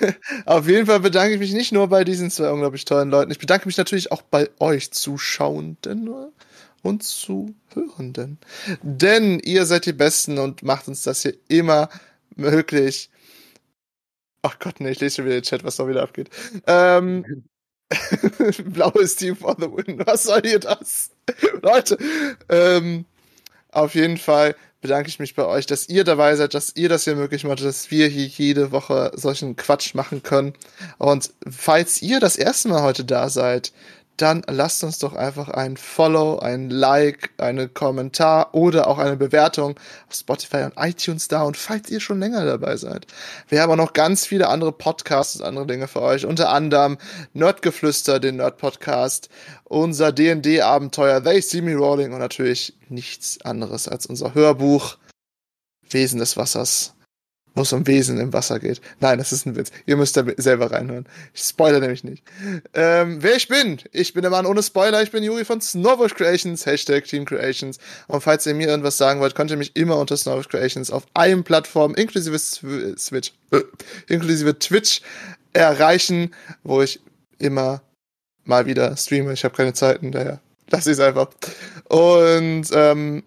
ja. 0.00 0.12
auf 0.46 0.68
jeden 0.68 0.86
Fall 0.86 1.00
bedanke 1.00 1.34
ich 1.34 1.40
mich 1.40 1.52
nicht 1.52 1.72
nur 1.72 1.88
bei 1.88 2.04
diesen 2.04 2.30
zwei 2.30 2.50
unglaublich 2.50 2.84
tollen 2.84 3.10
Leuten. 3.10 3.30
Ich 3.32 3.38
bedanke 3.38 3.66
mich 3.66 3.76
natürlich 3.76 4.12
auch 4.12 4.22
bei 4.22 4.48
euch 4.60 4.92
Zuschauenden 4.92 6.30
und 6.82 7.02
Zuhörenden. 7.02 8.38
Denn 8.82 9.40
ihr 9.40 9.66
seid 9.66 9.86
die 9.86 9.92
Besten 9.92 10.38
und 10.38 10.62
macht 10.62 10.86
uns 10.86 11.02
das 11.02 11.22
hier 11.22 11.34
immer 11.48 11.88
möglich. 12.36 13.10
Ach 14.42 14.58
Gott, 14.58 14.78
nee, 14.78 14.90
ich 14.90 15.00
lese 15.00 15.16
schon 15.16 15.24
wieder 15.24 15.40
den 15.40 15.42
Chat, 15.42 15.64
was 15.64 15.76
da 15.76 15.88
wieder 15.88 16.02
abgeht. 16.02 16.28
Ähm, 16.66 17.44
Blaues 18.64 19.16
Team 19.16 19.36
for 19.36 19.56
the 19.58 19.66
win. 19.66 20.02
Was 20.06 20.24
soll 20.24 20.42
hier 20.42 20.60
das? 20.60 21.10
Leute, 21.62 21.98
ähm, 22.48 23.06
auf 23.70 23.94
jeden 23.94 24.18
Fall 24.18 24.54
bedanke 24.84 25.08
ich 25.08 25.18
mich 25.18 25.34
bei 25.34 25.46
euch, 25.46 25.64
dass 25.64 25.88
ihr 25.88 26.04
dabei 26.04 26.36
seid, 26.36 26.52
dass 26.52 26.76
ihr 26.76 26.90
das 26.90 27.04
hier 27.04 27.16
möglich 27.16 27.44
macht, 27.44 27.64
dass 27.64 27.90
wir 27.90 28.06
hier 28.06 28.26
jede 28.26 28.70
Woche 28.70 29.12
solchen 29.14 29.56
Quatsch 29.56 29.94
machen 29.94 30.22
können. 30.22 30.52
Und 30.98 31.30
falls 31.50 32.02
ihr 32.02 32.20
das 32.20 32.36
erste 32.36 32.68
Mal 32.68 32.82
heute 32.82 33.02
da 33.02 33.30
seid, 33.30 33.72
dann 34.16 34.42
lasst 34.48 34.84
uns 34.84 34.98
doch 34.98 35.14
einfach 35.14 35.48
ein 35.48 35.76
Follow, 35.76 36.38
ein 36.38 36.70
Like, 36.70 37.30
einen 37.38 37.74
Kommentar 37.74 38.54
oder 38.54 38.86
auch 38.86 38.98
eine 38.98 39.16
Bewertung 39.16 39.78
auf 40.08 40.14
Spotify 40.14 40.64
und 40.64 40.74
iTunes 40.76 41.28
da. 41.28 41.42
Und 41.42 41.56
falls 41.56 41.90
ihr 41.90 42.00
schon 42.00 42.20
länger 42.20 42.44
dabei 42.44 42.76
seid, 42.76 43.06
wir 43.48 43.60
haben 43.60 43.72
auch 43.72 43.76
noch 43.76 43.92
ganz 43.92 44.24
viele 44.24 44.48
andere 44.48 44.72
Podcasts 44.72 45.36
und 45.36 45.44
andere 45.44 45.66
Dinge 45.66 45.88
für 45.88 46.02
euch. 46.02 46.26
Unter 46.26 46.50
anderem 46.50 46.98
Nerdgeflüster, 47.32 48.20
den 48.20 48.36
Nerd-Podcast, 48.36 49.28
unser 49.64 50.12
D&D-Abenteuer 50.12 51.22
They 51.22 51.40
See 51.40 51.60
Me 51.60 51.74
Rolling 51.74 52.12
und 52.12 52.20
natürlich 52.20 52.76
nichts 52.88 53.40
anderes 53.42 53.88
als 53.88 54.06
unser 54.06 54.34
Hörbuch 54.34 54.96
Wesen 55.90 56.18
des 56.18 56.36
Wassers 56.36 56.94
wo 57.54 57.62
es 57.62 57.72
um 57.72 57.86
Wesen 57.86 58.18
im 58.18 58.32
Wasser 58.32 58.58
geht. 58.58 58.80
Nein, 59.00 59.18
das 59.18 59.32
ist 59.32 59.46
ein 59.46 59.56
Witz. 59.56 59.70
Ihr 59.86 59.96
müsst 59.96 60.16
da 60.16 60.24
selber 60.36 60.70
reinhören. 60.70 61.06
Ich 61.32 61.42
spoilere 61.42 61.80
nämlich 61.80 62.04
nicht. 62.04 62.22
Ähm, 62.74 63.22
wer 63.22 63.36
ich 63.36 63.48
bin? 63.48 63.78
Ich 63.92 64.12
bin 64.12 64.22
der 64.22 64.30
Mann 64.30 64.46
ohne 64.46 64.62
Spoiler. 64.62 65.02
Ich 65.02 65.10
bin 65.10 65.22
Juri 65.22 65.44
von 65.44 65.60
Snowbush 65.60 66.14
Creations, 66.14 66.66
Hashtag 66.66 67.04
Team 67.04 67.24
Creations. 67.24 67.78
Und 68.08 68.22
falls 68.22 68.46
ihr 68.46 68.54
mir 68.54 68.68
irgendwas 68.68 68.98
sagen 68.98 69.20
wollt, 69.20 69.34
könnt 69.34 69.50
ihr 69.50 69.56
mich 69.56 69.76
immer 69.76 69.98
unter 69.98 70.16
Snowbush 70.16 70.48
Creations 70.48 70.90
auf 70.90 71.06
allen 71.14 71.44
Plattformen, 71.44 71.94
inklusive 71.94 72.38
Switch, 72.38 73.32
äh, 73.52 73.60
inklusive 74.08 74.58
Twitch, 74.58 75.02
erreichen, 75.52 76.34
wo 76.64 76.82
ich 76.82 77.00
immer 77.38 77.82
mal 78.44 78.66
wieder 78.66 78.96
streame. 78.96 79.32
Ich 79.32 79.44
habe 79.44 79.56
keine 79.56 79.72
Zeiten, 79.72 80.12
daher 80.12 80.40
lasse 80.70 80.90
ich 80.90 80.98
es 80.98 81.00
einfach. 81.00 81.28
Und 81.88 82.66
ähm, 82.72 83.22